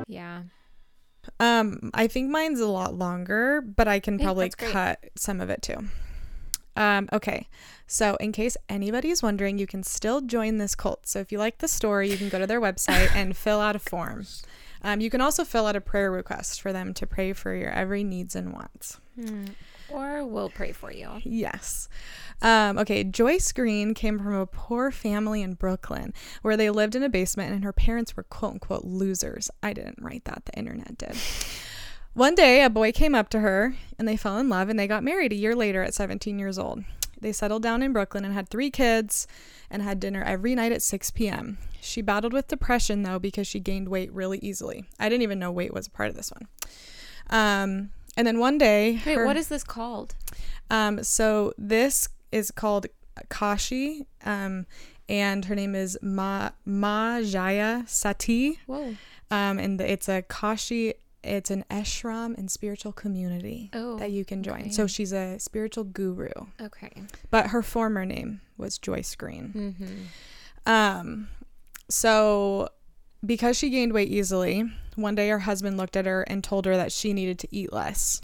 Yeah. 0.08 0.42
um 1.40 1.90
i 1.94 2.06
think 2.06 2.30
mine's 2.30 2.60
a 2.60 2.66
lot 2.66 2.94
longer 2.94 3.60
but 3.62 3.88
i 3.88 3.98
can 4.00 4.18
probably 4.18 4.50
great. 4.50 4.72
cut 4.72 4.98
some 5.16 5.40
of 5.40 5.50
it 5.50 5.62
too. 5.62 5.76
Um 6.74 7.08
okay. 7.12 7.48
So 7.86 8.16
in 8.16 8.32
case 8.32 8.56
anybody's 8.68 9.22
wondering 9.22 9.58
you 9.58 9.66
can 9.66 9.82
still 9.82 10.22
join 10.22 10.56
this 10.58 10.74
cult. 10.74 11.06
So 11.06 11.20
if 11.20 11.30
you 11.30 11.38
like 11.38 11.58
the 11.58 11.68
story 11.68 12.10
you 12.10 12.16
can 12.16 12.28
go 12.30 12.38
to 12.38 12.46
their 12.46 12.60
website 12.60 13.14
and 13.14 13.36
fill 13.44 13.60
out 13.60 13.76
a 13.76 13.78
form. 13.78 14.26
Um, 14.84 15.00
you 15.00 15.10
can 15.10 15.20
also 15.20 15.44
fill 15.44 15.66
out 15.66 15.76
a 15.76 15.80
prayer 15.80 16.10
request 16.10 16.60
for 16.60 16.72
them 16.72 16.92
to 16.94 17.06
pray 17.06 17.32
for 17.34 17.54
your 17.54 17.70
every 17.70 18.02
needs 18.02 18.34
and 18.34 18.52
wants 18.52 18.98
Or 19.92 20.24
we'll 20.24 20.50
pray 20.50 20.72
for 20.72 20.92
you. 20.92 21.20
Yes. 21.24 21.88
Um, 22.40 22.78
okay, 22.78 23.04
Joyce 23.04 23.52
Green 23.52 23.94
came 23.94 24.18
from 24.18 24.34
a 24.34 24.46
poor 24.46 24.90
family 24.90 25.42
in 25.42 25.54
Brooklyn 25.54 26.12
where 26.42 26.56
they 26.56 26.70
lived 26.70 26.94
in 26.94 27.02
a 27.02 27.08
basement 27.08 27.52
and 27.52 27.64
her 27.64 27.72
parents 27.72 28.16
were 28.16 28.24
quote 28.24 28.54
unquote 28.54 28.84
losers. 28.84 29.50
I 29.62 29.72
didn't 29.72 29.98
write 30.00 30.24
that, 30.24 30.44
the 30.46 30.58
internet 30.58 30.98
did. 30.98 31.16
One 32.14 32.34
day, 32.34 32.62
a 32.62 32.68
boy 32.68 32.92
came 32.92 33.14
up 33.14 33.30
to 33.30 33.40
her 33.40 33.74
and 33.98 34.06
they 34.06 34.16
fell 34.16 34.38
in 34.38 34.48
love 34.48 34.68
and 34.68 34.78
they 34.78 34.86
got 34.86 35.04
married 35.04 35.32
a 35.32 35.36
year 35.36 35.54
later 35.54 35.82
at 35.82 35.94
17 35.94 36.38
years 36.38 36.58
old. 36.58 36.84
They 37.20 37.32
settled 37.32 37.62
down 37.62 37.82
in 37.82 37.92
Brooklyn 37.92 38.24
and 38.24 38.34
had 38.34 38.48
three 38.48 38.70
kids 38.70 39.28
and 39.70 39.80
had 39.80 40.00
dinner 40.00 40.22
every 40.24 40.54
night 40.56 40.72
at 40.72 40.82
6 40.82 41.12
p.m. 41.12 41.56
She 41.80 42.02
battled 42.02 42.32
with 42.32 42.48
depression 42.48 43.02
though 43.04 43.20
because 43.20 43.46
she 43.46 43.60
gained 43.60 43.88
weight 43.88 44.12
really 44.12 44.38
easily. 44.38 44.84
I 44.98 45.08
didn't 45.08 45.22
even 45.22 45.38
know 45.38 45.52
weight 45.52 45.72
was 45.72 45.86
a 45.86 45.90
part 45.90 46.10
of 46.10 46.16
this 46.16 46.32
one. 46.32 46.48
Um, 47.30 47.90
and 48.16 48.26
then 48.26 48.38
one 48.38 48.58
day, 48.58 49.00
Wait, 49.06 49.16
her- 49.16 49.26
what 49.26 49.36
is 49.36 49.48
this 49.48 49.64
called? 49.64 50.14
um, 50.70 51.02
so 51.02 51.52
this 51.58 52.08
is 52.30 52.50
called 52.50 52.86
Kashi, 53.28 54.06
um, 54.24 54.66
and 55.08 55.44
her 55.46 55.54
name 55.54 55.74
is 55.74 55.98
Ma 56.02 56.50
Ma 56.64 57.20
Jaya 57.22 57.84
Sati, 57.86 58.58
Whoa. 58.66 58.96
um, 59.30 59.58
and 59.58 59.80
it's 59.80 60.08
a 60.08 60.22
Kashi. 60.22 60.94
It's 61.24 61.52
an 61.52 61.64
ashram 61.70 62.36
and 62.36 62.50
spiritual 62.50 62.90
community 62.90 63.70
Oh, 63.72 63.96
that 63.98 64.10
you 64.10 64.24
can 64.24 64.42
join. 64.42 64.62
okay. 64.62 64.70
So 64.70 64.88
she's 64.88 65.12
a 65.12 65.38
spiritual 65.38 65.84
guru, 65.84 66.30
Okay. 66.60 66.90
but 67.30 67.50
her 67.50 67.62
former 67.62 68.04
name 68.04 68.40
was 68.56 68.76
Joyce 68.76 69.14
Green. 69.14 69.52
Mm-hmm. 69.54 70.70
Um, 70.72 71.28
so 71.88 72.70
because 73.24 73.56
she 73.56 73.70
gained 73.70 73.92
weight 73.92 74.08
easily, 74.08 74.64
one 74.96 75.14
day 75.14 75.28
her 75.28 75.40
husband 75.40 75.76
looked 75.76 75.96
at 75.96 76.06
her 76.06 76.22
and 76.22 76.42
told 76.42 76.66
her 76.66 76.76
that 76.76 76.92
she 76.92 77.12
needed 77.12 77.38
to 77.40 77.48
eat 77.50 77.72
less. 77.72 78.20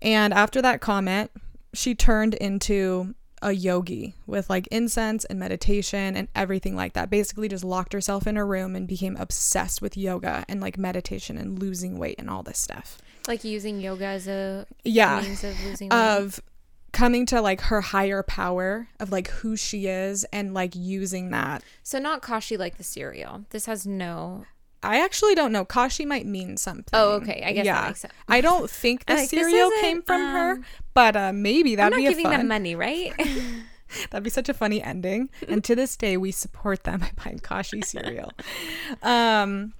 And 0.00 0.32
after 0.34 0.60
that 0.62 0.80
comment, 0.80 1.30
she 1.74 1.94
turned 1.94 2.34
into 2.34 3.14
a 3.40 3.52
yogi 3.52 4.14
with 4.26 4.50
like 4.50 4.66
incense 4.68 5.24
and 5.24 5.38
meditation 5.38 6.16
and 6.16 6.26
everything 6.34 6.74
like 6.74 6.94
that. 6.94 7.08
Basically, 7.08 7.48
just 7.48 7.64
locked 7.64 7.92
herself 7.92 8.26
in 8.26 8.34
her 8.36 8.46
room 8.46 8.74
and 8.74 8.86
became 8.88 9.16
obsessed 9.16 9.80
with 9.80 9.96
yoga 9.96 10.44
and 10.48 10.60
like 10.60 10.76
meditation 10.76 11.38
and 11.38 11.58
losing 11.58 11.98
weight 11.98 12.16
and 12.18 12.28
all 12.28 12.42
this 12.42 12.58
stuff. 12.58 12.98
Like 13.28 13.44
using 13.44 13.80
yoga 13.80 14.06
as 14.06 14.26
a 14.26 14.66
Yeah. 14.84 15.20
means 15.20 15.44
of 15.44 15.54
losing 15.64 15.88
weight. 15.90 15.96
Of 15.96 16.40
coming 16.92 17.26
to 17.26 17.40
like 17.40 17.60
her 17.62 17.80
higher 17.80 18.22
power 18.22 18.88
of 18.98 19.10
like 19.12 19.28
who 19.28 19.56
she 19.56 19.86
is 19.86 20.24
and 20.32 20.54
like 20.54 20.74
using 20.74 21.30
that 21.30 21.62
so 21.82 21.98
not 21.98 22.22
kashi 22.22 22.56
like 22.56 22.76
the 22.76 22.84
cereal. 22.84 23.44
This 23.50 23.66
has 23.66 23.86
no. 23.86 24.44
I 24.82 25.02
actually 25.02 25.34
don't 25.34 25.50
know. 25.50 25.64
Kashi 25.64 26.04
might 26.04 26.24
mean 26.24 26.56
something. 26.56 26.90
Oh, 26.92 27.14
okay. 27.14 27.42
I 27.44 27.52
guess 27.52 27.66
yeah. 27.66 27.80
that 27.80 27.86
makes 27.88 28.00
sense. 28.00 28.14
I 28.28 28.40
don't 28.40 28.70
think 28.70 29.06
the 29.06 29.14
like, 29.16 29.28
cereal 29.28 29.70
came 29.80 30.02
from 30.02 30.20
her, 30.20 30.52
um, 30.52 30.64
but 30.94 31.16
uh, 31.16 31.32
maybe 31.32 31.72
I'm 31.72 31.76
that'd 31.78 31.92
not 31.92 31.96
be 31.96 32.06
a 32.06 32.10
giving 32.10 32.26
fun. 32.26 32.38
them 32.38 32.48
money, 32.48 32.74
right? 32.76 33.12
That'd 34.10 34.24
be 34.24 34.30
such 34.30 34.48
a 34.48 34.54
funny 34.54 34.82
ending. 34.82 35.30
and 35.48 35.64
to 35.64 35.74
this 35.74 35.96
day, 35.96 36.16
we 36.16 36.30
support 36.30 36.84
them 36.84 37.00
by 37.00 37.10
buying 37.24 37.38
Kashi 37.38 37.80
cereal. 37.82 38.32
um, 39.02 39.72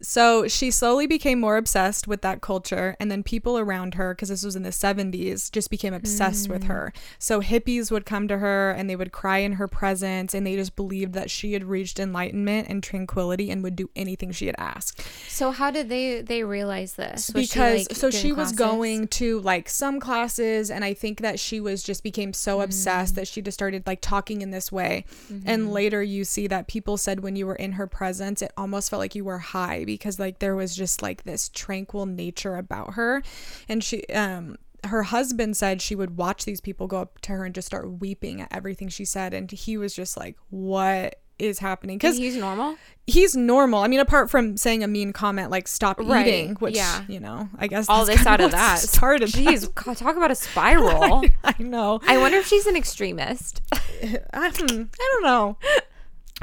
so 0.00 0.46
she 0.48 0.70
slowly 0.70 1.06
became 1.06 1.40
more 1.40 1.56
obsessed 1.56 2.06
with 2.06 2.22
that 2.22 2.40
culture, 2.40 2.96
and 3.00 3.10
then 3.10 3.22
people 3.22 3.58
around 3.58 3.94
her, 3.94 4.14
because 4.14 4.28
this 4.28 4.44
was 4.44 4.54
in 4.56 4.62
the 4.62 4.70
70s, 4.70 5.50
just 5.50 5.70
became 5.70 5.94
obsessed 5.94 6.48
with 6.48 6.64
her. 6.64 6.92
So 7.18 7.40
hippies 7.42 7.90
would 7.90 8.06
come 8.06 8.28
to 8.28 8.38
her 8.38 8.70
and 8.70 8.88
they 8.88 8.96
would 8.96 9.12
cry 9.12 9.38
in 9.38 9.54
her 9.54 9.66
presence, 9.68 10.34
and 10.34 10.46
they 10.46 10.56
just 10.56 10.76
believed 10.76 11.14
that 11.14 11.30
she 11.30 11.52
had 11.52 11.64
reached 11.64 11.98
enlightenment 11.98 12.68
and 12.68 12.82
tranquility 12.82 13.50
and 13.50 13.62
would 13.62 13.76
do 13.76 13.90
anything 13.96 14.30
she 14.32 14.46
had 14.46 14.54
asked. 14.58 15.02
so 15.28 15.50
how 15.50 15.70
did 15.70 15.88
they 15.88 16.20
they 16.22 16.44
realize 16.44 16.94
this? 16.94 17.30
Was 17.34 17.46
she, 17.46 17.54
because 17.54 17.88
like, 17.88 17.96
so 17.96 18.10
she 18.10 18.32
was 18.32 18.52
going 18.52 19.08
to 19.08 19.40
like 19.40 19.68
some 19.68 20.00
classes 20.00 20.70
and 20.70 20.84
i 20.84 20.92
think 20.94 21.20
that 21.20 21.38
she 21.40 21.60
was 21.60 21.82
just 21.82 22.02
became 22.02 22.32
so 22.32 22.60
obsessed 22.60 23.12
Mm. 23.12 23.16
that 23.16 23.28
she 23.28 23.42
just 23.42 23.54
started 23.56 23.86
like 23.86 24.00
talking 24.00 24.42
in 24.42 24.50
this 24.50 24.70
way 24.72 25.04
Mm-hmm. 25.32 25.48
and 25.48 25.72
later 25.72 26.02
you 26.02 26.24
see 26.24 26.46
that 26.48 26.66
people 26.68 26.96
said 26.96 27.20
when 27.20 27.36
you 27.36 27.46
were 27.46 27.54
in 27.54 27.72
her 27.72 27.86
presence 27.86 28.42
it 28.42 28.52
almost 28.56 28.90
felt 28.90 29.00
like 29.00 29.14
you 29.14 29.24
were 29.24 29.38
high 29.38 29.84
because 29.94 30.18
like 30.18 30.38
there 30.38 30.54
was 30.56 30.74
just 30.76 31.02
like 31.02 31.24
this 31.24 31.48
tranquil 31.48 32.06
nature 32.06 32.56
about 32.56 32.94
her 32.94 33.22
and 33.68 33.82
she 33.82 34.02
um 34.06 34.56
her 34.84 35.02
husband 35.04 35.56
said 35.56 35.82
she 35.82 35.94
would 35.96 36.16
watch 36.16 36.44
these 36.44 36.60
people 36.60 36.86
go 36.86 37.00
up 37.00 37.20
to 37.20 37.32
her 37.32 37.44
and 37.44 37.54
just 37.54 37.66
start 37.66 38.00
weeping 38.00 38.40
at 38.40 38.48
everything 38.52 38.88
she 38.88 39.04
said 39.04 39.34
and 39.34 39.50
he 39.50 39.76
was 39.76 39.94
just 39.94 40.16
like 40.16 40.36
what 40.50 41.20
is 41.38 41.60
happening 41.60 41.98
Because 41.98 42.16
he's 42.16 42.36
normal. 42.36 42.76
he's 43.06 43.36
normal. 43.36 43.80
I 43.84 43.86
mean, 43.86 44.00
apart 44.00 44.28
from 44.28 44.56
saying 44.56 44.82
a 44.82 44.88
mean 44.88 45.12
comment 45.12 45.52
like 45.52 45.68
"stop 45.68 46.00
Right, 46.00 46.26
eating," 46.26 46.56
which 46.56 46.74
yeah. 46.74 47.04
you 47.06 47.20
know, 47.20 47.48
I 47.56 47.68
guess 47.68 47.88
All 47.88 48.04
this 48.04 48.26
out 48.26 48.40
of 48.40 48.50
that 48.50 48.80
started. 48.80 49.28
Jeez, 49.28 49.72
God, 49.84 49.96
talk 49.96 50.16
about 50.16 50.32
a 50.32 50.34
spiral. 50.48 51.22
I 51.44 51.54
know. 51.62 52.00
I 52.08 52.18
wonder 52.18 52.38
if 52.38 52.48
she's 52.48 52.66
an 52.66 52.74
extremist. 52.76 53.62
Hmm, 53.72 54.16
I 54.34 54.50
don't 54.50 55.22
know. 55.22 55.56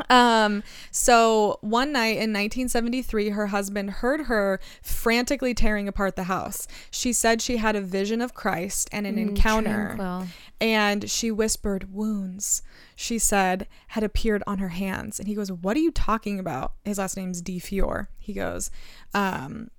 Um, 0.09 0.61
so 0.91 1.57
one 1.61 1.91
night 1.93 2.17
in 2.17 2.33
1973, 2.33 3.29
her 3.29 3.47
husband 3.47 3.89
heard 3.91 4.21
her 4.21 4.59
frantically 4.81 5.53
tearing 5.53 5.87
apart 5.87 6.15
the 6.15 6.23
house. 6.23 6.67
She 6.91 7.13
said 7.13 7.41
she 7.41 7.57
had 7.57 7.75
a 7.75 7.81
vision 7.81 8.21
of 8.21 8.33
Christ 8.33 8.89
and 8.91 9.07
an 9.07 9.17
encounter. 9.17 9.93
Tranquil. 9.95 10.27
and 10.59 11.09
she 11.09 11.31
whispered 11.31 11.93
wounds 11.93 12.61
she 12.95 13.19
said 13.19 13.67
had 13.89 14.03
appeared 14.03 14.41
on 14.47 14.57
her 14.59 14.69
hands 14.69 15.19
and 15.19 15.27
he 15.27 15.35
goes 15.35 15.51
what 15.51 15.75
are 15.75 15.81
you 15.81 15.91
talking 15.91 16.39
about 16.39 16.73
his 16.85 16.97
last 16.97 17.17
name's 17.17 17.41
D 17.41 17.59
Fior 17.59 18.07
he 18.17 18.31
goes 18.33 18.71
um 19.13 19.69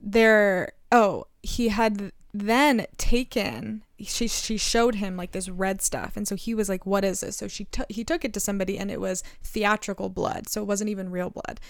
there 0.00 0.72
oh 0.92 1.26
he 1.42 1.68
had 1.68 2.12
then 2.32 2.86
taken 2.96 3.82
she 3.98 4.28
she 4.28 4.58
showed 4.58 4.96
him 4.96 5.16
like 5.16 5.32
this 5.32 5.48
red 5.48 5.80
stuff. 5.80 6.16
And 6.16 6.28
so 6.28 6.34
he 6.36 6.54
was 6.54 6.68
like 6.68 6.84
what 6.84 7.04
is 7.04 7.20
this? 7.20 7.36
So 7.36 7.48
she 7.48 7.64
took 7.64 7.86
he 7.90 8.04
took 8.04 8.24
it 8.24 8.34
to 8.34 8.40
somebody 8.40 8.78
and 8.78 8.90
it 8.90 9.00
was 9.00 9.22
theatrical 9.42 10.08
blood. 10.08 10.48
So 10.48 10.60
it 10.60 10.66
wasn't 10.66 10.90
even 10.90 11.10
real 11.10 11.30
blood. 11.30 11.60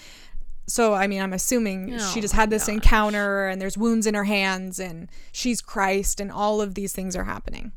So 0.69 0.93
i 0.93 1.07
mean 1.07 1.21
i'm 1.21 1.31
assuming 1.31 1.91
she 1.91 2.19
Oh 2.19 2.21
just 2.21 2.33
had 2.33 2.49
this 2.49 2.65
gosh. 2.65 2.75
encounter 2.75 3.47
and 3.47 3.61
there's 3.61 3.77
wounds 3.77 4.05
in 4.05 4.15
her 4.15 4.25
hands 4.25 4.79
and 4.79 5.09
she's 5.31 5.61
christ 5.61 6.19
and 6.19 6.29
all 6.29 6.59
of 6.59 6.75
these 6.75 6.91
things 6.91 7.15
are 7.15 7.23
happening. 7.23 7.71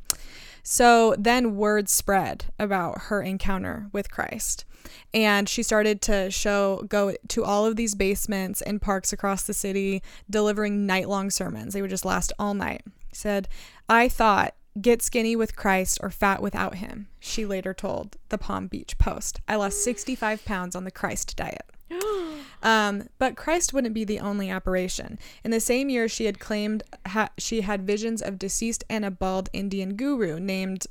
So 0.62 1.14
then 1.18 1.57
word 1.57 1.89
spread 1.89 2.47
about 2.59 3.03
her 3.03 3.22
encounter 3.22 3.89
with 3.93 4.11
Christ. 4.11 4.64
And 5.12 5.49
she 5.49 5.62
started 5.62 6.01
to 6.03 6.31
show 6.31 6.85
go 6.89 7.14
to 7.28 7.45
all 7.45 7.66
of 7.66 7.76
these 7.76 7.95
basements 7.95 8.62
and 8.62 8.81
parks 8.81 9.12
across 9.12 9.43
the 9.43 9.55
city 9.55 10.03
delivering 10.28 10.87
night-long 10.87 11.31
sermons. 11.31 11.74
They 11.74 11.83
would 11.83 11.91
just 11.91 12.05
last 12.05 12.33
all 12.39 12.55
night. 12.55 12.83
Said, 13.12 13.49
"I 13.89 14.09
thought 14.09 14.55
get 14.81 15.03
skinny 15.03 15.37
with 15.37 15.57
Christ 15.57 15.99
or 16.03 16.11
fat 16.11 16.43
without 16.43 16.76
him, 16.76 17.09
she 17.18 17.45
later 17.45 17.74
told 17.74 18.16
the 18.28 18.39
Palm 18.39 18.66
Beach 18.66 18.99
Post. 18.99 19.41
I 19.49 19.57
lost 19.57 19.83
65 19.83 20.45
pounds 20.45 20.76
on 20.76 20.85
the 20.85 20.91
Christ 20.91 21.37
diet. 21.37 21.64
Um, 22.62 23.05
but 23.18 23.39
Christ 23.39 23.72
wouldn't 23.72 23.95
be 23.95 24.05
the 24.05 24.20
only 24.20 24.51
apparition. 24.51 25.18
In 25.43 25.51
the 25.51 25.61
same 25.61 25.89
year, 25.89 26.09
she 26.09 26.26
had 26.26 26.39
claimed 26.39 26.83
ha- 27.07 27.31
she 27.39 27.62
had 27.62 27.87
visions 27.87 28.20
of 28.20 28.39
deceased 28.39 28.85
and 28.91 29.03
a 29.03 29.11
bald 29.11 29.49
Indian 29.55 29.97
guru 29.97 30.39
named 30.39 30.87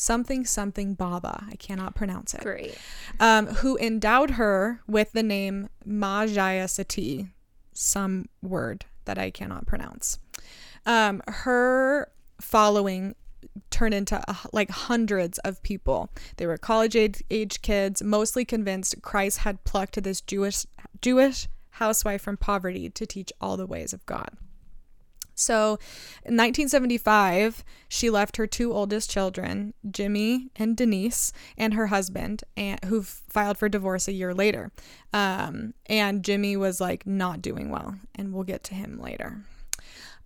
something 0.00 0.44
something 0.44 0.94
Baba. 0.94 1.44
I 1.50 1.56
cannot 1.56 1.94
pronounce 1.94 2.34
it. 2.34 2.40
Great. 2.40 2.76
Um, 3.18 3.46
who 3.46 3.76
endowed 3.78 4.32
her 4.32 4.80
with 4.86 5.12
the 5.12 5.22
name 5.22 5.68
Majaya 5.86 6.68
Sati, 6.68 7.28
some 7.72 8.26
word 8.42 8.86
that 9.04 9.18
I 9.18 9.30
cannot 9.30 9.66
pronounce. 9.66 10.18
Um, 10.86 11.22
her 11.26 12.10
following 12.40 13.14
turned 13.70 13.94
into 13.94 14.22
uh, 14.28 14.34
like 14.52 14.70
hundreds 14.70 15.38
of 15.38 15.62
people. 15.62 16.10
They 16.36 16.46
were 16.46 16.56
college 16.56 16.96
age, 16.96 17.22
age 17.30 17.62
kids, 17.62 18.02
mostly 18.02 18.44
convinced 18.44 19.02
Christ 19.02 19.38
had 19.38 19.64
plucked 19.64 20.02
this 20.02 20.20
Jewish 20.20 20.66
Jewish 21.02 21.48
housewife 21.72 22.22
from 22.22 22.36
poverty 22.36 22.88
to 22.90 23.06
teach 23.06 23.32
all 23.40 23.56
the 23.56 23.66
ways 23.66 23.92
of 23.92 24.04
God. 24.06 24.30
So, 25.40 25.78
in 26.24 26.36
1975, 26.36 27.64
she 27.88 28.10
left 28.10 28.36
her 28.36 28.46
two 28.46 28.72
oldest 28.72 29.10
children, 29.10 29.74
Jimmy 29.90 30.50
and 30.56 30.76
Denise, 30.76 31.32
and 31.56 31.74
her 31.74 31.88
husband, 31.88 32.44
and 32.56 32.78
who 32.84 33.02
filed 33.02 33.56
for 33.56 33.68
divorce 33.68 34.06
a 34.06 34.12
year 34.12 34.34
later. 34.34 34.70
Um, 35.12 35.74
and 35.86 36.22
Jimmy 36.22 36.56
was 36.56 36.80
like 36.80 37.06
not 37.06 37.40
doing 37.40 37.70
well, 37.70 37.96
and 38.14 38.32
we'll 38.32 38.44
get 38.44 38.62
to 38.64 38.74
him 38.74 39.00
later. 39.00 39.42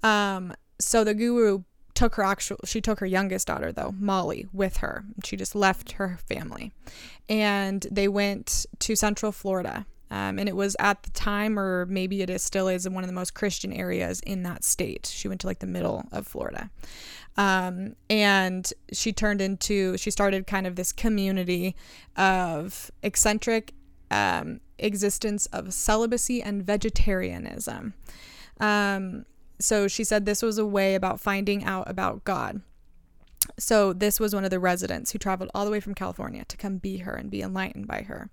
Um, 0.03 0.53
so 0.79 1.05
the 1.05 1.15
guru 1.15 1.63
took 1.95 2.17
her 2.17 2.25
actual 2.25 2.57
she 2.65 2.81
took 2.81 2.99
her 2.99 3.07
youngest 3.07 3.47
daughter 3.47 3.71
though 3.71 3.95
molly 4.01 4.49
with 4.53 4.79
her 4.79 5.05
she 5.23 5.37
just 5.37 5.55
left 5.55 5.93
her 5.93 6.19
family 6.29 6.73
and 7.29 7.87
they 7.89 8.09
went 8.09 8.67
to 8.81 8.97
central 8.97 9.31
florida 9.31 9.87
um, 10.15 10.39
and 10.39 10.49
it 10.49 10.55
was 10.55 10.77
at 10.79 11.03
the 11.03 11.11
time 11.11 11.59
or 11.59 11.87
maybe 11.87 12.23
it 12.23 12.31
is 12.31 12.41
still 12.41 12.69
is 12.69 12.89
one 12.89 13.03
of 13.03 13.09
the 13.09 13.15
most 13.15 13.35
christian 13.35 13.73
areas 13.73 14.21
in 14.21 14.45
that 14.45 14.63
state. 14.63 15.11
She 15.13 15.27
went 15.27 15.41
to 15.41 15.49
like 15.49 15.59
the 15.59 15.67
middle 15.67 16.05
of 16.13 16.25
florida. 16.25 16.71
Um, 17.37 17.97
and 18.09 18.73
she 18.93 19.13
turned 19.13 19.41
into 19.41 19.97
she 19.97 20.13
started 20.13 20.47
kind 20.47 20.69
of 20.69 20.77
this 20.77 20.93
community 20.93 21.75
of 22.17 22.93
eccentric 23.03 23.75
um, 24.13 24.61
existence 24.79 25.47
of 25.47 25.75
celibacy 25.75 26.41
and 26.41 26.63
vegetarianism. 26.63 27.95
Um, 28.61 29.27
so 29.59 29.89
she 29.89 30.05
said 30.05 30.27
this 30.27 30.43
was 30.43 30.59
a 30.59 30.67
way 30.67 30.95
about 30.95 31.19
finding 31.19 31.65
out 31.65 31.91
about 31.91 32.23
God. 32.23 32.61
So 33.59 33.93
this 33.93 34.19
was 34.19 34.35
one 34.35 34.45
of 34.45 34.51
the 34.51 34.59
residents 34.59 35.13
who 35.13 35.19
traveled 35.19 35.51
all 35.55 35.65
the 35.65 35.71
way 35.71 35.81
from 35.81 35.95
California 35.95 36.45
to 36.47 36.57
come 36.57 36.79
be 36.79 36.99
her 36.99 37.15
and 37.15 37.31
be 37.31 37.43
enlightened 37.43 37.87
by 37.87 38.03
her. 38.03 38.31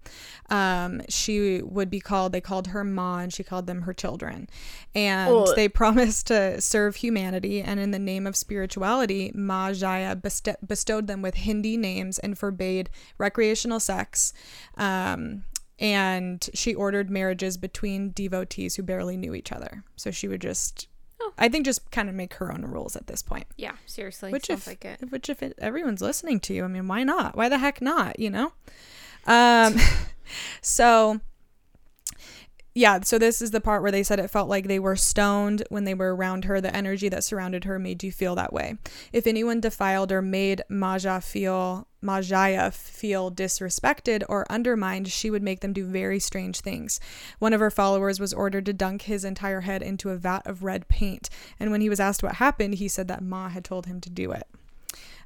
Um, 0.49 1.01
she 1.09 1.61
would 1.61 1.89
be 1.89 1.99
called. 1.99 2.31
They 2.31 2.41
called 2.41 2.67
her 2.67 2.83
Ma, 2.83 3.19
and 3.19 3.33
she 3.33 3.43
called 3.43 3.67
them 3.67 3.83
her 3.83 3.93
children. 3.93 4.49
And 4.95 5.33
Ugh. 5.33 5.49
they 5.55 5.69
promised 5.81 6.27
to 6.27 6.59
serve 6.59 6.97
humanity. 6.97 7.61
And 7.61 7.79
in 7.79 7.91
the 7.91 7.99
name 7.99 8.25
of 8.25 8.35
spirituality, 8.35 9.31
Ma 9.35 9.73
Jaya 9.73 10.15
best- 10.15 10.47
bestowed 10.65 11.07
them 11.07 11.21
with 11.21 11.35
Hindi 11.35 11.77
names 11.77 12.19
and 12.19 12.37
forbade 12.37 12.89
recreational 13.17 13.79
sex. 13.79 14.33
Um, 14.75 15.43
and 15.81 16.47
she 16.53 16.75
ordered 16.75 17.09
marriages 17.09 17.57
between 17.57 18.11
devotees 18.11 18.75
who 18.75 18.83
barely 18.83 19.17
knew 19.17 19.33
each 19.33 19.51
other. 19.51 19.83
So 19.95 20.11
she 20.11 20.27
would 20.27 20.41
just, 20.41 20.87
Oh. 21.23 21.33
I 21.37 21.49
think, 21.49 21.65
just 21.65 21.89
kind 21.91 22.09
of 22.09 22.15
make 22.15 22.33
her 22.35 22.51
own 22.51 22.63
rules 22.63 22.95
at 22.95 23.07
this 23.07 23.21
point. 23.21 23.45
Yeah, 23.57 23.73
seriously. 23.85 24.31
Which 24.31 24.49
if, 24.49 24.65
like 24.65 24.85
which 25.09 25.29
if 25.29 25.43
it, 25.43 25.53
everyone's 25.59 26.01
listening 26.01 26.39
to 26.41 26.53
you, 26.53 26.63
I 26.63 26.67
mean, 26.67 26.87
why 26.87 27.03
not? 27.03 27.35
Why 27.35 27.47
the 27.49 27.59
heck 27.59 27.81
not? 27.81 28.19
You 28.19 28.29
know. 28.31 28.53
Um, 29.27 29.75
so 30.61 31.21
yeah, 32.73 33.01
so 33.01 33.17
this 33.17 33.41
is 33.41 33.51
the 33.51 33.59
part 33.59 33.81
where 33.81 33.91
they 33.91 34.03
said 34.03 34.19
it 34.19 34.29
felt 34.29 34.47
like 34.47 34.67
they 34.67 34.79
were 34.79 34.95
stoned 34.95 35.63
when 35.69 35.83
they 35.83 35.93
were 35.93 36.15
around 36.15 36.45
her. 36.45 36.61
The 36.61 36.73
energy 36.75 37.09
that 37.09 37.23
surrounded 37.23 37.65
her 37.65 37.77
made 37.77 38.01
you 38.01 38.11
feel 38.11 38.33
that 38.35 38.53
way. 38.53 38.77
If 39.11 39.27
anyone 39.27 39.59
defiled 39.59 40.11
or 40.11 40.21
made 40.21 40.61
Maja 40.69 41.19
feel 41.19 41.87
Majaya 42.01 42.73
feel 42.73 43.29
disrespected 43.29 44.23
or 44.29 44.49
undermined, 44.49 45.09
she 45.09 45.29
would 45.29 45.43
make 45.43 45.59
them 45.59 45.73
do 45.73 45.85
very 45.85 46.19
strange 46.19 46.61
things. 46.61 46.99
One 47.39 47.53
of 47.53 47.59
her 47.59 47.71
followers 47.71 48.19
was 48.19 48.33
ordered 48.33 48.65
to 48.67 48.73
dunk 48.73 49.03
his 49.03 49.25
entire 49.25 49.61
head 49.61 49.83
into 49.83 50.09
a 50.09 50.17
vat 50.17 50.41
of 50.45 50.63
red 50.63 50.87
paint, 50.87 51.29
and 51.59 51.71
when 51.71 51.81
he 51.81 51.89
was 51.89 51.99
asked 51.99 52.23
what 52.23 52.35
happened, 52.35 52.75
he 52.75 52.87
said 52.87 53.07
that 53.09 53.21
Ma 53.21 53.49
had 53.49 53.65
told 53.65 53.85
him 53.85 53.99
to 54.01 54.09
do 54.09 54.31
it. 54.31 54.47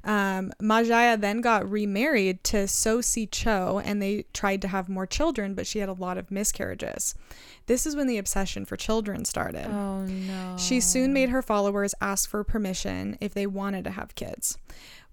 Um, 0.04 0.52
Majaya 0.62 1.20
then 1.20 1.40
got 1.40 1.68
remarried 1.68 2.44
to 2.44 2.68
So 2.68 3.00
Si 3.00 3.26
Cho, 3.26 3.80
and 3.84 4.00
they 4.00 4.24
tried 4.32 4.62
to 4.62 4.68
have 4.68 4.88
more 4.88 5.06
children, 5.06 5.54
but 5.54 5.66
she 5.66 5.80
had 5.80 5.88
a 5.88 5.94
lot 5.94 6.18
of 6.18 6.30
miscarriages. 6.30 7.14
This 7.66 7.86
is 7.86 7.96
when 7.96 8.06
the 8.06 8.18
obsession 8.18 8.64
for 8.64 8.76
children 8.76 9.24
started. 9.24 9.66
Oh 9.66 10.02
no. 10.02 10.56
She 10.58 10.80
soon 10.80 11.12
made 11.12 11.30
her 11.30 11.42
followers 11.42 11.94
ask 12.00 12.28
for 12.28 12.44
permission 12.44 13.18
if 13.20 13.34
they 13.34 13.46
wanted 13.46 13.84
to 13.84 13.90
have 13.90 14.14
kids. 14.14 14.58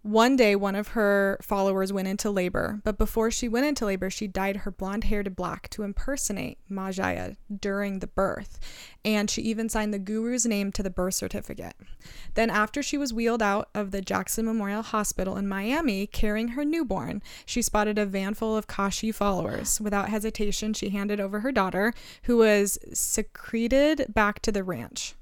One 0.03 0.35
day, 0.35 0.53
one 0.57 0.75
of 0.75 0.89
her 0.89 1.39
followers 1.41 1.93
went 1.93 2.09
into 2.09 2.29
labor, 2.29 2.81
but 2.83 2.97
before 2.97 3.31
she 3.31 3.47
went 3.47 3.67
into 3.67 3.85
labor, 3.85 4.09
she 4.09 4.27
dyed 4.27 4.57
her 4.57 4.71
blonde 4.71 5.05
hair 5.05 5.23
to 5.23 5.29
black 5.29 5.69
to 5.69 5.83
impersonate 5.83 6.57
Majaya 6.69 7.37
during 7.61 7.99
the 7.99 8.07
birth, 8.07 8.59
and 9.05 9.29
she 9.29 9.41
even 9.43 9.69
signed 9.69 9.93
the 9.93 9.99
guru's 9.99 10.45
name 10.45 10.73
to 10.73 10.83
the 10.83 10.89
birth 10.89 11.13
certificate. 11.13 11.75
Then, 12.33 12.49
after 12.49 12.83
she 12.83 12.97
was 12.97 13.13
wheeled 13.13 13.41
out 13.41 13.69
of 13.73 13.91
the 13.91 14.01
Jackson 14.01 14.43
Memorial 14.43 14.81
Hospital 14.81 15.37
in 15.37 15.47
Miami 15.47 16.05
carrying 16.05 16.49
her 16.49 16.65
newborn, 16.65 17.23
she 17.45 17.61
spotted 17.61 17.97
a 17.97 18.05
van 18.05 18.33
full 18.33 18.57
of 18.57 18.67
Kashi 18.67 19.13
followers. 19.13 19.79
Without 19.79 20.09
hesitation, 20.09 20.73
she 20.73 20.89
handed 20.89 21.21
over 21.21 21.39
her 21.39 21.53
daughter, 21.53 21.93
who 22.23 22.35
was 22.35 22.77
secreted 22.91 24.07
back 24.13 24.41
to 24.41 24.51
the 24.51 24.65
ranch. 24.65 25.15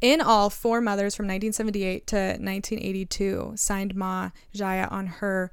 In 0.00 0.20
all, 0.20 0.50
four 0.50 0.80
mothers 0.80 1.14
from 1.14 1.24
1978 1.24 2.06
to 2.08 2.16
1982 2.16 3.52
signed 3.56 3.94
Ma 3.94 4.30
Jaya 4.52 4.88
on 4.90 5.06
her 5.06 5.52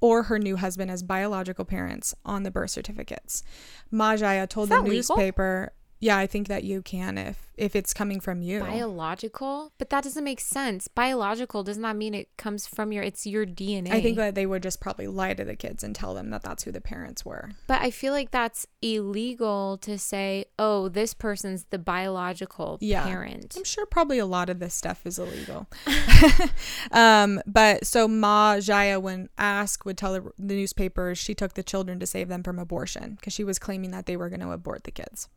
or 0.00 0.24
her 0.24 0.38
new 0.38 0.56
husband 0.56 0.90
as 0.90 1.02
biological 1.02 1.64
parents 1.64 2.14
on 2.24 2.42
the 2.42 2.50
birth 2.50 2.70
certificates. 2.70 3.42
Ma 3.90 4.16
Jaya 4.16 4.46
told 4.46 4.68
the 4.68 4.76
legal? 4.80 4.92
newspaper, 4.92 5.72
"Yeah, 6.02 6.18
I 6.18 6.26
think 6.26 6.48
that 6.48 6.64
you 6.64 6.82
can 6.82 7.16
if 7.16 7.52
if 7.56 7.74
it's 7.74 7.94
coming 7.94 8.20
from 8.20 8.42
you." 8.42 8.60
biological, 8.60 9.72
but 9.78 9.88
that 9.90 10.02
doesn't 10.04 10.24
make 10.24 10.40
sense. 10.40 10.88
Biological 10.88 11.62
does 11.62 11.78
not 11.78 11.96
mean 11.96 12.12
it 12.12 12.28
comes 12.36 12.66
from 12.66 12.92
your. 12.92 13.04
It's 13.04 13.24
your 13.26 13.46
DNA. 13.46 13.92
I 13.92 14.00
think 14.02 14.16
that 14.16 14.34
they 14.34 14.44
would 14.46 14.62
just 14.62 14.80
probably 14.80 15.06
lie 15.06 15.34
to 15.34 15.44
the 15.44 15.56
kids 15.56 15.84
and 15.84 15.94
tell 15.94 16.12
them 16.12 16.30
that 16.30 16.42
that's 16.42 16.64
who 16.64 16.72
the 16.72 16.80
parents 16.80 17.24
were. 17.24 17.50
But 17.68 17.80
I 17.80 17.90
feel 17.90 18.12
like 18.12 18.32
that's 18.32 18.66
illegal 18.82 19.78
to 19.78 19.96
say, 19.96 20.46
"Oh, 20.58 20.88
this 20.88 21.14
person's 21.14 21.64
the 21.70 21.78
biological 21.78 22.78
Yeah. 22.80 23.04
parent." 23.04 23.54
I'm 23.56 23.64
sure 23.64 23.86
probably 23.86 24.18
a 24.18 24.26
lot 24.26 24.50
of 24.50 24.58
this 24.58 24.74
stuff 24.74 25.06
is 25.06 25.18
illegal. 25.18 25.68
um, 26.90 27.40
but 27.46 27.86
so 27.86 28.08
Ma 28.08 28.58
Jaya, 28.60 28.98
when 28.98 29.28
asked, 29.38 29.84
would 29.84 29.96
tell 29.96 30.12
the, 30.14 30.32
the 30.38 30.54
newspapers 30.54 31.18
she 31.18 31.34
took 31.34 31.54
the 31.54 31.62
children 31.62 31.98
to 32.00 32.06
save 32.06 32.28
them 32.28 32.42
from 32.42 32.58
abortion 32.58 33.14
because 33.14 33.32
she 33.32 33.44
was 33.44 33.58
claiming 33.58 33.90
that 33.92 34.06
they 34.06 34.16
were 34.16 34.28
going 34.28 34.40
to 34.40 34.50
abort 34.50 34.84
the 34.84 34.90
kids. 34.90 35.28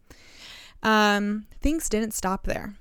Um, 0.86 1.47
things 1.61 1.89
didn't 1.89 2.13
stop 2.13 2.43
there. 2.43 2.75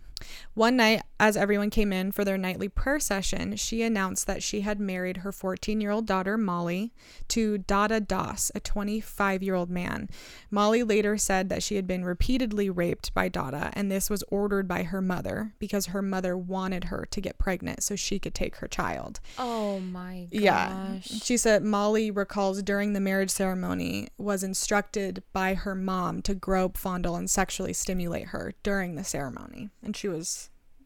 One 0.54 0.76
night, 0.76 1.02
as 1.18 1.36
everyone 1.36 1.70
came 1.70 1.92
in 1.92 2.12
for 2.12 2.24
their 2.24 2.38
nightly 2.38 2.68
prayer 2.68 3.00
session, 3.00 3.56
she 3.56 3.82
announced 3.82 4.26
that 4.26 4.42
she 4.42 4.60
had 4.60 4.78
married 4.78 5.18
her 5.18 5.32
14 5.32 5.80
year 5.80 5.90
old 5.90 6.06
daughter, 6.06 6.36
Molly, 6.36 6.92
to 7.28 7.58
Dada 7.58 8.00
Das, 8.00 8.52
a 8.54 8.60
25 8.60 9.42
year 9.42 9.54
old 9.54 9.70
man. 9.70 10.08
Molly 10.50 10.82
later 10.82 11.16
said 11.16 11.48
that 11.48 11.62
she 11.62 11.76
had 11.76 11.86
been 11.86 12.04
repeatedly 12.04 12.70
raped 12.70 13.12
by 13.14 13.28
Dada, 13.28 13.70
and 13.72 13.90
this 13.90 14.08
was 14.08 14.22
ordered 14.28 14.68
by 14.68 14.84
her 14.84 15.00
mother 15.00 15.54
because 15.58 15.86
her 15.86 16.02
mother 16.02 16.36
wanted 16.36 16.84
her 16.84 17.06
to 17.10 17.20
get 17.20 17.38
pregnant 17.38 17.82
so 17.82 17.96
she 17.96 18.18
could 18.18 18.34
take 18.34 18.56
her 18.56 18.68
child. 18.68 19.20
Oh 19.38 19.80
my 19.80 20.28
gosh. 20.30 20.40
Yeah. 20.40 21.00
She 21.00 21.36
said 21.36 21.64
Molly 21.64 22.10
recalls 22.10 22.62
during 22.62 22.92
the 22.92 23.00
marriage 23.00 23.30
ceremony 23.30 24.08
was 24.18 24.42
instructed 24.42 25.22
by 25.32 25.54
her 25.54 25.74
mom 25.74 26.22
to 26.22 26.34
grope, 26.34 26.76
fondle, 26.76 27.16
and 27.16 27.28
sexually 27.28 27.72
stimulate 27.72 28.28
her 28.28 28.52
during 28.62 28.94
the 28.94 29.04
ceremony. 29.04 29.70
And 29.82 29.96
she 29.96 30.08
was 30.08 30.13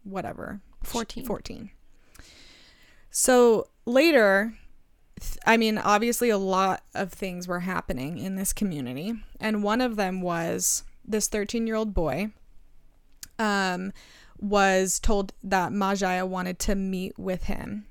whatever. 0.05 0.61
14. 0.85 1.25
14. 1.25 1.71
So 3.11 3.69
later, 3.85 4.55
I 5.47 5.57
mean, 5.57 5.79
obviously, 5.79 6.31
a 6.31 6.39
lot 6.39 6.83
of 6.95 7.13
things 7.13 7.49
were 7.49 7.61
happening 7.61 8.19
in 8.19 8.37
this 8.37 8.53
community. 8.53 9.15
And 9.41 9.63
one 9.63 9.81
of 9.81 9.97
them 9.97 10.21
was 10.21 10.85
this 11.05 11.29
13 11.29 11.67
year 11.67 11.77
old 11.77 11.95
boy 11.95 12.31
um, 13.39 13.93
was 14.41 15.01
told 15.01 15.33
that 15.43 15.73
Majaya 15.73 16.27
wanted 16.27 16.59
to 16.61 16.75
meet 16.75 17.19
with 17.19 17.45
him. 17.45 17.87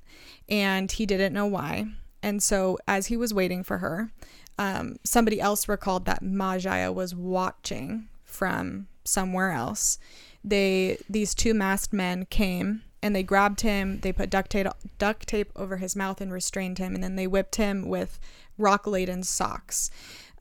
And 0.50 0.92
he 0.92 1.06
didn't 1.06 1.34
know 1.34 1.46
why. 1.46 1.88
And 2.24 2.42
so, 2.42 2.78
as 2.88 3.08
he 3.08 3.18
was 3.18 3.34
waiting 3.34 3.64
for 3.64 3.80
her, 3.80 4.12
um, 4.58 4.96
somebody 5.04 5.40
else 5.40 5.68
recalled 5.68 6.06
that 6.06 6.24
Majaya 6.24 6.94
was 6.94 7.14
watching 7.14 8.08
from 8.24 8.88
somewhere 9.04 9.52
else. 9.52 10.00
They 10.44 10.98
these 11.10 11.34
two 11.34 11.54
masked 11.54 11.94
men 11.94 12.26
came 12.26 12.84
and 13.02 13.16
they 13.16 13.24
grabbed 13.24 13.62
him. 13.62 14.00
They 14.02 14.12
put 14.12 14.30
duct 14.30 14.52
tape 14.52 14.68
duct 14.98 15.28
tape 15.28 15.52
over 15.56 15.78
his 15.78 15.96
mouth 15.96 16.22
and 16.22 16.32
restrained 16.32 16.80
him, 16.80 16.96
and 16.96 17.04
then 17.04 17.16
they 17.16 17.28
whipped 17.28 17.56
him 17.56 17.88
with 17.88 18.20
rock 18.58 18.88
laden 18.88 19.24
socks. 19.24 19.90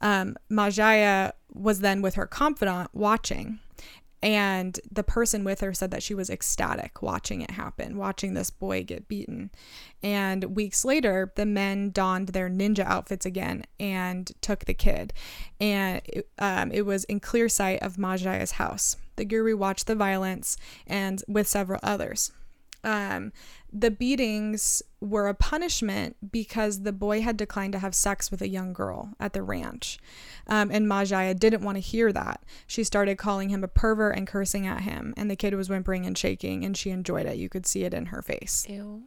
Um, 0.01 0.37
Majaya 0.49 1.33
was 1.53 1.79
then 1.79 2.01
with 2.01 2.15
her 2.15 2.27
confidant 2.27 2.89
watching. 2.93 3.59
And 4.23 4.79
the 4.91 5.03
person 5.03 5.43
with 5.43 5.61
her 5.61 5.75
said 5.75 5.91
that 5.91 6.01
she 6.01 6.15
was 6.15 6.29
ecstatic 6.31 7.03
watching 7.03 7.41
it 7.41 7.51
happen, 7.51 7.97
watching 7.97 8.33
this 8.33 8.49
boy 8.49 8.83
get 8.83 9.07
beaten. 9.07 9.51
And 10.01 10.55
weeks 10.55 10.83
later, 10.83 11.31
the 11.35 11.45
men 11.45 11.91
donned 11.91 12.29
their 12.29 12.49
ninja 12.49 12.83
outfits 12.83 13.27
again 13.27 13.65
and 13.79 14.31
took 14.41 14.65
the 14.65 14.73
kid. 14.73 15.13
And 15.61 16.01
it, 16.05 16.29
um, 16.39 16.71
it 16.71 16.83
was 16.83 17.03
in 17.03 17.19
clear 17.19 17.47
sight 17.47 17.83
of 17.83 17.97
Majaya's 17.97 18.53
house. 18.53 18.97
The 19.17 19.25
guru 19.25 19.57
watched 19.57 19.87
the 19.87 19.95
violence 19.95 20.57
and 20.87 21.21
with 21.27 21.47
several 21.47 21.79
others. 21.83 22.31
Um, 22.83 23.33
the 23.73 23.91
beatings 23.91 24.81
were 25.01 25.27
a 25.27 25.33
punishment 25.33 26.15
because 26.31 26.83
the 26.83 26.93
boy 26.93 27.21
had 27.21 27.35
declined 27.35 27.73
to 27.73 27.79
have 27.79 27.93
sex 27.93 28.31
with 28.31 28.41
a 28.41 28.47
young 28.47 28.71
girl 28.71 29.13
at 29.19 29.33
the 29.33 29.43
ranch. 29.43 29.99
Um, 30.47 30.71
and 30.71 30.87
Majaya 30.87 31.37
didn't 31.37 31.63
want 31.63 31.75
to 31.75 31.81
hear 31.81 32.13
that. 32.13 32.43
She 32.65 32.83
started 32.83 33.17
calling 33.17 33.49
him 33.49 33.63
a 33.63 33.67
pervert 33.67 34.15
and 34.15 34.25
cursing 34.25 34.65
at 34.65 34.81
him. 34.81 35.13
And 35.17 35.29
the 35.29 35.35
kid 35.35 35.53
was 35.53 35.69
whimpering 35.69 36.05
and 36.05 36.17
shaking, 36.17 36.63
and 36.63 36.77
she 36.77 36.91
enjoyed 36.91 37.25
it. 37.25 37.37
You 37.37 37.49
could 37.49 37.65
see 37.65 37.83
it 37.83 37.93
in 37.93 38.07
her 38.07 38.21
face. 38.21 38.65
Ew. 38.69 39.03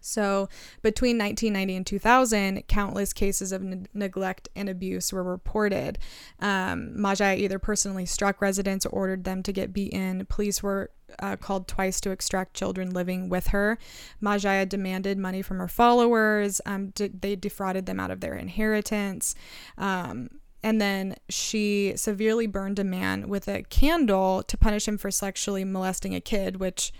So, 0.00 0.48
between 0.82 1.18
1990 1.18 1.76
and 1.76 1.86
2000, 1.86 2.68
countless 2.68 3.12
cases 3.12 3.52
of 3.52 3.62
ne- 3.62 3.86
neglect 3.92 4.48
and 4.54 4.68
abuse 4.68 5.12
were 5.12 5.22
reported. 5.22 5.98
Um, 6.38 6.94
Majaya 6.96 7.36
either 7.38 7.58
personally 7.58 8.06
struck 8.06 8.40
residents 8.40 8.86
or 8.86 8.90
ordered 8.90 9.24
them 9.24 9.42
to 9.42 9.52
get 9.52 9.72
beaten. 9.72 10.24
Police 10.26 10.62
were 10.62 10.90
uh, 11.18 11.36
called 11.36 11.66
twice 11.68 12.00
to 12.02 12.10
extract 12.10 12.54
children 12.54 12.90
living 12.90 13.28
with 13.28 13.48
her. 13.48 13.78
Majaya 14.22 14.68
demanded 14.68 15.18
money 15.18 15.42
from 15.42 15.58
her 15.58 15.68
followers. 15.68 16.60
Um, 16.66 16.92
they 16.96 17.36
defrauded 17.36 17.86
them 17.86 18.00
out 18.00 18.10
of 18.10 18.20
their 18.20 18.34
inheritance. 18.34 19.34
Um, 19.76 20.30
and 20.62 20.80
then 20.80 21.16
she 21.28 21.92
severely 21.96 22.46
burned 22.46 22.78
a 22.78 22.84
man 22.84 23.28
with 23.28 23.46
a 23.46 23.62
candle 23.64 24.42
to 24.44 24.56
punish 24.56 24.88
him 24.88 24.98
for 24.98 25.10
sexually 25.10 25.64
molesting 25.64 26.14
a 26.14 26.20
kid, 26.20 26.58
which, 26.58 26.92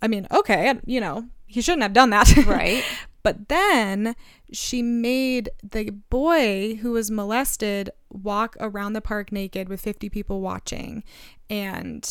I 0.00 0.06
mean, 0.06 0.28
okay, 0.30 0.78
you 0.84 1.00
know, 1.00 1.28
he 1.48 1.60
shouldn't 1.60 1.82
have 1.82 1.92
done 1.92 2.10
that. 2.10 2.32
Right. 2.46 2.84
but 3.22 3.48
then 3.48 4.14
she 4.52 4.80
made 4.82 5.50
the 5.62 5.90
boy 5.90 6.76
who 6.76 6.92
was 6.92 7.10
molested 7.10 7.90
walk 8.10 8.56
around 8.60 8.92
the 8.92 9.00
park 9.00 9.32
naked 9.32 9.68
with 9.68 9.80
50 9.80 10.08
people 10.08 10.40
watching. 10.40 11.02
And 11.50 12.08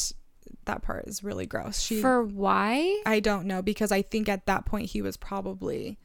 that 0.65 0.81
part 0.83 1.07
is 1.07 1.23
really 1.23 1.45
gross. 1.45 1.79
She 1.79 2.01
For 2.01 2.21
why? 2.23 3.01
I 3.05 3.19
don't 3.19 3.45
know 3.47 3.61
because 3.61 3.91
I 3.91 4.01
think 4.01 4.27
at 4.27 4.45
that 4.47 4.65
point 4.65 4.89
he 4.91 5.01
was 5.01 5.15
probably 5.17 5.97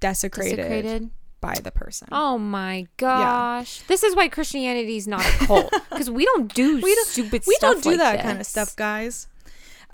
desecrated, 0.00 0.56
Desecrated. 0.56 1.10
by 1.40 1.54
the 1.62 1.70
person. 1.70 2.08
Oh 2.10 2.38
my 2.38 2.86
gosh. 2.96 3.82
This 3.82 4.02
is 4.02 4.16
why 4.16 4.28
Christianity 4.28 4.96
is 4.96 5.06
not 5.06 5.20
a 5.24 5.46
cult. 5.46 5.72
Because 5.90 6.10
we 6.10 6.24
don't 6.24 6.52
do 6.52 6.80
we 6.80 6.92
don't, 6.94 7.06
stupid 7.06 7.44
we 7.46 7.56
don't 7.60 7.82
do 7.82 7.96
that 7.98 8.22
kind 8.22 8.40
of 8.40 8.46
stuff, 8.46 8.74
guys. 8.74 9.28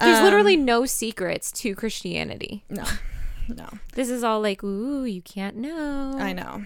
There's 0.00 0.18
Um, 0.18 0.24
literally 0.24 0.56
no 0.56 0.86
secrets 0.86 1.52
to 1.52 1.74
Christianity. 1.74 2.64
no, 2.68 2.84
no. 3.48 3.68
This 3.94 4.08
is 4.10 4.24
all 4.24 4.40
like, 4.40 4.64
ooh, 4.64 5.04
you 5.04 5.22
can't 5.22 5.56
know. 5.56 6.16
I 6.18 6.32
know. 6.32 6.64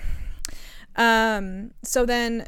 Um, 0.96 1.72
so 1.82 2.06
then 2.06 2.46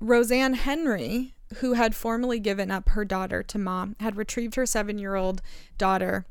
Roseanne 0.00 0.54
Henry, 0.54 1.34
who 1.56 1.72
had 1.74 1.94
formerly 1.94 2.38
given 2.38 2.70
up 2.70 2.90
her 2.90 3.04
daughter 3.04 3.42
to 3.42 3.58
mom, 3.58 3.96
had 4.00 4.16
retrieved 4.16 4.54
her 4.54 4.66
seven 4.66 4.98
year 4.98 5.16
old 5.16 5.42
daughter 5.78 6.26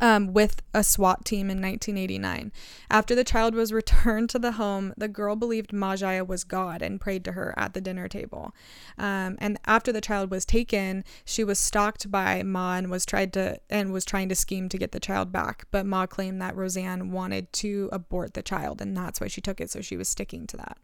um, 0.00 0.32
with 0.32 0.62
a 0.74 0.82
SWAT 0.82 1.24
team 1.24 1.50
in 1.50 1.60
1989. 1.60 2.52
After 2.90 3.14
the 3.14 3.24
child 3.24 3.54
was 3.54 3.72
returned 3.72 4.30
to 4.30 4.38
the 4.38 4.52
home, 4.52 4.94
the 4.96 5.08
girl 5.08 5.36
believed 5.36 5.70
Majaya 5.70 6.26
was 6.26 6.44
God 6.44 6.82
and 6.82 7.00
prayed 7.00 7.24
to 7.24 7.32
her 7.32 7.54
at 7.56 7.74
the 7.74 7.80
dinner 7.80 8.08
table. 8.08 8.54
Um, 8.98 9.36
and 9.38 9.58
after 9.66 9.92
the 9.92 10.00
child 10.00 10.30
was 10.30 10.44
taken, 10.44 11.04
she 11.24 11.44
was 11.44 11.58
stalked 11.58 12.10
by 12.10 12.42
Ma 12.42 12.76
and 12.76 12.90
was 12.90 13.06
tried 13.06 13.32
to 13.34 13.60
and 13.70 13.92
was 13.92 14.04
trying 14.04 14.28
to 14.28 14.34
scheme 14.34 14.68
to 14.68 14.78
get 14.78 14.92
the 14.92 15.00
child 15.00 15.32
back. 15.32 15.66
But 15.70 15.86
Ma 15.86 16.06
claimed 16.06 16.40
that 16.42 16.56
Roseanne 16.56 17.10
wanted 17.10 17.52
to 17.54 17.88
abort 17.92 18.34
the 18.34 18.42
child, 18.42 18.80
and 18.80 18.96
that's 18.96 19.20
why 19.20 19.28
she 19.28 19.40
took 19.40 19.60
it. 19.60 19.70
So 19.70 19.80
she 19.80 19.96
was 19.96 20.08
sticking 20.08 20.46
to 20.48 20.56
that. 20.56 20.78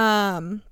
Um, 0.00 0.62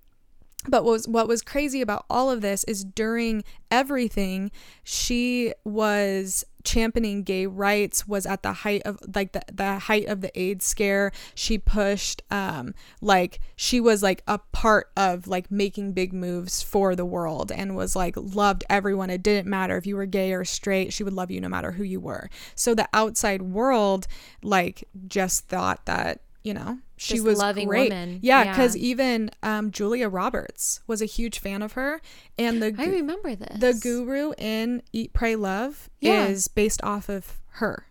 but 0.69 0.85
what 0.85 0.93
was 0.93 1.09
what 1.09 1.29
was 1.29 1.43
crazy 1.43 1.81
about 1.81 2.05
all 2.11 2.31
of 2.31 2.41
this 2.41 2.65
is 2.65 2.85
during 2.85 3.45
everything, 3.71 4.51
she 4.83 5.53
was 5.65 6.45
championing 6.67 7.23
gay 7.23 7.47
rights 7.47 8.09
was 8.09 8.27
at 8.27 8.43
the 8.43 8.53
height 8.53 8.83
of 8.85 8.99
like 9.15 9.31
the, 9.31 9.41
the 9.53 9.79
height 9.79 10.07
of 10.07 10.21
the 10.21 10.39
AIDS 10.39 10.65
scare. 10.65 11.13
She 11.35 11.59
pushed 11.59 12.23
um 12.31 12.75
like 13.01 13.41
she 13.55 13.81
was 13.81 14.03
like 14.03 14.23
a 14.27 14.39
part 14.53 14.91
of 14.97 15.29
like 15.29 15.51
making 15.51 15.93
big 15.93 16.13
moves 16.13 16.63
for 16.63 16.97
the 16.97 17.05
world 17.05 17.53
and 17.53 17.77
was 17.77 17.95
like 17.95 18.17
loved 18.17 18.65
everyone. 18.69 19.11
It 19.11 19.23
didn't 19.23 19.49
matter 19.49 19.77
if 19.77 19.87
you 19.87 19.97
were 19.97 20.07
gay 20.07 20.33
or 20.33 20.45
straight, 20.45 20.93
she 20.93 21.05
would 21.05 21.13
love 21.13 21.31
you 21.31 21.41
no 21.41 21.49
matter 21.49 21.73
who 21.73 21.85
you 21.85 22.01
were. 22.01 22.29
So 22.57 22.75
the 22.75 22.89
outside 22.93 23.43
world 23.43 24.09
like 24.43 24.89
just 25.07 25.47
thought 25.49 25.87
that, 25.87 26.21
you 26.47 26.55
know, 26.55 26.79
she 26.97 27.19
was 27.21 27.39
loving 27.41 27.67
great. 27.67 27.91
woman. 27.91 28.21
Yeah, 28.23 28.45
Yeah. 28.45 28.53
because 28.53 28.77
even 28.77 29.31
um, 29.43 29.73
Julia 29.73 30.09
Roberts 30.09 30.81
was 30.87 31.03
a 31.03 31.05
huge 31.07 31.41
fan 31.41 31.61
of 31.61 31.73
her, 31.73 32.01
and 32.39 32.63
the 32.63 32.73
I 32.79 32.87
remember 32.87 33.35
this. 33.35 33.59
the 33.59 33.75
guru 33.75 34.33
in 34.39 34.83
Eat, 34.93 35.13
Pray, 35.13 35.35
Love 35.35 35.91
Yeah. 36.01 36.27
is 36.27 36.47
based 36.47 36.81
off 36.85 37.09
of 37.09 37.41
her, 37.55 37.87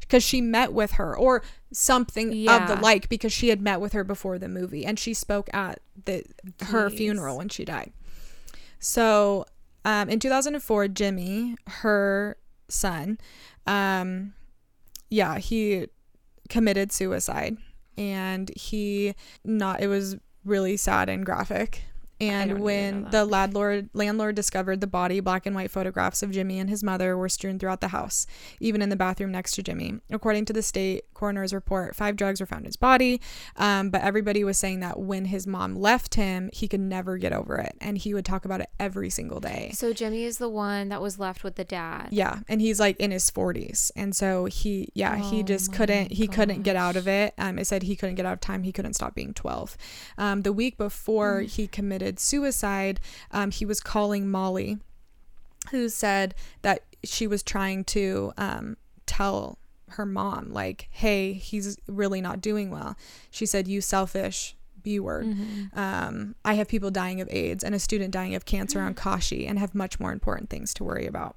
because 0.00 0.24
she 0.24 0.40
met 0.40 0.72
with 0.72 0.92
her 0.92 1.16
or 1.16 1.42
something 1.72 2.30
of 2.48 2.66
the 2.66 2.74
like, 2.82 3.08
because 3.08 3.32
she 3.32 3.50
had 3.50 3.60
met 3.62 3.80
with 3.80 3.92
her 3.92 4.02
before 4.02 4.36
the 4.36 4.48
movie, 4.48 4.84
and 4.84 4.98
she 4.98 5.14
spoke 5.14 5.48
at 5.54 5.78
the 6.04 6.24
her 6.62 6.90
funeral 6.90 7.36
when 7.38 7.48
she 7.48 7.64
died. 7.64 7.92
So, 8.80 9.46
um, 9.84 10.08
in 10.08 10.18
2004, 10.18 10.88
Jimmy, 10.88 11.54
her 11.68 12.36
son, 12.68 13.18
um, 13.66 14.34
yeah, 15.08 15.38
he 15.38 15.86
committed 16.48 16.90
suicide 16.92 17.56
and 17.96 18.50
he 18.56 19.14
not 19.44 19.80
it 19.80 19.88
was 19.88 20.16
really 20.44 20.76
sad 20.76 21.08
and 21.08 21.24
graphic 21.24 21.84
and 22.30 22.60
when 22.60 23.04
the 23.10 23.24
landlord 23.24 23.88
landlord 23.92 24.34
discovered 24.34 24.80
the 24.80 24.86
body 24.86 25.20
black 25.20 25.46
and 25.46 25.54
white 25.54 25.70
photographs 25.70 26.22
of 26.22 26.30
Jimmy 26.30 26.58
and 26.58 26.68
his 26.70 26.82
mother 26.82 27.16
were 27.16 27.28
strewn 27.28 27.58
throughout 27.58 27.80
the 27.80 27.88
house 27.88 28.26
even 28.60 28.80
in 28.82 28.88
the 28.88 28.96
bathroom 28.96 29.32
next 29.32 29.52
to 29.56 29.62
Jimmy 29.62 30.00
according 30.10 30.44
to 30.46 30.52
the 30.52 30.62
state 30.62 31.04
coroner's 31.14 31.52
report 31.52 31.94
five 31.96 32.16
drugs 32.16 32.40
were 32.40 32.46
found 32.46 32.62
in 32.62 32.66
his 32.66 32.76
body 32.76 33.20
um, 33.56 33.90
but 33.90 34.00
everybody 34.02 34.44
was 34.44 34.58
saying 34.58 34.80
that 34.80 34.98
when 34.98 35.26
his 35.26 35.46
mom 35.46 35.74
left 35.74 36.14
him 36.14 36.50
he 36.52 36.66
could 36.68 36.80
never 36.80 37.16
get 37.18 37.32
over 37.32 37.56
it 37.56 37.74
and 37.80 37.98
he 37.98 38.14
would 38.14 38.24
talk 38.24 38.44
about 38.44 38.60
it 38.60 38.68
every 38.80 39.10
single 39.10 39.40
day 39.40 39.70
so 39.74 39.92
Jimmy 39.92 40.24
is 40.24 40.38
the 40.38 40.48
one 40.48 40.88
that 40.88 41.00
was 41.02 41.18
left 41.18 41.44
with 41.44 41.56
the 41.56 41.64
dad. 41.64 42.08
yeah, 42.10 42.40
and 42.48 42.60
he's 42.60 42.78
like 42.80 42.98
in 42.98 43.10
his 43.10 43.30
40s. 43.30 43.90
And 43.96 44.14
so 44.14 44.44
he 44.46 44.88
yeah, 44.94 45.16
he 45.16 45.40
Oh 45.40 45.42
just 45.42 45.72
couldn't 45.72 46.12
he 46.12 46.26
couldn't 46.26 46.62
get 46.62 46.76
out 46.76 46.96
of 46.96 47.06
it. 47.08 47.34
Um 47.38 47.58
it 47.58 47.66
said 47.66 47.82
he 47.84 47.96
couldn't 47.96 48.14
get 48.16 48.26
out 48.26 48.34
of 48.34 48.40
time. 48.40 48.62
He 48.62 48.72
couldn't 48.72 48.94
stop 48.94 49.14
being 49.14 49.32
12. 49.34 49.76
Um 50.18 50.42
the 50.42 50.52
week 50.52 50.76
before 50.76 51.42
Mm. 51.42 51.48
he 51.48 51.66
committed 51.66 52.11
suicide, 52.18 53.00
um 53.30 53.50
he 53.50 53.64
was 53.64 53.80
calling 53.80 54.30
Molly 54.30 54.78
who 55.70 55.88
said 55.88 56.34
that 56.62 56.82
she 57.04 57.26
was 57.26 57.42
trying 57.42 57.84
to 57.84 58.32
um 58.36 58.76
tell 59.06 59.58
her 59.90 60.06
mom 60.06 60.52
like, 60.52 60.88
"Hey, 60.90 61.34
he's 61.34 61.76
really 61.86 62.20
not 62.20 62.40
doing 62.40 62.70
well." 62.70 62.96
She 63.30 63.46
said, 63.46 63.68
"You 63.68 63.80
selfish 63.80 64.56
B 64.82 64.98
word. 65.00 65.26
Mm-hmm. 65.26 65.78
Um, 65.78 66.34
I 66.44 66.54
have 66.54 66.68
people 66.68 66.90
dying 66.90 67.20
of 67.20 67.28
AIDS 67.30 67.64
and 67.64 67.74
a 67.74 67.78
student 67.78 68.12
dying 68.12 68.34
of 68.34 68.44
cancer 68.44 68.80
on 68.80 68.94
Kashi 68.94 69.46
and 69.46 69.58
have 69.58 69.74
much 69.74 70.00
more 70.00 70.12
important 70.12 70.50
things 70.50 70.74
to 70.74 70.84
worry 70.84 71.06
about. 71.06 71.36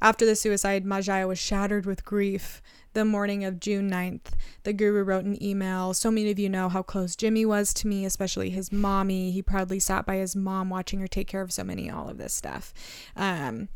After 0.00 0.24
the 0.24 0.36
suicide, 0.36 0.84
Majaya 0.84 1.26
was 1.26 1.38
shattered 1.38 1.86
with 1.86 2.04
grief. 2.04 2.62
The 2.94 3.04
morning 3.04 3.44
of 3.44 3.60
June 3.60 3.90
9th, 3.90 4.32
the 4.62 4.72
guru 4.72 5.02
wrote 5.02 5.24
an 5.24 5.42
email. 5.42 5.92
So 5.92 6.10
many 6.10 6.30
of 6.30 6.38
you 6.38 6.48
know 6.48 6.68
how 6.68 6.82
close 6.82 7.16
Jimmy 7.16 7.44
was 7.44 7.74
to 7.74 7.86
me, 7.86 8.04
especially 8.04 8.50
his 8.50 8.72
mommy. 8.72 9.30
He 9.30 9.42
proudly 9.42 9.78
sat 9.78 10.06
by 10.06 10.16
his 10.16 10.34
mom, 10.34 10.70
watching 10.70 11.00
her 11.00 11.08
take 11.08 11.28
care 11.28 11.42
of 11.42 11.52
so 11.52 11.64
many, 11.64 11.90
all 11.90 12.08
of 12.08 12.18
this 12.18 12.32
stuff. 12.32 12.72
Um, 13.16 13.68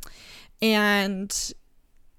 and 0.60 1.52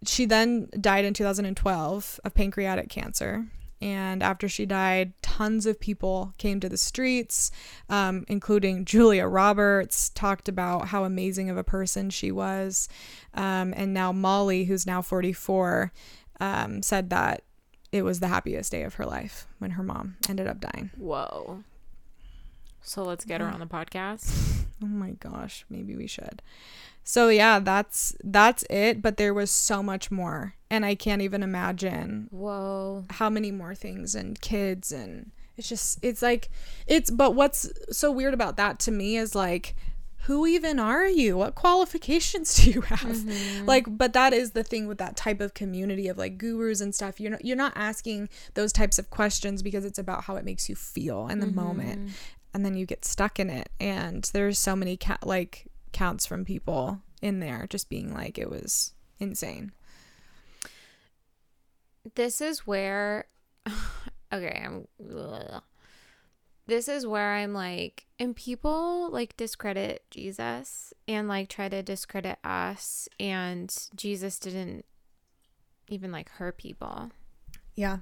she 0.05 0.25
then 0.25 0.69
died 0.79 1.05
in 1.05 1.13
2012 1.13 2.19
of 2.23 2.33
pancreatic 2.33 2.89
cancer. 2.89 3.47
And 3.83 4.23
after 4.23 4.47
she 4.47 4.65
died, 4.65 5.11
tons 5.21 5.65
of 5.65 5.77
people 5.77 6.33
came 6.37 6.61
to 6.61 6.69
the 6.69 6.77
streets, 6.77 7.51
um, 7.89 8.23
including 8.29 8.85
Julia 8.93 9.27
Roberts, 9.27 10.09
talked 10.09 10.47
about 10.47 10.87
how 10.87 11.03
amazing 11.03 11.49
of 11.49 11.57
a 11.57 11.65
person 11.65 12.09
she 12.09 12.31
was. 12.31 12.87
Um, 13.33 13.73
and 13.75 13.93
now 13.93 14.13
Molly, 14.13 14.63
who's 14.63 14.87
now 14.87 15.01
44, 15.01 15.91
um, 16.39 16.81
said 16.81 17.09
that 17.09 17.43
it 17.91 18.03
was 18.03 18.21
the 18.21 18.29
happiest 18.29 18.71
day 18.71 18.83
of 18.83 18.93
her 18.93 19.05
life 19.05 19.47
when 19.59 19.71
her 19.71 19.83
mom 19.83 20.15
ended 20.29 20.47
up 20.47 20.61
dying. 20.61 20.91
Whoa. 20.95 21.65
So 22.81 23.03
let's 23.03 23.25
get 23.25 23.41
her 23.41 23.47
on 23.47 23.59
the 23.59 23.67
podcast. 23.67 24.61
Oh 24.81 24.87
my 24.87 25.11
gosh, 25.11 25.63
maybe 25.69 25.95
we 25.95 26.07
should. 26.07 26.41
So 27.03 27.29
yeah, 27.29 27.59
that's 27.59 28.15
that's 28.23 28.63
it, 28.69 29.01
but 29.01 29.17
there 29.17 29.33
was 29.33 29.51
so 29.51 29.83
much 29.83 30.09
more 30.09 30.55
and 30.73 30.83
I 30.83 30.95
can't 30.95 31.21
even 31.21 31.43
imagine 31.43 32.29
Whoa. 32.31 33.05
how 33.11 33.29
many 33.29 33.51
more 33.51 33.75
things 33.75 34.15
and 34.15 34.41
kids 34.41 34.91
and 34.91 35.29
it's 35.55 35.69
just 35.69 35.99
it's 36.01 36.23
like 36.23 36.49
it's 36.87 37.11
but 37.11 37.35
what's 37.35 37.71
so 37.91 38.11
weird 38.11 38.33
about 38.33 38.57
that 38.57 38.79
to 38.79 38.91
me 38.91 39.15
is 39.17 39.35
like 39.35 39.75
who 40.25 40.47
even 40.47 40.79
are 40.79 41.05
you? 41.05 41.35
What 41.35 41.53
qualifications 41.53 42.55
do 42.63 42.71
you 42.71 42.81
have? 42.81 42.99
Mm-hmm. 42.99 43.65
Like 43.65 43.85
but 43.87 44.13
that 44.13 44.33
is 44.33 44.51
the 44.51 44.63
thing 44.63 44.87
with 44.87 44.97
that 44.97 45.15
type 45.15 45.41
of 45.41 45.53
community 45.53 46.07
of 46.07 46.17
like 46.17 46.39
gurus 46.39 46.81
and 46.81 46.95
stuff. 46.95 47.19
You're 47.19 47.31
not 47.31 47.45
you're 47.45 47.55
not 47.55 47.73
asking 47.75 48.29
those 48.55 48.73
types 48.73 48.97
of 48.97 49.11
questions 49.11 49.61
because 49.61 49.85
it's 49.85 49.99
about 49.99 50.23
how 50.23 50.37
it 50.37 50.45
makes 50.45 50.69
you 50.69 50.75
feel 50.75 51.27
in 51.27 51.39
the 51.39 51.47
moment 51.47 51.99
mm-hmm. 51.99 52.15
and 52.55 52.65
then 52.65 52.75
you 52.75 52.87
get 52.87 53.05
stuck 53.05 53.39
in 53.39 53.51
it 53.51 53.69
and 53.79 54.23
there's 54.33 54.57
so 54.57 54.75
many 54.75 54.97
ca- 54.97 55.19
like 55.23 55.67
counts 55.93 56.25
from 56.25 56.43
people 56.43 57.01
in 57.21 57.39
there 57.39 57.67
just 57.69 57.89
being 57.89 58.13
like 58.13 58.37
it 58.37 58.49
was 58.49 58.93
insane. 59.19 59.71
This 62.15 62.41
is 62.41 62.67
where 62.67 63.25
okay 64.33 64.61
i'm 64.65 64.87
ugh. 65.15 65.61
this 66.65 66.87
is 66.87 67.05
where 67.05 67.33
i'm 67.33 67.53
like 67.53 68.05
and 68.19 68.35
people 68.35 69.09
like 69.11 69.35
discredit 69.37 70.03
jesus 70.11 70.93
and 71.07 71.27
like 71.27 71.49
try 71.49 71.69
to 71.69 71.83
discredit 71.83 72.37
us 72.43 73.07
and 73.19 73.87
jesus 73.95 74.39
didn't 74.39 74.85
even 75.89 76.11
like 76.11 76.29
hurt 76.29 76.57
people. 76.57 77.11
Yeah. 77.75 77.97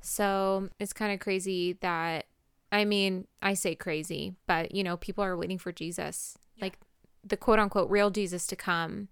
So 0.00 0.68
it's 0.78 0.92
kind 0.92 1.12
of 1.12 1.20
crazy 1.20 1.74
that 1.80 2.26
i 2.72 2.84
mean 2.84 3.26
i 3.42 3.54
say 3.54 3.74
crazy 3.74 4.34
but 4.46 4.74
you 4.74 4.82
know 4.82 4.96
people 4.96 5.22
are 5.22 5.36
waiting 5.36 5.58
for 5.58 5.70
jesus 5.70 6.36
like 6.60 6.78
the 7.26 7.36
quote 7.36 7.58
unquote 7.58 7.90
real 7.90 8.10
jesus 8.10 8.46
to 8.46 8.56
come 8.56 9.08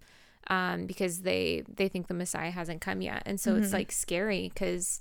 um, 0.49 0.87
because 0.87 1.23
they 1.23 1.63
they 1.75 1.89
think 1.89 2.07
the 2.07 2.15
Messiah 2.15 2.51
hasn't 2.51 2.81
come 2.83 3.01
yet, 3.01 3.23
and 3.25 3.41
so 3.41 3.57
it's 3.57 3.73
like 3.73 3.91
scary 3.91 4.51
because 4.53 5.01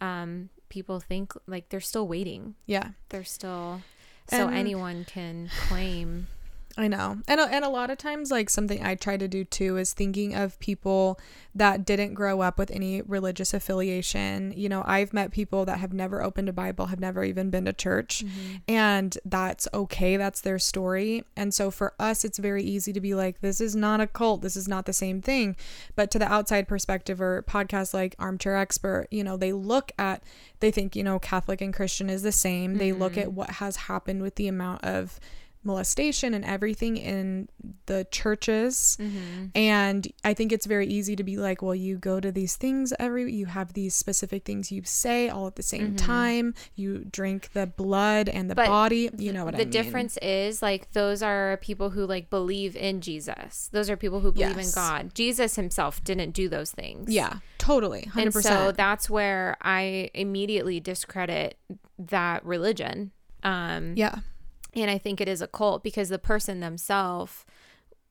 um, 0.00 0.48
people 0.70 0.98
think 0.98 1.34
like 1.46 1.68
they're 1.68 1.80
still 1.80 2.08
waiting. 2.08 2.54
yeah 2.66 2.88
They're 3.10 3.22
still 3.24 3.82
so 4.30 4.46
And- 4.48 4.56
anyone 4.56 5.04
can 5.04 5.50
claim. 5.68 6.26
I 6.78 6.86
know. 6.86 7.18
And 7.26 7.40
a, 7.40 7.44
and 7.52 7.64
a 7.64 7.68
lot 7.68 7.90
of 7.90 7.98
times 7.98 8.30
like 8.30 8.48
something 8.48 8.84
I 8.84 8.94
try 8.94 9.16
to 9.16 9.26
do 9.26 9.44
too 9.44 9.76
is 9.76 9.92
thinking 9.92 10.36
of 10.36 10.56
people 10.60 11.18
that 11.52 11.84
didn't 11.84 12.14
grow 12.14 12.40
up 12.40 12.56
with 12.56 12.70
any 12.70 13.02
religious 13.02 13.52
affiliation. 13.52 14.54
You 14.56 14.68
know, 14.68 14.84
I've 14.86 15.12
met 15.12 15.32
people 15.32 15.64
that 15.64 15.80
have 15.80 15.92
never 15.92 16.22
opened 16.22 16.48
a 16.48 16.52
Bible, 16.52 16.86
have 16.86 17.00
never 17.00 17.24
even 17.24 17.50
been 17.50 17.64
to 17.64 17.72
church, 17.72 18.24
mm-hmm. 18.24 18.58
and 18.68 19.18
that's 19.24 19.66
okay. 19.74 20.16
That's 20.16 20.40
their 20.40 20.60
story. 20.60 21.24
And 21.36 21.52
so 21.52 21.72
for 21.72 21.94
us 21.98 22.24
it's 22.24 22.38
very 22.38 22.62
easy 22.62 22.92
to 22.92 23.00
be 23.00 23.12
like 23.12 23.40
this 23.40 23.60
is 23.60 23.74
not 23.74 24.00
a 24.00 24.06
cult. 24.06 24.42
This 24.42 24.54
is 24.54 24.68
not 24.68 24.86
the 24.86 24.92
same 24.92 25.20
thing. 25.20 25.56
But 25.96 26.12
to 26.12 26.18
the 26.20 26.32
outside 26.32 26.68
perspective 26.68 27.20
or 27.20 27.42
podcasts 27.42 27.92
like 27.92 28.14
Armchair 28.20 28.56
Expert, 28.56 29.08
you 29.10 29.24
know, 29.24 29.36
they 29.36 29.52
look 29.52 29.90
at 29.98 30.22
they 30.60 30.70
think, 30.70 30.94
you 30.94 31.02
know, 31.02 31.18
Catholic 31.18 31.60
and 31.60 31.74
Christian 31.74 32.08
is 32.08 32.22
the 32.22 32.30
same. 32.30 32.78
They 32.78 32.92
look 32.92 33.16
at 33.16 33.26
mm-hmm. 33.26 33.34
what 33.34 33.50
has 33.50 33.74
happened 33.76 34.22
with 34.22 34.36
the 34.36 34.46
amount 34.46 34.84
of 34.84 35.18
molestation 35.68 36.32
and 36.34 36.44
everything 36.44 36.96
in 36.96 37.48
the 37.86 38.06
churches 38.10 38.96
and 39.54 40.08
i 40.24 40.32
think 40.34 40.52
it's 40.52 40.66
very 40.66 40.86
easy 40.86 41.14
to 41.14 41.22
be 41.22 41.36
like 41.36 41.60
well 41.62 41.74
you 41.74 41.96
go 41.98 42.18
to 42.20 42.30
these 42.32 42.56
things 42.56 42.92
every 42.98 43.30
you 43.32 43.46
have 43.46 43.72
these 43.74 43.94
specific 43.94 44.44
things 44.44 44.72
you 44.72 44.82
say 44.84 45.28
all 45.28 45.46
at 45.46 45.56
the 45.56 45.62
same 45.62 45.94
time 45.96 46.54
you 46.74 47.04
drink 47.10 47.50
the 47.52 47.66
blood 47.66 48.28
and 48.28 48.50
the 48.50 48.54
But 48.54 48.66
body 48.68 49.10
you 49.18 49.32
know 49.32 49.44
what 49.44 49.54
the 49.56 49.62
i 49.62 49.64
mean 49.64 49.70
The 49.70 49.78
difference 49.82 50.16
is 50.22 50.62
like 50.62 50.92
those 50.92 51.22
are 51.22 51.58
people 51.58 51.90
who 51.90 52.06
like 52.06 52.30
believe 52.30 52.74
in 52.76 53.00
Jesus. 53.00 53.68
Those 53.72 53.90
are 53.90 53.96
people 53.96 54.20
who 54.20 54.32
believe 54.32 54.56
Yes. 54.56 54.68
in 54.68 54.74
God. 54.74 55.14
Jesus 55.14 55.56
himself 55.56 56.02
didn't 56.04 56.30
do 56.32 56.48
those 56.48 56.70
things. 56.70 57.12
yeah 57.12 57.38
totally 57.58 58.02
100% 58.14 58.22
And 58.22 58.34
so 58.34 58.72
that's 58.72 59.10
where 59.10 59.56
I 59.60 60.10
immediately 60.14 60.80
discredit 60.80 61.58
that 61.98 62.44
religion. 62.44 63.10
Um, 63.42 63.92
yeah 63.96 64.16
and 64.82 64.90
I 64.90 64.98
think 64.98 65.20
it 65.20 65.28
is 65.28 65.40
a 65.42 65.46
cult 65.46 65.82
because 65.82 66.08
the 66.08 66.18
person 66.18 66.60
themselves 66.60 67.44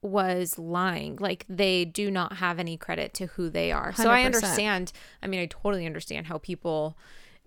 was 0.01 0.57
lying. 0.59 1.17
Like 1.19 1.45
they 1.49 1.83
do 1.85 2.11
not 2.11 2.33
have 2.37 2.59
any 2.59 2.77
credit 2.77 3.13
to 3.15 3.27
who 3.27 3.49
they 3.49 3.71
are. 3.71 3.93
So 3.93 4.09
I 4.09 4.23
understand. 4.23 4.91
I 5.23 5.27
mean, 5.27 5.39
I 5.39 5.47
totally 5.47 5.85
understand 5.85 6.27
how 6.27 6.37
people 6.37 6.97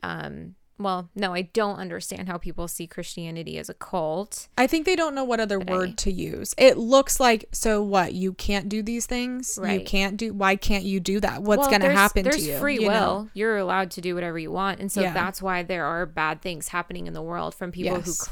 um 0.03 0.55
well, 0.79 1.11
no, 1.15 1.35
I 1.35 1.43
don't 1.43 1.77
understand 1.77 2.27
how 2.27 2.39
people 2.39 2.67
see 2.67 2.87
Christianity 2.87 3.59
as 3.59 3.69
a 3.69 3.75
cult. 3.75 4.49
I 4.57 4.67
think 4.67 4.87
they 4.87 4.97
don't 4.97 5.15
know 5.15 5.25
what 5.25 5.39
other 5.39 5.59
But 5.59 5.69
I- 5.69 5.73
word 5.77 5.99
to 5.99 6.11
use. 6.11 6.55
It 6.57 6.79
looks 6.79 7.21
like 7.21 7.45
so 7.53 7.83
what 7.83 8.15
you 8.15 8.33
can't 8.33 8.67
do 8.71 8.83
these 8.83 9.05
things. 9.05 9.59
You 9.63 9.83
can't 9.85 10.17
do. 10.17 10.33
Why 10.33 10.57
can't 10.57 10.85
you 10.85 10.99
do 10.99 11.21
that? 11.21 11.43
What's 11.43 11.61
Well, 11.61 11.69
going 11.69 11.83
to 11.83 11.91
happen 11.91 12.23
There's 12.25 12.37
to 12.37 12.43
you? 12.53 12.59
free 12.59 12.77
you 12.81 12.89
will. 12.89 12.91
know? 13.25 13.29
You're 13.35 13.59
allowed 13.59 13.91
to 13.93 14.01
do 14.01 14.15
whatever 14.15 14.39
you 14.39 14.51
want, 14.51 14.81
and 14.81 14.91
so 14.91 15.03
Yeah. 15.03 15.13
that's 15.13 15.43
why 15.43 15.63
there 15.63 15.85
are 15.85 16.07
bad 16.07 16.41
things 16.41 16.69
happening 16.69 17.07
in 17.07 17.13
the 17.13 17.23
world 17.23 17.55
from 17.55 17.73
people 17.73 18.01
who 18.01 18.11
Yes. 18.11 18.27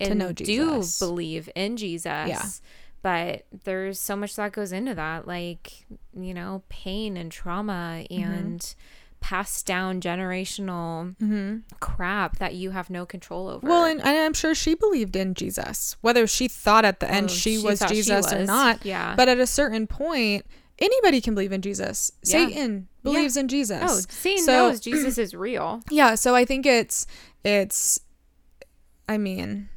Claim 0.00 0.06
To 0.08 0.10
and 0.12 0.18
know 0.18 0.32
do 0.32 0.82
believe 0.98 1.48
in 1.54 1.76
Jesus. 1.76 2.04
Yeah. 2.06 2.44
But 3.02 3.46
there's 3.64 3.98
so 3.98 4.14
much 4.14 4.36
that 4.36 4.52
goes 4.52 4.72
into 4.72 4.94
that, 4.94 5.26
like 5.26 5.86
you 6.18 6.34
know, 6.34 6.62
pain 6.68 7.16
and 7.16 7.30
trauma 7.32 8.04
Mm-hmm. 8.10 8.22
and 8.32 8.74
passed 9.20 9.66
down 9.66 10.00
generational 10.00 11.14
crap 11.80 12.38
that 12.38 12.54
you 12.54 12.70
have 12.70 12.88
no 12.90 13.04
control 13.04 13.48
over. 13.48 13.66
Well, 13.66 13.84
and, 13.84 14.00
and 14.00 14.08
I'm 14.08 14.32
sure 14.34 14.54
she 14.54 14.74
believed 14.74 15.14
in 15.16 15.34
Jesus, 15.34 15.96
whether 16.00 16.26
she 16.26 16.48
thought 16.48 16.84
at 16.84 17.00
the 17.00 17.10
end 17.10 17.26
Oh, 17.26 17.32
she, 17.32 17.56
she 17.58 17.64
was 17.64 17.78
thought 17.80 17.88
she 17.90 17.96
Jesus 17.96 18.32
or 18.32 18.44
not. 18.44 18.84
Yeah. 18.84 19.14
But 19.16 19.28
at 19.28 19.38
a 19.38 19.46
certain 19.46 19.86
point, 19.86 20.46
anybody 20.78 21.20
can 21.20 21.34
believe 21.34 21.52
in 21.52 21.60
Jesus. 21.62 22.12
Yeah. 22.24 22.46
Satan 22.46 22.88
believes 23.02 23.36
in 23.36 23.48
Jesus. 23.48 23.82
oh, 23.82 24.00
Satan 24.08 24.44
So- 24.44 24.68
knows 24.70 24.80
Jesus 24.80 25.16
is 25.18 25.34
real. 25.34 25.82
Yeah, 25.90 26.14
so 26.16 26.34
I 26.34 26.44
think 26.44 26.64
it's 26.66 27.06
it's 27.44 27.98
I 29.08 29.16
mean, 29.18 29.68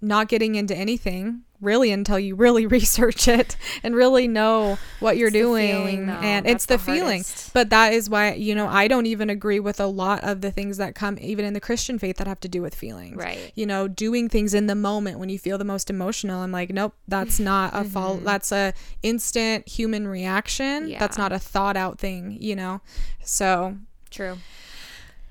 not 0.00 0.28
getting 0.28 0.54
into 0.54 0.76
anything 0.76 1.42
really 1.60 1.90
until 1.90 2.18
you 2.18 2.34
really 2.34 2.66
research 2.78 3.28
it 3.28 3.56
and 3.82 3.94
really 3.94 4.28
know 4.28 4.78
what 5.00 5.16
you're 5.16 5.28
It's 5.28 5.34
doing. 5.34 5.70
feeling, 5.70 6.10
and 6.10 6.44
That's 6.44 6.54
it's 6.54 6.66
the, 6.66 6.76
the 6.76 6.82
feeling. 6.82 7.20
Hardest. 7.22 7.54
but 7.54 7.70
that 7.70 7.92
is 7.92 8.10
why 8.10 8.34
you 8.34 8.54
know 8.54 8.66
I 8.66 8.88
don't 8.88 9.06
even 9.06 9.30
agree 9.30 9.60
with 9.60 9.80
a 9.80 9.86
lot 9.86 10.22
of 10.22 10.40
the 10.40 10.50
things 10.50 10.76
that 10.76 10.94
come 10.94 11.16
even 11.20 11.44
in 11.44 11.54
the 11.54 11.60
Christian 11.60 11.98
faith 11.98 12.18
that 12.18 12.26
have 12.26 12.40
to 12.40 12.48
do 12.48 12.62
with 12.62 12.74
feelings. 12.74 13.16
Right. 13.16 13.52
you 13.54 13.66
know 13.66 13.88
doing 13.88 14.28
things 14.28 14.54
in 14.54 14.66
the 14.66 14.74
moment 14.74 15.18
when 15.18 15.28
you 15.28 15.38
feel 15.38 15.58
the 15.58 15.64
most 15.64 15.88
emotional 15.90 16.40
I'm 16.42 16.52
like 16.52 16.70
nope 16.70 16.94
that's 17.08 17.40
not 17.52 17.72
a 17.72 17.78
mm-hmm. 17.78 17.88
fall 17.88 18.16
that's 18.16 18.52
a 18.52 18.74
instant 19.02 19.68
human 19.68 20.06
reaction. 20.06 20.90
That's 20.98 21.18
not 21.18 21.32
a 21.32 21.38
thought 21.38 21.76
out 21.76 21.98
thing 21.98 22.36
you 22.40 22.54
know? 22.56 22.80
So 23.24 23.76
True. 24.10 24.38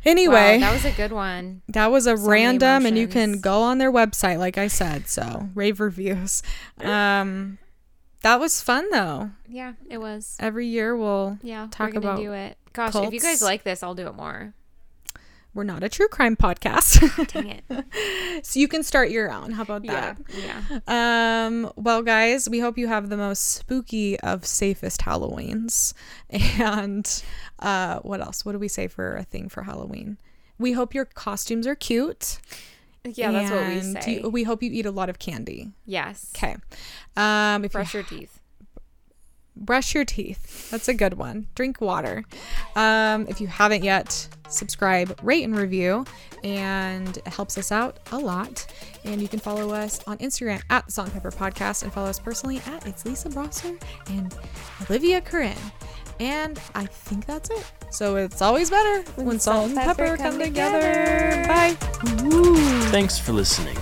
Anyway 0.06 0.60
Wow, 0.60 0.68
that 0.68 0.74
was 0.74 0.86
a 0.86 0.91
good 0.91 1.12
one. 1.12 1.62
that 1.70 1.88
was 1.91 2.08
a 2.08 2.16
So 2.18 2.28
random, 2.30 2.86
and 2.86 2.97
you 2.97 3.08
can 3.08 3.39
go 3.41 3.62
on 3.62 3.78
their 3.78 3.91
website, 3.91 4.38
like 4.39 4.58
I 4.58 4.68
said. 4.68 5.08
So 5.08 5.49
rave 5.56 5.80
reviews. 5.80 6.43
Um, 6.82 7.58
that 8.22 8.39
was 8.39 8.62
fun 8.62 8.89
though. 8.91 9.32
Yeah, 9.47 9.74
it 9.89 9.99
was. 9.99 10.36
Every 10.39 10.68
year 10.68 10.95
we'll. 10.95 11.38
Yeah, 11.41 11.68
Talk 11.72 11.93
about 11.93 12.18
do 12.18 12.34
it. 12.34 12.58
Gosh, 12.74 12.95
if 12.95 13.14
you 13.14 13.20
guys 13.20 13.41
like 13.41 13.64
this, 13.64 13.84
I'll 13.84 13.95
do 13.95 14.08
it 14.08 14.16
more. 14.16 14.53
We're 15.56 15.64
not 15.64 15.84
a 15.84 15.89
true 15.89 16.08
crime 16.10 16.36
podcast, 16.36 16.99
Dang 17.34 17.47
it. 17.66 18.45
so 18.45 18.60
you 18.60 18.68
can 18.68 18.84
start 18.84 19.10
your 19.10 19.32
own. 19.32 19.51
How 19.51 19.64
about 19.64 19.86
that? 19.88 20.18
yeah. 20.38 20.62
Um, 21.45 21.72
well, 21.78 22.01
guys, 22.03 22.47
we 22.49 22.60
hope 22.60 22.78
you 22.78 22.88
have 22.88 23.10
the 23.10 23.16
most 23.18 23.39
spooky 23.53 24.20
of 24.20 24.45
safest 24.45 25.01
Halloweens. 25.01 25.93
And 26.60 27.24
uh, 27.60 27.99
what 27.99 28.20
else? 28.20 28.43
What 28.45 28.51
do 28.51 28.60
we 28.60 28.68
say 28.68 28.88
for 28.88 29.16
a 29.16 29.24
thing 29.24 29.47
for 29.49 29.64
Halloween? 29.64 30.18
We 30.60 30.74
hope 30.74 30.93
your 30.93 31.06
costumes 31.06 31.66
are 31.68 31.76
cute. 31.76 32.39
Yeah, 33.06 33.32
that's 33.32 33.51
what 33.51 33.68
we 33.68 33.82
say. 34.01 34.20
you- 34.24 34.30
we 34.30 34.43
hope 34.43 34.62
you 34.64 34.72
eat 34.74 34.86
a 34.86 34.91
lot 34.91 35.10
of 35.10 35.20
candy. 35.20 35.72
yes. 35.86 36.34
Okay. 36.36 36.56
Um, 37.16 37.64
if 37.64 37.72
Brush 37.72 37.93
you 37.93 37.99
your 38.01 38.08
teeth. 38.10 38.41
Brush 39.56 39.93
your 39.93 40.06
teeth, 40.06 40.70
that's 40.70 40.88
a 40.88 40.93
good 40.93 41.16
one. 41.16 41.47
Drink 41.56 41.82
water. 41.82 42.24
Um, 42.76 43.28
if 43.28 43.41
you 43.41 43.47
haven't 43.47 43.84
yet, 43.84 44.28
subscribe, 44.47 45.20
rate, 45.24 45.43
and 45.43 45.58
review, 45.58 46.06
and 46.43 47.18
it 47.18 47.28
helps 47.28 47.58
us 47.58 47.72
out 47.72 47.99
a 48.12 48.18
lot. 48.18 48.66
And 49.03 49.22
you 49.22 49.28
can 49.28 49.39
follow 49.39 49.72
us 49.72 50.01
on 50.08 50.18
Instagram 50.20 50.62
at 50.70 50.86
the 50.86 50.91
Salt 50.91 51.08
and 51.08 51.14
Pepper 51.14 51.32
Podcast, 51.32 51.84
and 51.84 51.93
follow 51.93 52.10
us 52.10 52.20
personally 52.20 52.62
at 52.68 52.86
it's 52.86 53.06
Lisa 53.06 53.30
Brosser 53.30 53.78
and 54.08 54.36
Olivia 54.89 55.22
Corinne. 55.22 55.58
And 56.20 56.60
I 56.74 56.86
think 56.86 57.26
that's 57.26 57.49
it. 57.49 57.72
So 57.91 58.16
it's 58.16 58.41
always 58.41 58.70
better 58.70 59.01
when, 59.22 59.39
salt 59.39 59.68
and 59.68 59.76
pepper, 59.76 60.18
come, 60.18 60.39
together. 60.39 61.45
Bye. 61.47 61.76
Thanks 62.89 63.20
for 63.20 63.34
listening. 63.34 63.78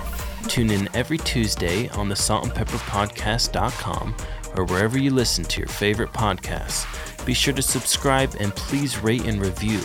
Tune 0.48 0.72
in 0.72 0.90
every 0.94 1.20
Tuesday 1.20 1.90
on 1.90 2.10
the 2.10 2.16
saltandpepperpodcast.com 2.16 4.16
or 4.56 4.66
wherever 4.66 4.98
you 4.98 5.12
listen 5.12 5.44
to 5.46 5.60
your 5.60 5.68
favorite 5.68 6.12
podcasts. 6.14 6.86
Be 7.26 7.34
sure 7.34 7.54
to 7.54 7.62
subscribe 7.62 8.36
and 8.40 8.56
please 8.56 9.00
rate 9.00 9.26
and 9.26 9.42
review. 9.42 9.80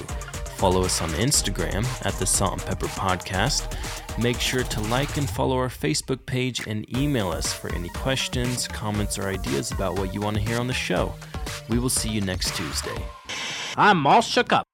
Follow 0.56 0.82
us 0.82 1.00
on 1.00 1.10
Instagram 1.10 1.84
at 2.04 2.14
the 2.14 2.26
Salt 2.26 2.54
and 2.54 2.62
Pepper 2.62 2.88
Podcast. 2.88 3.68
Make 4.20 4.40
sure 4.40 4.64
to 4.64 4.80
like 4.82 5.16
and 5.16 5.30
follow 5.30 5.56
our 5.56 5.68
Facebook 5.68 6.26
page 6.26 6.66
and 6.66 6.84
email 6.96 7.30
us 7.30 7.52
for 7.52 7.72
any 7.74 7.88
questions, 7.90 8.66
comments, 8.66 9.18
or 9.18 9.28
ideas 9.28 9.70
about 9.70 9.96
what 9.98 10.12
you 10.12 10.20
want 10.20 10.36
to 10.36 10.42
hear 10.42 10.58
on 10.58 10.66
the 10.66 10.74
show. 10.74 11.14
We 11.68 11.78
will 11.78 11.88
see 11.88 12.08
you 12.08 12.20
next 12.20 12.56
Tuesday. 12.56 12.96
I'm 13.76 14.06
all 14.06 14.20
shook 14.20 14.52
up. 14.52 14.67